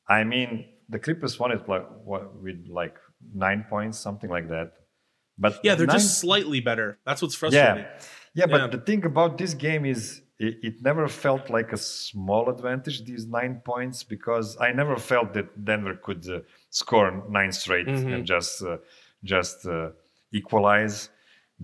I 0.08 0.24
mean, 0.24 0.66
the 0.90 1.00
Clippers 1.00 1.40
won 1.40 1.52
it 1.52 1.68
like 1.68 1.86
what 2.04 2.24
with 2.42 2.68
like 2.70 2.96
nine 3.34 3.66
points, 3.70 3.98
something 4.00 4.30
like 4.30 4.50
that. 4.50 4.74
But 5.38 5.60
yeah 5.64 5.76
they're 5.76 5.88
nine, 5.88 5.98
just 6.00 6.20
slightly 6.20 6.62
better 6.62 6.98
that's 7.06 7.22
what's 7.22 7.36
frustrating 7.36 7.84
yeah, 7.84 8.00
yeah. 8.40 8.46
But 8.54 8.62
Yeah. 8.62 8.68
the 8.76 8.82
thing 8.90 9.04
about 9.06 9.38
this 9.38 9.54
game 9.54 9.84
is 9.86 10.22
it, 10.40 10.54
it 10.68 10.76
never 10.82 11.08
felt 11.10 11.50
like 11.50 11.74
a 11.74 11.78
small 11.78 12.50
advantage. 12.50 13.04
These 13.04 13.26
nine 13.28 13.62
points 13.66 14.04
because 14.04 14.48
I 14.68 14.72
never 14.72 14.96
felt 14.98 15.34
that 15.34 15.48
Denver 15.70 15.96
could 16.06 16.24
uh, 16.30 16.40
score 16.70 17.10
nine 17.30 17.52
straight 17.52 17.88
Mhm. 17.88 18.14
and 18.14 18.26
just 18.26 18.64
uh, 18.64 18.78
just 19.24 19.66
uh, 19.66 19.90
equalize 20.32 21.10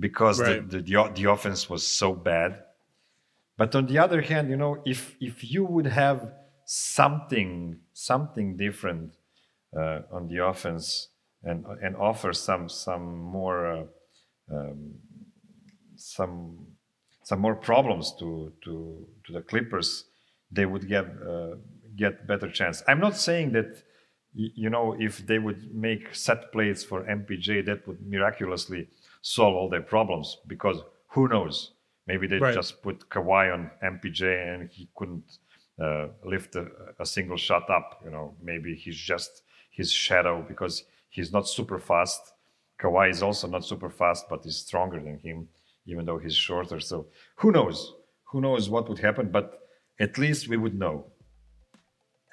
because 0.05 0.39
Right. 0.39 0.69
the, 0.69 0.77
the 0.77 0.83
the 0.83 1.11
the 1.17 1.25
offense 1.31 1.69
was 1.69 1.83
so 2.01 2.13
bad. 2.31 2.51
But 3.57 3.75
on 3.75 3.85
the 3.85 3.99
other 3.99 4.21
hand, 4.21 4.49
you 4.49 4.57
know, 4.57 4.81
if 4.85 5.15
if 5.19 5.35
you 5.53 5.63
would 5.65 5.85
have 5.87 6.19
something 6.73 7.77
something 7.91 8.55
different 8.55 9.17
uh, 9.77 9.99
on 10.09 10.29
the 10.29 10.37
offense 10.37 11.09
and 11.43 11.65
and 11.83 11.97
offer 11.97 12.31
some 12.31 12.69
some 12.69 13.17
more 13.17 13.59
uh, 13.67 13.83
um, 14.55 14.93
some 15.97 16.67
some 17.23 17.39
more 17.39 17.55
problems 17.55 18.13
to 18.19 18.53
to 18.63 19.05
to 19.25 19.33
the 19.33 19.41
Clippers, 19.41 20.05
they 20.49 20.65
would 20.65 20.87
get 20.87 21.05
uh, 21.27 21.55
get 21.97 22.25
better 22.25 22.49
chance. 22.49 22.81
I'm 22.87 23.01
not 23.01 23.17
saying 23.17 23.51
that 23.51 23.83
you 24.33 24.69
know 24.69 24.95
if 24.97 25.27
they 25.27 25.39
would 25.39 25.75
make 25.75 26.15
set 26.15 26.53
plays 26.53 26.85
for 26.85 27.03
MPJ 27.03 27.65
that 27.65 27.85
would 27.85 28.01
miraculously 28.07 28.87
solve 29.21 29.55
all 29.55 29.67
their 29.69 29.81
problems 29.81 30.37
because 30.47 30.77
who 31.09 31.27
knows 31.27 31.73
maybe 32.07 32.27
they 32.27 32.39
Right. 32.39 32.53
just 32.55 32.81
put 32.81 33.09
Kawhi 33.09 33.53
on 33.53 33.71
MPJ 33.83 34.21
and 34.53 34.69
he 34.69 34.87
couldn't 34.95 35.37
uh, 35.81 36.07
lift 36.23 36.55
a, 36.55 36.67
a 36.99 37.05
single 37.05 37.37
shot 37.37 37.69
up. 37.69 38.01
You 38.05 38.11
know 38.11 38.35
maybe 38.41 38.75
he's 38.75 38.97
just 38.97 39.43
his 39.71 39.91
shadow 39.91 40.45
because 40.47 40.83
he's 41.09 41.31
not 41.31 41.47
super 41.47 41.79
fast. 41.79 42.21
Kawhi 42.81 43.09
is 43.09 43.21
also 43.21 43.47
not 43.47 43.63
super 43.63 43.89
fast, 43.89 44.25
but 44.29 44.45
is 44.45 44.57
stronger 44.57 44.99
than 44.99 45.19
him, 45.19 45.47
even 45.85 46.05
though 46.05 46.17
he's 46.17 46.35
shorter. 46.35 46.79
So 46.79 47.07
who 47.35 47.51
knows? 47.51 47.93
Who 48.31 48.41
knows 48.41 48.69
what 48.69 48.89
would 48.89 48.99
happen? 48.99 49.29
But 49.29 49.59
at 49.99 50.17
least 50.17 50.47
we 50.47 50.57
would 50.57 50.77
know. 50.77 51.05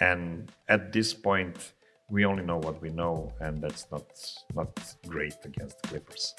And 0.01 0.53
at 0.69 0.93
this 0.93 1.13
point, 1.13 1.73
we 2.11 2.25
only 2.25 2.45
know 2.45 2.59
what 2.59 2.81
we 2.81 2.91
know, 2.91 3.33
and 3.41 3.61
that's 3.61 3.87
not 3.91 4.07
not 4.55 4.71
great 5.07 5.37
against 5.45 5.83
the 5.83 5.89
Clippers. 5.89 6.35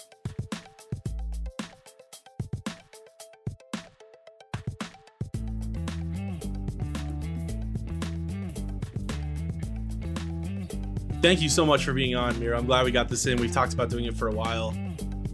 Thank 11.22 11.42
you 11.42 11.50
so 11.50 11.66
much 11.66 11.84
for 11.84 11.92
being 11.92 12.16
on, 12.16 12.40
Miro. 12.40 12.58
I'm 12.58 12.66
glad 12.66 12.86
we 12.86 12.92
got 12.92 13.10
this 13.10 13.26
in. 13.26 13.42
We've 13.42 13.52
talked 13.52 13.74
about 13.74 13.90
doing 13.90 14.06
it 14.06 14.16
for 14.16 14.30
a 14.30 14.32
while. 14.32 14.74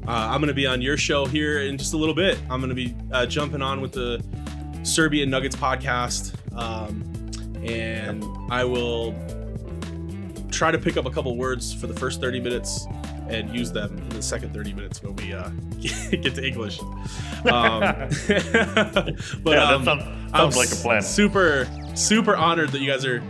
Uh, 0.08 0.12
I'm 0.12 0.42
going 0.42 0.48
to 0.48 0.54
be 0.54 0.66
on 0.66 0.82
your 0.82 0.98
show 0.98 1.26
here 1.26 1.62
in 1.62 1.78
just 1.78 1.94
a 1.94 1.98
little 1.98 2.16
bit. 2.16 2.40
I'm 2.50 2.60
going 2.60 2.70
to 2.70 2.76
be 2.76 2.96
uh, 3.12 3.28
jumping 3.28 3.62
on 3.62 3.82
with 3.82 3.92
the 3.92 4.24
Serbian 4.82 5.30
Nuggets 5.30 5.56
podcast, 5.56 6.34
um, 6.58 7.04
and 7.64 8.26
I 8.52 8.64
will 8.64 9.14
try 10.52 10.72
to 10.72 10.80
pick 10.80 10.98
up 10.98 11.06
a 11.06 11.12
couple 11.12 11.38
words 11.38 11.72
for 11.72 11.86
the 11.86 11.94
first 11.94 12.20
30 12.20 12.40
minutes 12.40 12.88
and 13.30 13.56
use 13.56 13.72
them 13.72 13.96
in 13.98 14.10
the 14.10 14.24
second 14.24 14.54
30 14.54 14.74
minutes 14.74 15.04
when 15.04 15.16
we 15.18 15.34
uh, 15.34 15.50
get 15.80 16.34
to 16.34 16.46
English. 16.46 16.82
Um, 16.82 17.04
but 17.44 18.28
yeah, 18.28 19.66
um, 19.66 19.84
that 19.84 19.84
sounds, 19.86 20.04
I'm 20.34 20.34
sounds 20.34 20.58
like 20.58 20.72
a 20.72 20.76
plan. 20.76 21.04
Super, 21.04 21.68
super 21.94 22.36
honored 22.36 22.72
that 22.72 22.80
you 22.80 22.90
guys 22.90 23.06
are 23.06 23.22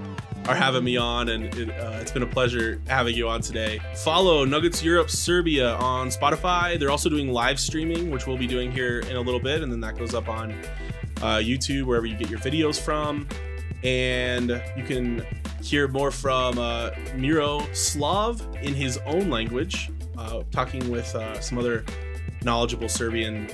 are 0.47 0.55
having 0.55 0.83
me 0.83 0.95
on, 0.95 1.29
and 1.29 1.45
it, 1.55 1.69
uh, 1.69 1.97
it's 1.99 2.11
been 2.11 2.23
a 2.23 2.27
pleasure 2.27 2.79
having 2.87 3.15
you 3.15 3.27
on 3.27 3.41
today. 3.41 3.79
Follow 3.95 4.45
Nuggets 4.45 4.83
Europe 4.83 5.09
Serbia 5.09 5.75
on 5.75 6.09
Spotify. 6.09 6.79
They're 6.79 6.91
also 6.91 7.09
doing 7.09 7.29
live 7.29 7.59
streaming, 7.59 8.11
which 8.11 8.27
we'll 8.27 8.37
be 8.37 8.47
doing 8.47 8.71
here 8.71 8.99
in 8.99 9.15
a 9.15 9.21
little 9.21 9.39
bit, 9.39 9.63
and 9.63 9.71
then 9.71 9.81
that 9.81 9.97
goes 9.97 10.13
up 10.13 10.29
on 10.29 10.51
uh, 11.21 11.37
YouTube, 11.37 11.85
wherever 11.85 12.05
you 12.05 12.15
get 12.15 12.29
your 12.29 12.39
videos 12.39 12.79
from. 12.79 13.27
And 13.83 14.61
you 14.77 14.83
can 14.83 15.25
hear 15.63 15.87
more 15.87 16.11
from 16.11 16.59
uh, 16.59 16.91
Miroslav 17.15 18.41
in 18.61 18.73
his 18.73 18.99
own 19.05 19.29
language, 19.29 19.91
uh, 20.17 20.43
talking 20.51 20.89
with 20.91 21.13
uh, 21.15 21.39
some 21.39 21.57
other 21.57 21.83
knowledgeable 22.43 22.89
Serbian 22.89 23.49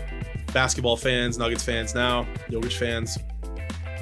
basketball 0.54 0.98
fans, 0.98 1.38
Nuggets 1.38 1.64
fans 1.64 1.96
now, 1.96 2.28
Jokic 2.50 2.74
fans. 2.74 3.18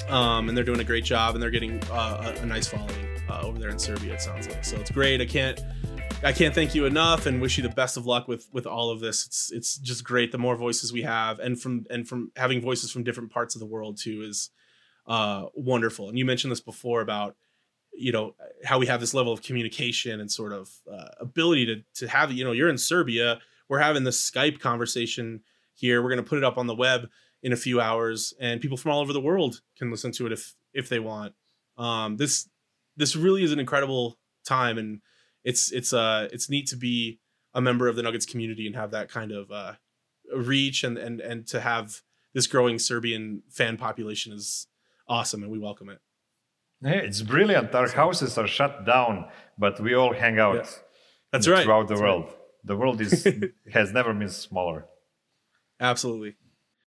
Um, 0.10 0.49
and 0.49 0.57
they're 0.57 0.66
doing 0.66 0.80
a 0.80 0.84
great 0.84 1.03
job 1.03 1.36
and 1.36 1.43
they're 1.43 1.51
getting 1.51 1.82
uh, 1.91 2.34
a, 2.36 2.41
a, 2.41 2.45
nice 2.45 2.68
following 2.68 3.07
uh, 3.30 3.41
over 3.43 3.60
there 3.60 3.70
in 3.70 3.78
Serbia, 3.78 4.14
it 4.14 4.22
sounds 4.22 4.47
like. 4.47 4.66
So 4.66 4.78
it's 4.78 4.91
great. 4.91 5.22
I 5.22 5.26
can't. 5.26 5.62
I 6.22 6.34
can't 6.34 6.53
thank 6.53 6.76
you 6.76 6.86
enough 6.86 7.28
and 7.28 7.39
wish 7.39 7.57
you 7.57 7.64
the 7.64 7.70
best 7.70 7.95
of 7.95 8.05
luck 8.05 8.28
with 8.28 8.49
with 8.51 8.66
all 8.66 8.89
of 8.89 8.99
this. 8.99 9.26
It's 9.26 9.51
it's 9.51 9.78
just 9.78 10.03
great. 10.03 10.32
The 10.32 10.38
more 10.38 10.55
voices 10.55 10.91
we 10.91 11.03
have, 11.03 11.39
and 11.39 11.60
from 11.62 11.86
and 11.89 12.05
from 12.05 12.32
having 12.36 12.60
voices 12.60 12.91
from 12.91 13.03
different 13.03 13.32
parts 13.32 13.55
of 13.55 13.60
the 13.60 13.66
world 13.66 13.97
too, 13.97 14.24
is 14.28 14.49
uh, 15.07 15.45
wonderful. 15.53 16.10
And 16.10 16.18
you 16.18 16.26
mentioned 16.26 16.51
this 16.51 16.60
before 16.60 17.01
about 17.01 17.36
you 17.93 18.12
know 18.12 18.36
how 18.64 18.80
we 18.80 18.88
have 18.88 18.99
this 18.99 19.14
level 19.14 19.34
of 19.34 19.41
communication 19.41 20.20
and 20.20 20.32
sort 20.32 20.53
of 20.53 20.70
uh, 20.91 21.10
ability 21.20 21.66
to 21.66 21.84
to 21.95 22.07
have 22.07 22.32
you 22.32 22.43
know 22.43 22.51
you're 22.51 22.70
in 22.70 22.78
Serbia 22.78 23.39
we're 23.68 23.80
having 23.80 24.03
this 24.03 24.30
Skype 24.30 24.60
conversation 24.60 25.41
here 25.74 26.01
we're 26.01 26.10
going 26.10 26.24
to 26.24 26.28
put 26.28 26.38
it 26.38 26.43
up 26.43 26.57
on 26.57 26.68
the 26.68 26.76
web 26.76 27.10
in 27.42 27.54
a 27.54 27.58
few 27.58 27.80
hours 27.80 28.34
and 28.40 28.62
people 28.62 28.78
from 28.78 28.92
all 28.92 29.00
over 29.00 29.14
the 29.14 29.22
world 29.22 29.62
can 29.78 29.92
listen 29.92 30.12
to 30.12 30.26
it 30.26 30.32
if 30.32 30.56
if 30.74 30.90
they 30.90 31.00
want 31.00 31.34
um, 31.78 32.18
this 32.18 32.50
this 32.98 33.16
really 33.16 33.44
is 33.44 33.52
an 33.52 33.60
incredible 33.60 34.18
time 34.46 34.78
and 34.78 35.02
it's 35.44 35.72
it's 35.72 35.94
uh 35.94 36.28
it's 36.32 36.50
neat 36.50 36.68
to 36.68 36.76
be 36.76 37.20
a 37.54 37.62
member 37.62 37.88
of 37.88 37.96
the 37.96 38.04
Nuggets 38.04 38.26
community 38.26 38.68
and 38.68 38.76
have 38.76 38.92
that 38.92 39.10
kind 39.10 39.32
of 39.32 39.52
uh, 39.52 39.74
reach 40.36 40.84
and 40.84 40.98
and 40.98 41.22
and 41.22 41.48
to 41.48 41.62
have 41.62 42.02
this 42.34 42.48
growing 42.48 42.78
Serbian 42.78 43.42
fan 43.50 43.78
population 43.78 44.34
is 44.34 44.68
awesome 45.08 45.42
and 45.42 45.52
we 45.52 45.58
welcome 45.58 45.90
it 45.90 46.00
yeah, 46.82 46.92
it's 46.92 47.22
brilliant. 47.22 47.76
Our 47.76 47.90
houses 47.90 48.38
are 48.38 48.48
shut 48.48 48.86
down, 48.86 49.26
but 49.58 49.80
we 49.80 49.96
all 49.96 50.14
hang 50.14 50.40
out. 50.40 50.56
Yeah. 50.56 50.70
That's 51.32 51.48
right. 51.48 51.64
Throughout 51.64 51.88
the 51.88 51.96
That's 51.96 52.02
world, 52.02 52.26
right. 52.26 52.36
the 52.64 52.78
world 52.78 53.02
is 53.02 53.28
has 53.74 53.92
never 53.92 54.14
been 54.14 54.30
smaller. 54.30 54.86
Absolutely. 55.80 56.36